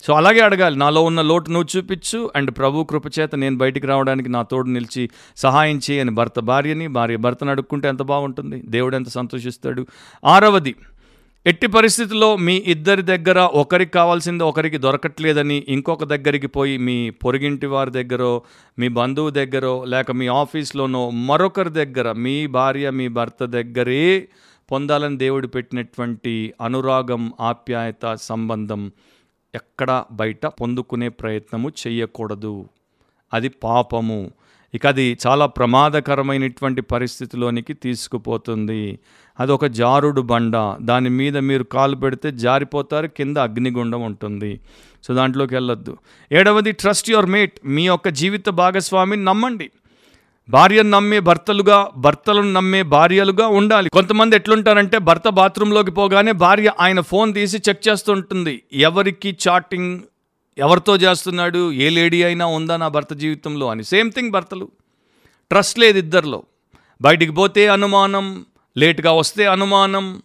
సో 0.07 0.13
అలాగే 0.13 0.41
అడగాలి 0.41 0.77
నాలో 0.77 1.03
ఉన్న 1.03 1.23
లోటు 1.23 1.51
నువ్వు 1.51 1.79
చూపించు. 1.79 2.31
అండ్ 2.37 2.51
ప్రభు 2.51 2.85
కృపచేత 2.85 3.35
నేను 3.35 3.57
బయటికి 3.57 3.87
రావడానికి 3.87 4.29
నా 4.29 4.43
తోడు 4.43 4.69
నిలిచి 4.69 5.11
సహాయం 5.37 5.81
చేయి 5.91 6.01
అని 6.01 6.11
భర్త 6.11 6.41
భార్యని 6.41 6.89
భార్య 6.89 7.17
భర్తను 7.17 7.51
అడుక్కుంటే 7.51 7.89
ఎంత 7.89 8.03
బాగుంటుంది? 8.03 8.63
దేవుడు 8.67 8.97
ఎంత 8.97 9.09
సంతోషిస్తాడు? 9.09 9.87
ఆరవది 10.25 10.75
ఎట్టి 11.49 11.67
పరిస్థితుల్లో 11.67 12.37
మీ 12.37 12.55
ఇద్దరి 12.67 13.03
దగ్గర 13.03 13.39
ఒకరికి 13.39 13.93
కావాల్సింది 13.93 14.45
ఒకరికి 14.45 14.79
దొరకట్లేదని 14.79 15.65
ఇంకొక 15.69 16.05
దగ్గరికి 16.05 16.47
పోయి 16.47 16.79
మీ 16.79 17.11
పొరుగింటి 17.11 17.67
వారి 17.67 17.91
దగ్గరో 17.91 18.43
మీ 18.79 18.89
బంధువు 18.89 19.31
దగ్గరో 19.31 19.85
లేక 19.85 20.11
మీ 20.11 20.27
ఆఫీస్లోనో 20.27 21.11
మరొకరి 21.11 21.71
దగ్గర 21.71 22.13
మీ 22.13 22.47
భార్య 22.47 22.91
మీ 22.91 23.09
భర్త 23.09 23.45
దగ్గరే 23.45 24.29
పొందాలని 24.71 25.19
దేవుడు 25.19 25.47
పెట్టినటువంటి 25.47 26.55
అనురాగం 26.61 27.33
ఆప్యాయత 27.41 28.15
సంబంధం 28.15 28.93
ఎక్కడ 29.55 30.05
బయట 30.13 30.47
పొందుకునే 30.47 31.09
ప్రయత్నము 31.09 31.71
చేయకూడదు 31.87 32.57
అది 33.33 33.49
పాపము. 33.49 34.21
ఇక 34.75 34.87
అది 34.87 35.19
చాలా 35.27 35.47
ప్రమాదకరమైనటువంటి 35.47 36.83
పరిస్థితిలోనికి 36.83 37.75
తీసుకుపోతుంది. 37.75 38.99
అది 39.41 39.53
ఒక 39.53 39.67
జారుడు 39.67 40.21
బండ. 40.21 40.77
దాని 40.81 41.11
మీద 41.11 41.39
మీరు 41.39 41.63
కాలు 41.63 41.97
పెడితే 41.97 42.31
జారిపోతారు 42.31 43.07
కింద 43.07 43.37
అగ్నిగుండం 43.37 44.03
ఉంటుంది. 44.03 44.61
సో 45.05 45.15
దాంట్లోకి 45.15 45.55
వెళ్ళొద్దు. 45.55 45.97
ఏడవది 46.33 46.73
ట్రస్ట్ 46.73 47.11
యువర్ 47.11 47.27
మేట్ 47.27 47.61
మీ 47.65 47.87
యొక్క 47.87 48.09
జీవిత 48.09 48.49
భాగస్వామిని 48.49 49.25
నమ్మండి. 49.25 49.71
భార్యను 50.49 50.91
నమ్మే 50.91 51.21
భర్తలుగా 51.21 51.89
భర్తలను 51.97 52.53
నమ్మే 52.53 52.83
భార్యలుగా 52.83 53.47
ఉండాలి. 53.49 53.91
కొంతమంది 53.91 54.37
ఎట్లుంటారంటే 54.37 54.99
భర్త 54.99 55.29
బాత్రూంలోకి 55.29 55.91
పోగానే 55.91 56.33
భార్య 56.33 56.73
ఆయన 56.81 57.01
ఫోన్ 57.01 57.35
తీసి 57.35 57.59
చెక్ 57.69 57.89
చేస్తుంటుంది 57.89 58.63
ఎవరికి 58.73 59.37
చాటింగ్ 59.49 60.01
ఎవరితో 60.59 60.97
చేస్తున్నాడు 60.97 61.73
ఏ 61.73 61.89
లేడీ 61.89 62.23
అయినా 62.23 62.47
ఉందా 62.47 62.77
నా 62.77 62.89
భర్త 62.89 63.15
జీవితంలో 63.15 63.71
అని. 63.71 63.85
సేమ్ 63.85 64.13
థింగ్ 64.13 64.31
భర్తలు. 64.31 64.69
ట్రస్ట్ 65.51 65.79
లేదు 65.79 65.99
ఇద్దరిలో. 65.99 66.43
బయటికి 67.03 67.33
పోతే 67.33 67.69
అనుమానం 67.69 68.45
లేట్గా 68.79 69.13
వస్తే 69.13 69.47
అనుమానం. 69.47 70.23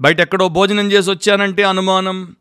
బయట 0.00 0.20
ఎక్కడో 0.20 0.48
భోజనం 0.48 0.92
చేసి 0.92 1.10
వచ్చానంటే 1.10 1.62
అనుమానం. 1.62 2.36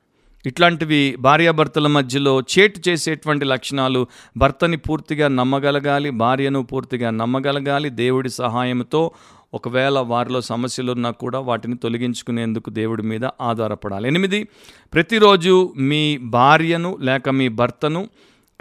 ఇట్లాంటివి 0.46 1.16
భార్యాభర్తల 1.20 1.88
మధ్యలో 1.88 2.42
చేటు 2.42 2.90
చేసేటువంటి 2.90 3.46
లక్షణాలు 3.46 4.08
భర్తని 4.38 4.78
పూర్తిగా 4.78 5.28
నమ్మగలగాలి 5.28 6.10
భార్యను 6.10 6.64
పూర్తిగా 6.64 7.10
నమ్మగలగాలి 7.10 7.90
దేవుడి 7.90 8.30
సహాయంతో 8.30 9.12
ఒకవేళ 9.54 10.00
వారిలో 10.00 10.42
సమస్యలు 10.42 10.92
ఉన్నా 10.92 11.12
కూడా 11.12 11.40
వాటిని 11.40 11.78
తొలగించుకునేందుకు 11.78 12.70
దేవుడి 12.70 13.04
మీద 13.04 13.26
ఆధారపడాలి. 13.42 14.08
ఎనిమిది 14.08 14.48
ప్రతిరోజు 14.94 15.74
మీ 15.78 16.18
భార్యను 16.18 16.98
లేక 17.02 17.30
మీ 17.30 17.48
భర్తను 17.48 18.10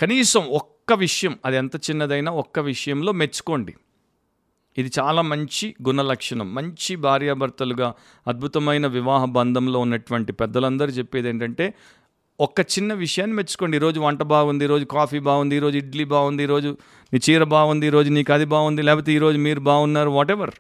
కనీసం 0.01 0.41
ఒక్క 0.41 0.93
విషయం 0.93 1.39
అది 1.45 1.57
ఎంత 1.57 1.77
చిన్నదైనా 1.77 2.33
ఒక్క 2.33 2.59
విషయంలో 2.59 3.13
మెచ్చుకోండి. 3.13 3.75
ఇది 4.79 4.91
చాలా 4.99 5.23
మంచి 5.23 5.75
గుణ 5.83 6.03
లక్షణం 6.03 6.55
మంచి 6.55 6.97
భార్యాభర్తలుగా 6.97 7.95
అద్భుతమైన 8.29 8.87
వివాహ 8.87 9.25
బంధంలో 9.25 9.81
ఉన్నటువంటి 9.81 10.33
పెద్దలందరూ 10.33 10.89
చెప్పేది 10.89 11.29
ఏంటంటే 11.29 11.75
ఒక్క 12.41 12.61
చిన్న 12.61 12.93
విషయాన్ని 12.95 13.37
మెచ్చుకోండి. 13.37 13.77
ఈరోజు 13.77 14.01
వంట 14.01 14.23
బాగుంది 14.23 14.65
ఈరోజు 14.65 14.85
కాఫీ 14.85 15.19
బాగుంది 15.19 15.57
ఈరోజు 15.57 15.77
ఇడ్లీ 15.79 16.05
బాగుంది 16.05 16.43
ఈరోజు 16.43 16.77
నీ 17.13 17.21
చీర 17.31 17.45
బాగుంది 17.45 17.87
ఈరోజు 17.87 18.11
నీకు 18.11 18.33
అది 18.33 18.45
బాగుంది 18.45 18.83
లేకపోతే 18.83 19.13
ఈరోజు 19.13 19.39
మీరు 19.39 19.61
బాగున్నారు 19.61 20.11
వాటెవర్ 20.11 20.51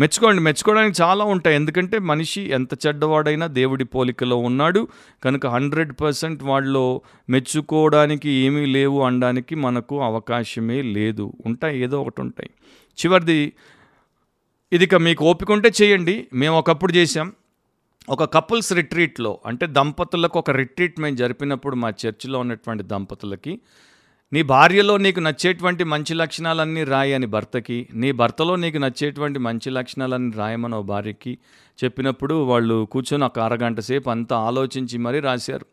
మెచ్చుకోండి. 0.00 0.42
మెచ్చుకోవడానికి 0.42 1.02
చాలా 1.02 1.24
ఉంటాయి. 1.24 1.56
ఎందుకంటే 1.56 1.98
మనిషి 1.98 2.42
ఎంత 2.50 2.86
చెడ్డవాడైనా 2.86 3.46
దేవుడి 3.46 3.84
పోలికలో 3.84 4.36
ఉన్నాడు. 4.36 4.88
కనుక 5.24 5.46
హండ్రెడ్ 5.46 5.92
పర్సెంట్ 6.00 6.42
వాళ్ళు 6.42 7.00
మెచ్చుకోవడానికి 7.30 8.30
ఏమీ 8.30 8.66
లేవు 8.66 9.02
అనడానికి 9.02 9.54
మనకు 9.54 10.00
అవకాశమే 10.00 10.82
లేదు. 10.82 11.32
ఉంటాయి. 11.46 11.82
ఏదో 11.82 12.00
ఒకటి 12.00 12.20
ఉంటాయి. 12.20 12.50
చివరిది 13.00 13.52
ఇది 14.72 14.84
ఇక 14.84 14.94
మీకు 14.94 15.24
ఓపిక 15.24 15.52
ఉంటే 15.52 15.72
చేయండి. 15.82 16.28
మేము 16.32 16.58
ఒకప్పుడు 16.58 16.92
చేసాం 16.92 17.32
ఒక 18.08 18.24
కపుల్స్ 18.24 18.72
రిట్రీట్లో 18.72 19.38
అంటే 19.46 19.66
దంపతులకు 19.66 20.38
ఒక 20.38 20.50
రిట్రీట్ 20.50 21.00
మేము 21.00 21.16
జరిపినప్పుడు 21.16 21.76
మా 21.76 21.92
చర్చిలో 22.06 22.38
ఉన్నటువంటి 22.38 22.84
దంపతులకి 22.84 23.60
నీ 24.32 24.42
భార్యలో 24.42 24.96
నీకు 24.96 25.20
నచ్చేటువంటి 25.20 25.84
మంచి 25.84 26.14
లక్షణాలన్నీ 26.14 26.84
రాయి 26.84 27.14
అని 27.14 27.26
భర్తకి 27.26 27.88
నీ 27.94 28.12
భర్తలో 28.12 28.56
నీకు 28.56 28.78
నచ్చేటువంటి 28.78 29.38
మంచి 29.38 29.70
లక్షణాలన్నీ 29.70 30.36
రాయమని 30.36 30.74
ఓ 30.74 30.82
భార్యకి 30.82 31.38
చెప్పినప్పుడు 31.84 32.34
వాళ్ళు 32.34 32.84
కూర్చొని 32.84 33.24
ఒక 33.24 33.38
అరగంట 33.38 33.80
సేపు 33.80 34.10
అంతా 34.10 34.36
ఆలోచించి 34.36 34.98
మరీ 34.98 35.20
రాశారు. 35.20 35.66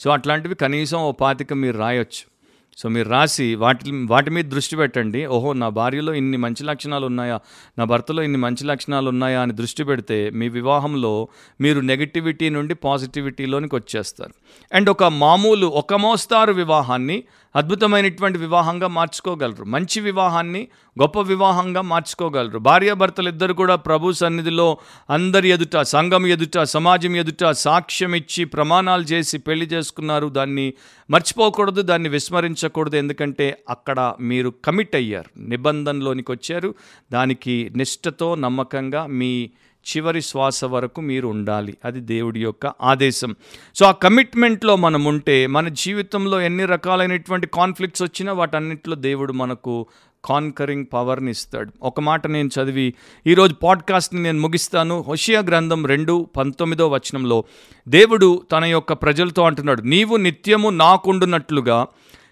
సో 0.00 0.10
అట్లాంటివి 0.10 0.54
కనీసం 0.54 0.98
ఓ 0.98 1.12
పాతిక 1.12 1.52
మీరు 1.52 1.78
రాయొచ్చు. 1.78 2.35
సో 2.76 2.88
మీరు 2.88 3.08
రాసి 3.08 3.54
వాటి 3.54 4.06
వాటి 4.06 4.30
మీద 4.30 4.44
దృష్టి 4.44 4.76
పెట్టండి. 4.76 5.26
ఓహో 5.26 5.52
నా 5.52 5.68
భార్యలో 5.68 6.14
ఇన్ని 6.14 6.36
మంచి 6.36 6.64
లక్షణాలు 6.64 7.06
ఉన్నాయా 7.06 7.40
నా 7.78 7.84
భర్తలో 7.84 8.22
ఇన్ని 8.22 8.38
మంచి 8.38 8.64
లక్షణాలు 8.64 9.08
ఉన్నాయా 9.08 9.42
అని 9.42 9.52
దృష్టి 9.52 9.84
పెడితే 9.84 10.30
మీ 10.30 10.48
వివాహంలో 10.48 11.28
మీరు 11.60 11.80
నెగిటివిటీ 11.80 12.48
నుండి 12.48 12.74
పాజిటివిటీలోనికి 12.74 13.76
వచ్చేస్తారు. 13.76 14.34
అండ్ 14.74 14.90
ఒక 14.90 15.04
మామూలు 15.04 15.66
ఒక 15.66 15.94
మోస్తారు 15.94 16.52
వివాహాన్ని 16.52 17.24
అద్భుతమైనటువంటి 17.56 18.38
వివాహంగా 18.38 18.88
మార్చుకోగలరు. 18.88 19.64
మంచి 19.64 20.00
వివాహాన్ని 20.00 20.68
గొప్ప 21.02 21.20
వివాహంగా 21.20 21.80
మార్చుకోగలరు. 21.80 22.58
భార్యాభర్తలు 22.58 23.28
ఇద్దరు 23.28 23.52
కూడా 23.52 23.76
ప్రభు 23.76 24.12
సన్నిధిలో 24.12 24.78
అందరి 25.10 25.48
ఎదుట 25.48 25.80
సంఘం 25.82 26.26
ఎదుట 26.26 26.58
సమాజం 26.58 27.16
ఎదుట 27.16 27.50
సాక్ష్యం 27.50 28.14
ఇచ్చి 28.14 28.44
ప్రమాణాలు 28.44 29.02
చేసి 29.02 29.38
పెళ్ళి 29.38 29.66
చేసుకున్నారు. 29.66 30.26
దాన్ని 30.28 30.72
మర్చిపోకూడదు 31.10 31.82
దాన్ని 31.82 32.08
విస్మరించకూడదు. 32.08 32.96
ఎందుకంటే 32.96 33.58
అక్కడ 33.70 34.14
మీరు 34.20 34.52
కమిట్ 34.64 34.96
అయ్యారు. 34.96 35.40
నిబంధనలోనికి 35.40 36.32
వచ్చారు 36.32 36.74
దానికి 37.12 37.72
నిష్ఠతో 37.76 38.34
నమ్మకంగా 38.34 39.06
మీ 39.06 39.50
చివరి 39.86 40.22
శ్వాస 40.22 40.64
వరకు 40.64 41.00
మీరు 41.00 41.28
ఉండాలి. 41.28 41.76
అది 41.84 42.00
దేవుడి 42.00 42.42
యొక్క 42.42 42.66
ఆదేశం. 42.66 43.34
సో 43.74 43.86
ఆ 43.86 43.90
కమిట్మెంట్లో 43.90 44.76
మనం 44.76 45.04
ఉంటే 45.04 45.46
మన 45.46 45.68
జీవితంలో 45.68 46.40
ఎన్ని 46.40 46.64
రకాలైనటువంటి 46.64 47.46
కాన్ఫ్లిక్ట్స్ 47.54 48.02
వచ్చినా 48.02 48.32
వాటన్నిటిలో 48.32 48.96
దేవుడు 48.96 49.32
మనకు 49.32 49.86
కాన్కరింగ్ 50.24 50.84
పవర్ని 50.92 51.30
ఇస్తాడు. 51.30 51.72
ఒక 51.82 52.00
మాట 52.00 52.26
నేను 52.26 52.48
చదివి 52.48 52.94
ఈరోజు 53.26 53.54
పాడ్కాస్ట్ని 53.54 54.22
నేను 54.22 54.40
ముగిస్తాను. 54.40 55.04
హోషియా 55.06 55.40
గ్రంథం 55.40 55.86
రెండు 55.86 56.28
పంతొమ్మిదో 56.36 56.88
వచనంలో 56.88 57.44
దేవుడు 57.88 58.42
తన 58.52 58.64
యొక్క 58.64 58.92
ప్రజలతో 58.92 59.42
అంటున్నాడు 59.42 59.82
నీవు 59.82 60.16
నిత్యము 60.16 60.70
నాకుండునట్లుగా 60.70 61.86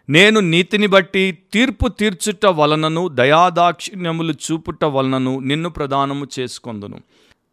నేను 0.09 0.41
నీతిని 0.41 0.87
బట్టి 0.87 1.39
తీర్పు 1.53 1.89
తీర్చుట 1.89 2.47
వలనను 2.47 3.09
దయాదాక్షిణ్యములు 3.09 4.33
చూపుట 4.33 4.85
వలనను 4.85 5.39
నిన్ను 5.39 5.71
ప్రదానము 5.71 6.27
చేసుకొందును. 6.39 7.01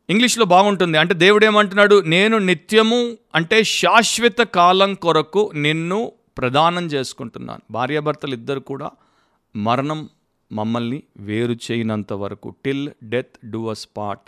ఇంగ్లీష్లో 0.10 0.46
బాగుంటుంది. 0.46 0.98
అంటే 0.98 1.14
దేవుడు 1.14 1.46
ఏమంటున్నాడు 1.46 2.02
నేను 2.02 2.38
నిత్యము 2.38 3.18
అంటే 3.36 3.64
శాశ్వత 3.64 4.42
కాలం 4.42 4.94
కొరకు 4.94 5.52
నిన్ను 5.56 6.12
ప్రదానం 6.38 6.86
చేసుకుంటున్నాను. 6.86 7.62
భార్యాభర్తలు 7.72 8.34
ఇద్దరు 8.34 8.60
కూడా 8.60 8.92
మరణం 9.56 10.10
మమ్మల్ని 10.52 11.04
వేరు 11.18 11.54
చేయనంత 11.54 12.14
వరకు 12.14 12.56
till 12.66 12.90
death 13.04 13.50
do 13.50 13.68
us 13.68 13.74
spot 13.74 14.22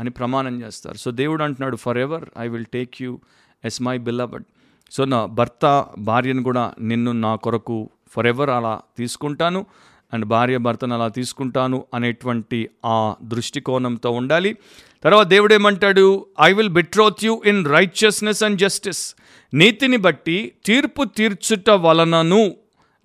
అని 0.00 0.10
ప్రమాణం 0.10 0.62
చేస్తారు. 0.62 0.96
సో 0.96 1.10
దేవుడు 1.10 1.42
అంటున్నాడు 1.42 1.76
forever 1.98 2.24
I 2.38 2.48
will 2.48 2.64
take 2.64 3.02
you 3.02 3.20
as 3.64 3.82
my 3.82 3.98
beloved 3.98 4.44
so 4.90 5.04
నా 5.04 5.26
భర్త 5.26 5.86
భార్యను 5.98 6.42
కూడా 6.42 6.74
నిన్ను 6.80 7.12
నా 7.12 7.36
కొరకు 7.36 7.90
ఫర్ 8.10 8.26
ఎవర్ 8.26 8.50
అలా 8.50 8.80
తీసుకుంటాను. 8.98 9.66
అండ్ 10.12 10.24
భార్య 10.24 10.56
భర్తను 10.56 10.94
అలా 10.94 11.08
తీసుకుంటాను 11.08 11.84
అనేటువంటి 11.94 12.70
ఆ 12.86 13.14
దృష్టికోణంతో 13.22 14.10
ఉండాలి. 14.10 14.56
తర్వాత 15.04 15.26
దేవుడు 15.26 15.54
ఏమంటాడు 15.54 16.26
I 16.42 16.52
will 16.52 16.68
betroth 16.68 17.24
you 17.24 17.42
in 17.46 17.66
righteousness 17.66 18.44
and 18.44 18.58
justice 18.58 19.14
నీతిని 19.54 19.96
బట్టి 19.96 20.52
తీర్పు 20.64 21.04
తీర్చుట 21.04 21.70
వలనను 21.70 22.56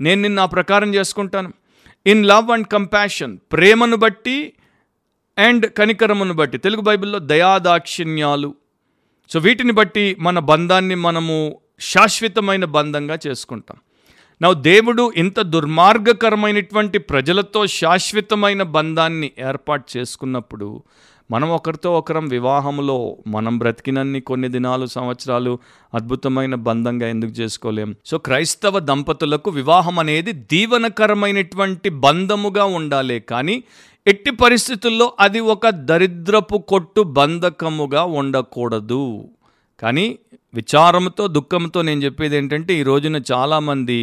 నేను 0.01 0.21
నిన్ను 0.21 0.41
ఆ 0.41 0.45
ప్రకారం 0.45 0.95
చేసుకుంటాను. 0.95 1.53
ఇన్ 2.05 2.25
లవ్ 2.25 2.51
అండ్ 2.51 2.67
కంపాషన్ 2.67 3.37
ప్రేమను 3.51 3.97
బట్టి 3.97 4.53
అండ్ 5.37 5.71
కనికరమును 5.71 6.33
బట్టి. 6.33 6.57
తెలుగు 6.57 6.81
బైబిల్లో 6.81 7.19
దయాదాక్షిణ్యాలు. 7.19 8.55
సో 9.29 9.39
వీటిని 9.39 9.71
బట్టి 9.71 10.15
మన 10.19 10.39
బంధాన్ని 10.39 10.95
మనము 10.95 11.59
శాశ్వతమైన 11.79 12.65
బంధంగా 12.65 13.19
చేసుకుంటాం. 13.27 13.77
నా 14.41 14.51
దేవుడు 14.51 15.13
ఇంత 15.15 15.39
దుర్మార్గకరమైనటువంటి 15.39 16.97
ప్రజలతో 16.97 17.67
శాశ్వతమైన 17.67 18.61
బంధాన్ని 18.63 19.31
ఏర్పాటు 19.39 19.97
చేసుకున్నప్పుడు 19.97 20.81
మనం 21.31 21.49
ఒకరితో 21.49 21.97
ఒకరం 21.97 22.27
వివాహంలో 22.27 23.17
మనం 23.27 23.59
బ్రతికినన్ని 23.59 24.21
కొన్ని 24.21 24.47
దినాలు 24.49 24.86
సంవత్సరాలు 24.86 25.59
అద్భుతమైన 25.93 26.55
బంధంగా 26.55 27.07
ఎందుకు 27.07 27.31
చేసుకోలేం? 27.31 27.95
సో 28.05 28.17
క్రైస్తవ 28.17 28.79
దంపతులకు 28.79 29.49
వివాహం 29.49 29.99
అనేది 29.99 30.31
దీవనకరమైనటువంటి 30.31 31.89
బంధముగా 31.89 32.65
ఉండాలి 32.65 33.19
కానీ 33.19 33.63
ఎట్టి 34.07 34.31
పరిస్థితుల్లో 34.31 35.13
అది 35.19 35.39
ఒక 35.39 35.69
దరిద్రపు 35.69 36.57
కొట్టు 36.57 37.01
బంధకముగా 37.01 38.03
ఉండకూడదు. 38.03 39.29
కానీ 39.84 40.05
విచారంతో 40.53 41.27
దుఃఖంతో 41.27 41.81
నేను 41.81 42.01
చెప్పేది 42.01 42.36
ఏంటంటే 42.38 42.73
ఈ 42.79 42.84
రోజున 42.84 43.21
చాలామంది 43.31 43.97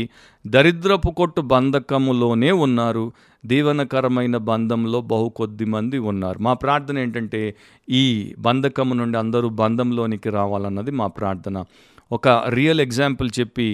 దరిద్రపు 0.46 1.10
కొట్టు 1.10 1.40
బంధకములోనే 1.40 2.50
ఉన్నారు. 2.52 3.12
దీవనకరమైన 3.46 4.36
బంధంలో 4.36 5.00
బహు 5.00 5.28
కొద్ది 5.28 5.64
మంది 5.64 5.98
ఉన్నారు. 5.98 6.38
మా 6.38 6.52
ప్రార్థన 6.52 6.98
ఏంటంటే 6.98 7.42
ఈ 7.90 8.34
బంధకము 8.38 8.94
నుండి 8.94 9.18
అందరూ 9.18 9.48
బంధంలోనికి 9.48 10.30
రావాలన్నది 10.30 10.90
మా 10.90 11.06
ప్రార్థన. 11.06 11.64
ఒక 12.12 12.28
రియల్ 12.48 12.80
ఎగ్జాంపుల్ 12.80 13.30
చెప్పి 13.40 13.68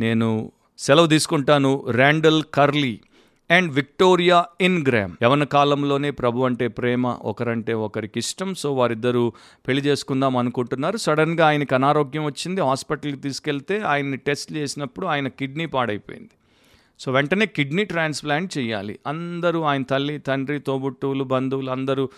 నేను 0.00 0.52
సెలవు 0.78 1.06
తీసుకుంటాను. 1.06 1.72
Randall 1.90 2.42
Curley. 2.54 3.00
And 3.50 3.72
Victoria 3.72 4.46
Ingram 4.86 5.12
యవన 5.22 5.44
కాలంలోనే 5.44 6.10
ప్రభు 6.10 6.40
అంటే 6.40 6.68
ప్రేమ 6.68 7.06
ఒకరంటే 7.06 7.72
ఒకరికి 7.72 8.18
ఇష్టం. 8.18 8.54
సో 8.54 8.74
వారిద్దరూ 8.74 9.32
పెళ్ళి 9.68 9.82
చేసుకుందాం 9.82 10.36
అనుకుంటున్నారు. 10.36 10.96
సడన్గా 10.96 11.46
ఆయనకి 11.46 11.74
అనారోగ్యం 11.74 12.24
వచ్చింది 12.24 12.60
హాస్పిటల్కి 12.60 13.18
తీసుకెళ్తే 13.18 13.80
ఆయన్ని 13.80 14.16
టెస్ట్ 14.16 14.52
చేసినప్పుడు 14.52 15.06
ఆయన 15.06 15.28
కిడ్నీ 15.28 15.66
పాడైపోయింది. 15.66 16.30
సో 17.00 17.12
వెంటనే 17.12 17.46
కిడ్నీ 17.46 17.84
ట్రాన్స్ప్లాంట్ 17.84 18.58
చేయాలి. 18.58 18.98
అందరూ 19.06 19.62
ఆయన 19.62 19.82
తల్లి 19.82 20.18
తండ్రి 20.18 20.58
తోబుట్టువులు 20.58 21.24
బంధువులు 21.24 21.70
అందరూ 21.70 22.08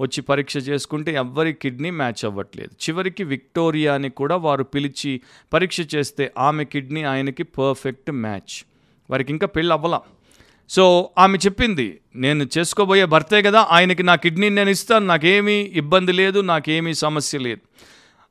వచ్చి 0.00 0.22
పరీక్ష 0.22 0.56
చేసుకుంటే 0.56 1.14
ఎవ్వరి 1.14 1.52
కిడ్నీ 1.52 1.90
మ్యాచ్ 1.90 2.24
అవ్వట్లేదు. 2.24 2.70
చివరికి 2.90 3.24
విక్టోరియాని 3.24 4.10
కూడా 4.10 4.36
వారు 4.36 4.64
పిలిచి 4.64 5.20
పరీక్ష 5.52 5.94
చేస్తే 5.94 6.32
ఆమె 6.38 6.64
కిడ్నీ 6.64 7.02
ఆయనకి 7.02 7.42
పర్ఫెక్ట్ 7.42 8.10
మ్యాచ్. 8.10 8.64
వారికి 9.10 9.32
ఇంకా 9.32 9.46
పెళ్ళి 9.46 9.72
అవ్వలా. 9.72 10.00
సో 10.74 10.84
ఆమె 11.18 11.36
చెప్పింది 11.46 11.86
నేను 12.16 12.42
చేసుకోబోయే 12.58 13.04
భర్తే 13.04 13.38
కదా 13.42 13.60
ఆయనకి 13.70 14.02
నా 14.02 14.14
కిడ్నీ 14.14 14.48
నేను 14.48 14.70
ఇస్తాను 14.70 15.06
నాకేమీ 15.06 15.56
ఇబ్బంది 15.80 16.12
లేదు 16.12 16.40
నాకేమీ 16.52 16.92
సమస్య 16.94 17.38
లేదు. 17.38 17.62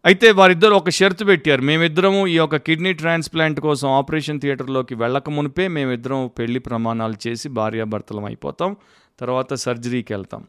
అయితే 0.05 0.27
వారిద్దరు 0.31 0.75
ఒక 0.75 0.89
షరతు 0.89 1.23
పెట్టారు 1.23 1.61
మేమిద్దరము 1.61 2.21
ఈ 2.27 2.35
యొక్క 2.35 2.57
కిడ్నీ 2.67 2.93
ట్రాన్స్ప్లాంట్ 2.93 3.59
కోసం 3.59 3.87
ఆపరేషన్ 3.89 4.39
థియేటర్లోకి 4.39 4.95
వెళ్ళక 4.95 5.29
మునిపే 5.29 5.67
మేమిద్దరం 5.67 6.21
పెళ్ళి 6.39 6.59
ప్రమాణాలు 6.59 7.17
చేసి 7.27 7.49
భార్యాభర్తలం 7.49 8.25
అయిపోతాం 8.25 8.71
తర్వాత 9.19 9.53
సర్జరీకి 9.53 10.13
వెళ్తాం. 10.13 10.43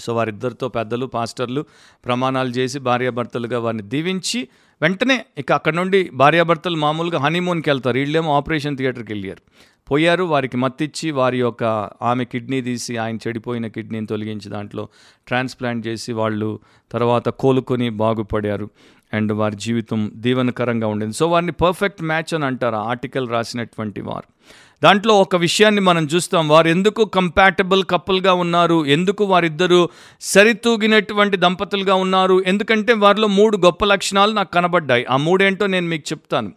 సో 0.00 0.10
వారిద్దరితో 0.14 0.68
పెద్దలు 0.68 1.06
పాస్టర్లు 1.06 1.64
ప్రమాణాలు 2.04 2.48
చేసి 2.48 2.78
భార్యాభర్తలుగా 2.78 3.58
వారిని 3.58 3.82
దీవించి 3.82 4.40
వెంటనే 4.82 5.24
ఇక 5.38 5.52
అక్కడ 5.52 5.74
నుండి 5.74 6.10
భార్యాభర్తలు 6.14 6.76
మామూలుగా 6.76 7.18
హనీమూన్కి 7.18 7.70
వెళ్తారు. 7.70 7.98
వీళ్ళేమో 7.98 8.36
ఆపరేషన్ 8.36 8.76
థియేటర్కి 8.76 9.12
వెళ్ళారు. 9.12 9.42
పోయారు 9.90 10.24
వారికి 10.24 10.56
మత్తిచ్చి 10.56 11.10
వారి 11.10 11.38
యొక్క 11.40 11.64
ఆమె 12.02 12.24
కిడ్నీ 12.24 12.60
తీసి 12.60 12.96
ఆయన 12.96 13.16
చెడిపోయిన 13.16 13.66
కిడ్నీని 13.66 14.06
తొలగించి 14.06 14.48
దాంట్లో 14.50 14.88
ట్రాన్స్ప్లాంట్ 15.26 15.86
చేసి 15.86 16.12
వాళ్ళు 16.12 16.60
తర్వాత 16.92 17.28
కోలుకొని 17.28 17.90
బాగుపడారు. 17.90 18.70
అండ్ 19.16 19.32
వారి 19.32 19.56
జీవితం 19.56 20.12
దీవెనకరంగా 20.14 20.86
ఉండింది. 20.86 21.12
సో 21.12 21.28
వారిని 21.28 21.52
పర్ఫెక్ట్ 21.52 22.02
మ్యాచ్ 22.02 22.34
అని 22.34 22.44
అంటారు 22.44 22.74
ఆర్టికల్ 22.74 23.28
రాసినటువంటి 23.28 24.00
వారు. 24.00 24.36
దాంట్లో 24.84 25.20
ఒక 25.20 25.36
విషయాన్ని 25.36 25.80
మనం 25.80 26.04
చూస్తాం. 26.04 26.48
వారు 26.48 26.68
ఎందుకు 26.68 27.04
కంపాటబుల్ 27.04 27.84
కపుల్గా 27.90 28.32
ఉన్నారు? 28.32 28.86
ఎందుకు 28.86 29.24
వారిద్దరూ 29.24 29.88
సరితూగినటువంటి 30.20 31.36
దంపతులుగా 31.36 31.94
ఉన్నారు? 31.94 32.42
ఎందుకంటే 32.46 32.92
వారిలో 32.92 33.28
మూడు 33.28 33.56
గొప్ప 33.56 33.84
లక్షణాలు 33.84 34.32
నాకు 34.32 34.50
కనబడ్డాయి. 34.52 35.04
ఆ 35.04 35.16
మూడేంటో 35.16 35.66
నేను 35.66 35.86
మీకు 35.86 36.12
చెప్తాను. 36.12 36.52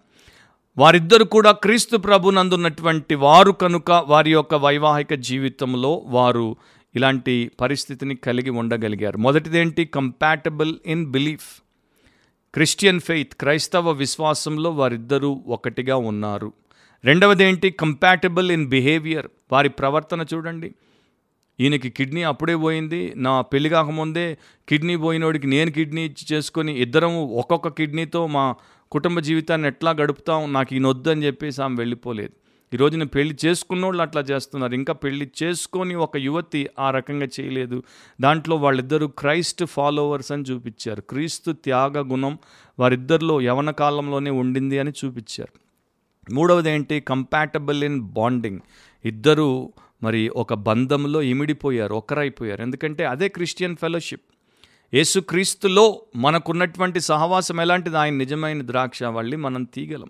వారిద్దరు 0.77 1.23
కూడా 1.23 1.51
క్రీస్తు 1.51 1.97
ప్రభునందున్నటువంటి 1.97 3.15
వారు 3.15 3.51
కనుక 3.51 3.91
వారి 4.07 4.31
యొక్క 4.31 4.55
వైవాహిక 4.55 5.13
జీవితంలో 5.13 6.01
వారు 6.05 6.55
ఇలాంటి 6.95 7.51
పరిస్థితిని 7.61 8.15
కలిగి 8.15 8.49
ఉండగలిగారు. 8.49 9.17
మొదటిదేంటి? 9.17 9.85
Compatible 9.85 10.75
in 10.85 11.05
belief 11.05 11.61
Christian 12.53 12.99
faith 12.99 13.35
క్రైస్తవ 13.35 13.91
విశ్వాసంలో 13.91 14.71
వారిద్దరూ 14.71 15.43
ఒకటిగా 15.47 15.95
ఉన్నారు. 15.95 16.53
రెండవది 17.03 17.43
ఏంటి 17.43 17.69
కంపాటబుల్ 17.69 18.51
ఇన్ 18.51 18.67
బిహేవియర్. 18.67 19.27
వారి 19.51 19.69
ప్రవర్తన 19.69 20.25
చూడండి. 20.33 20.73
ఈయనకి 21.59 21.89
కిడ్నీ 21.89 22.23
అప్పుడే 22.23 22.55
పోయింది. 22.55 23.13
నా 23.15 23.41
పెళ్ళి 23.41 23.69
కాకముందే 23.69 24.37
కిడ్నీ 24.69 24.95
పోయినోడికి 24.95 25.47
నేను 25.47 25.71
కిడ్నీ 25.71 26.05
ఇచ్చి 26.05 26.35
చేసుకొని 26.35 26.81
ఇద్దరం 26.81 27.31
ఒక్కొక్క 27.31 27.67
కిడ్నీతో 27.67 28.27
మా 28.27 28.55
కుటుంబ 28.91 29.19
జీవితాన్ని 29.19 29.67
ఎట్లా 29.67 29.91
గడుపుతాం? 29.91 30.53
నాకు 30.53 30.73
ఈయన 30.73 30.87
వద్దని 30.87 31.25
చెప్పేసి 31.25 31.63
ఆమె 31.63 31.75
వెళ్ళిపోలేదు. 31.75 32.48
ఈరోజు 32.73 32.97
నేను 32.97 33.09
పెళ్ళి 33.09 33.37
చేసుకున్నోళ్ళు 33.45 34.01
అట్లా 34.01 34.21
చేస్తున్నారు. 34.21 34.73
ఇంకా 34.73 34.93
పెళ్ళి 34.93 35.31
చేసుకొని 35.43 35.95
ఒక 35.95 36.17
యువతి 36.17 36.69
ఆ 36.79 36.91
రకంగా 36.91 37.27
చేయలేదు. 37.39 37.83
దాంట్లో 38.21 38.55
వాళ్ళిద్దరూ 38.55 39.07
క్రైస్ట్ 39.07 39.65
ఫాలోవర్స్ 39.65 40.31
అని 40.31 40.43
చూపించారు. 40.43 41.01
క్రీస్తు 41.01 41.51
త్యాగ 41.51 42.11
గుణం 42.11 42.37
వారిద్దరిలో 42.79 43.41
యవన 43.41 43.71
కాలంలోనే 43.71 44.29
ఉండింది 44.29 44.79
అని 44.79 44.91
చూపించారు. 45.05 45.69
మూడవది 46.33 46.69
ఏంటి? 46.69 46.99
Compatible 46.99 47.83
in 47.83 48.01
bonding. 48.01 48.59
ఇద్దరు 49.05 49.73
మరి 50.03 50.29
ఒక 50.29 50.53
బంధంలో 50.53 51.21
ఇమిడిపోయారు 51.21 51.93
ఒకరైపోయారు. 51.93 52.61
ఎందుకంటే 52.61 53.05
అదే 53.05 53.27
క్రిస్టియన్ 53.27 53.75
ఫెలోషిప్. 53.75 54.21
యేసుక్రీస్తులో 54.93 56.01
మనకున్నటువంటి 56.15 57.01
సహవాసం 57.01 57.61
ఎలాంటిది? 57.61 57.97
ఆయన 57.97 58.13
నిజమైన 58.13 58.67
ద్రాక్ష. 58.67 59.03
వల్లి 59.03 59.35
మనం 59.35 59.63
తీగలం. 59.63 60.09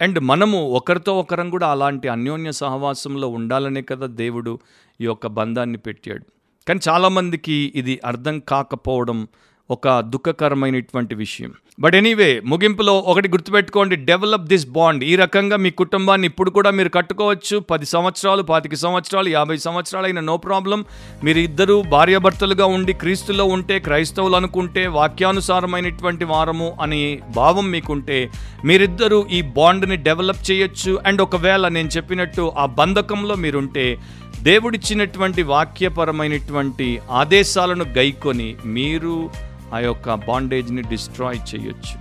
అండ్ 0.00 0.20
మనము 0.20 0.58
ఒకరితో 0.70 1.18
ఒకరం 1.18 1.50
కూడా 1.50 1.66
అలాంటి 1.70 2.08
అన్యోన్య 2.08 2.52
సహవాసంలో 2.52 3.28
ఉండాలనే 3.28 3.82
కదా 3.82 4.06
దేవుడు 4.06 4.58
ఈ 5.00 5.04
యొక్క 5.04 5.26
బంధాన్ని 5.26 5.78
పెట్టాడు. 5.78 6.24
కానీ 6.68 6.80
చాలామందికి 6.88 7.72
ఇది 7.74 8.00
అర్థం 8.04 8.40
కాకపోవడం 8.40 9.28
ఒక 9.70 10.00
దుఃఖకరమైనటువంటి 10.00 11.14
విషయం. 11.14 11.52
బట్ 11.80 11.94
ఎనీవే 11.94 12.42
ముగింపులో 12.44 12.98
ఒకటి 12.98 13.28
గుర్తుపెట్టుకోండి. 13.28 13.96
డెవలప్ 13.96 14.42
దిస్ 14.42 14.66
బాండ్ 14.66 15.04
ఈ 15.04 15.16
రకంగా 15.16 15.56
మీ 15.56 15.70
కుటుంబాన్ని 15.70 16.26
ఇప్పుడు 16.26 16.50
కూడా 16.50 16.70
మీరు 16.70 16.88
కట్టుకోవచ్చు. 16.88 17.58
పది 17.58 17.86
సంవత్సరాలు 17.86 18.42
పాతిక 18.42 18.74
సంవత్సరాలు 18.74 19.28
యాభై 19.28 19.56
సంవత్సరాలు 19.56 20.06
అయిన 20.06 20.20
నో 20.20 20.36
ప్రాబ్లం 20.36 20.84
మీరు 21.24 21.38
ఇద్దరు 21.38 21.84
భార్యాభర్తలుగా 21.88 22.66
ఉండి 22.66 22.92
క్రీస్తులో 22.92 23.44
ఉంటే 23.44 23.78
క్రైస్తవులు 23.78 24.36
అనుకుంటే 24.36 24.86
వాక్యానుసారమైనటువంటి 24.86 26.24
వారము 26.24 26.76
అనే 26.82 27.18
భావం 27.36 27.70
మీకుంటే 27.70 28.30
మీరిద్దరూ 28.64 29.26
ఈ 29.30 29.42
బాండ్ని 29.42 29.96
డెవలప్ 29.96 30.50
చేయొచ్చు. 30.50 30.98
అండ్ 31.06 31.22
ఒకవేళ 31.22 31.68
నేను 31.68 31.88
చెప్పినట్టు 31.88 32.52
ఆ 32.58 32.66
బంధకంలో 32.66 33.34
మీరుంటే 33.34 33.98
దేవుడిచ్చినటువంటి 34.42 35.42
వాక్యపరమైనటువంటి 35.42 37.00
ఆదేశాలను 37.10 37.84
గైకొని 37.84 38.56
మీరు 38.64 39.47
ఆ 39.74 39.78
యొక్క 39.78 40.14
బాండేజ్ని 40.14 40.82
డిస్ట్రాయ్ 40.82 41.40
చేయొచ్చు. 41.50 41.94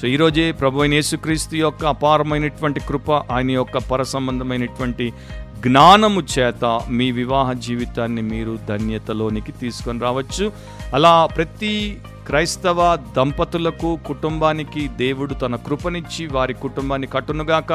సో 0.00 0.04
ఈరోజే 0.08 0.52
ప్రభు 0.52 0.80
అయిన 0.80 0.94
యేసుక్రీస్తు 0.94 1.54
యొక్క 1.56 1.84
అపారమైనటువంటి 1.84 2.80
కృప 2.80 3.10
ఆయన 3.34 3.50
యొక్క 3.50 3.78
పరసంబంధమైనటువంటి 3.90 5.12
జ్ఞానము 5.64 6.20
చేత 6.32 6.64
మీ 6.88 7.10
వివాహ 7.10 7.52
జీవితాన్ని 7.66 8.22
మీరు 8.22 8.58
ధన్యతలోనికి 8.68 9.52
తీసుకొని 9.60 10.00
రావచ్చు. 10.00 10.52
అలా 10.94 11.12
ప్రతి 11.36 12.00
క్రైస్తవ 12.26 12.80
దంపతులకు 13.16 13.98
కుటుంబానికి 14.06 14.88
దేవుడు 15.02 15.34
తన 15.34 15.56
కృపనిచ్చి 15.56 16.26
వారి 16.26 16.54
కుటుంబాన్ని 16.54 17.08
కట్టునుగాక 17.14 17.72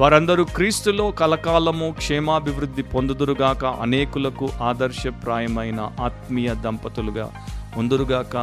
వారందరూ 0.00 0.44
క్రీస్తులో 0.56 1.10
కలకాలము 1.10 1.88
క్షేమాభివృద్ధి 1.90 2.82
పొందుదురుగాక 2.82 3.64
అనేకులకు 3.64 4.48
ఆదర్శప్రాయమైన 4.70 5.80
ఆత్మీయ 6.00 6.54
దంపతులుగా 6.66 7.26
ఉందురుగాక. 7.76 8.36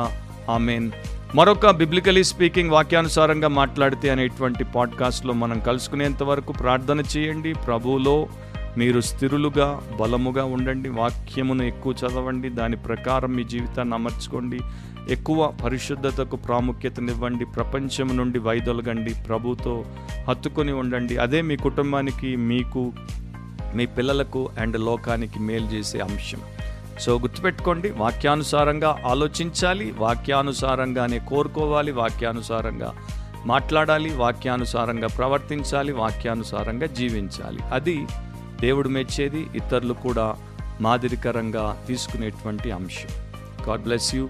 ఆమెన్. 0.49 0.91
మరొక 1.35 1.69
బిబ్లికలీ 1.69 2.23
స్పీకింగ్ 2.23 2.69
వాక్యానుసారంగా 2.69 3.47
మాట్లాడితే 3.47 4.09
అనేటువంటి 4.09 4.63
పాడ్కాస్ట్లో 4.63 5.33
మనం 5.33 5.59
కలుసుకునేంత 5.59 6.23
వరకు 6.23 6.53
ప్రార్థన 6.53 7.03
చేయండి. 7.17 7.53
ప్రభువులో 7.53 8.27
మీరు 8.77 9.01
స్థిరులుగా 9.01 9.81
బలముగా 10.01 10.43
ఉండండి. 10.43 10.89
వాక్యమును 10.89 11.63
ఎక్కువ 11.63 11.93
చదవండి. 11.93 12.49
దాని 12.49 12.75
ప్రకారం 12.75 13.31
మీ 13.31 13.43
జీవితాన్ని 13.43 13.93
అమర్చుకోండి. 13.93 14.59
ఎక్కువ 15.09 15.53
పరిశుద్ధతకు 15.63 16.35
ప్రాముఖ్యతనివ్వండి. 16.35 17.45
ప్రపంచం 17.45 18.17
నుండి 18.17 18.39
వైదొలగండి. 18.39 19.13
ప్రభుతో 19.13 19.85
హత్తుకొని 20.29 20.71
ఉండండి. 20.71 21.17
అదే 21.17 21.41
మీ 21.41 21.55
కుటుంబానికి 21.55 22.35
మీకు 22.35 22.93
మీ 23.75 23.85
పిల్లలకు 23.85 24.49
అండ్ 24.59 24.79
లోకానికి 24.79 25.39
మేలు 25.39 25.65
చేసే 25.65 25.99
అంశం. 25.99 26.37
సో 26.99 27.19
గుర్తుపెట్టుకోండి 27.19 27.91
వాక్యానుసారంగా 27.91 28.97
ఆలోచించాలి 29.05 29.91
వాక్యానుసారంగానే 29.91 31.19
కోరుకోవాలి 31.19 31.91
వాక్యానుసారంగా 31.91 32.93
మాట్లాడాలి 33.45 34.13
వాక్యానుసారంగా 34.13 35.07
ప్రవర్తించాలి 35.07 35.91
వాక్యానుసారంగా 35.91 36.85
జీవించాలి. 36.85 37.59
అది 37.73 38.07
దేవుడు 38.61 38.89
మెచ్చేది 38.89 39.47
ఇతరులు 39.55 39.93
కూడా 39.93 40.35
మాదిరికరంగా 40.81 41.83
తీసుకునేటువంటి 41.87 42.71
అంశం. 42.71 43.09
God 43.69 43.81
bless 43.81 44.15
you. 44.15 44.29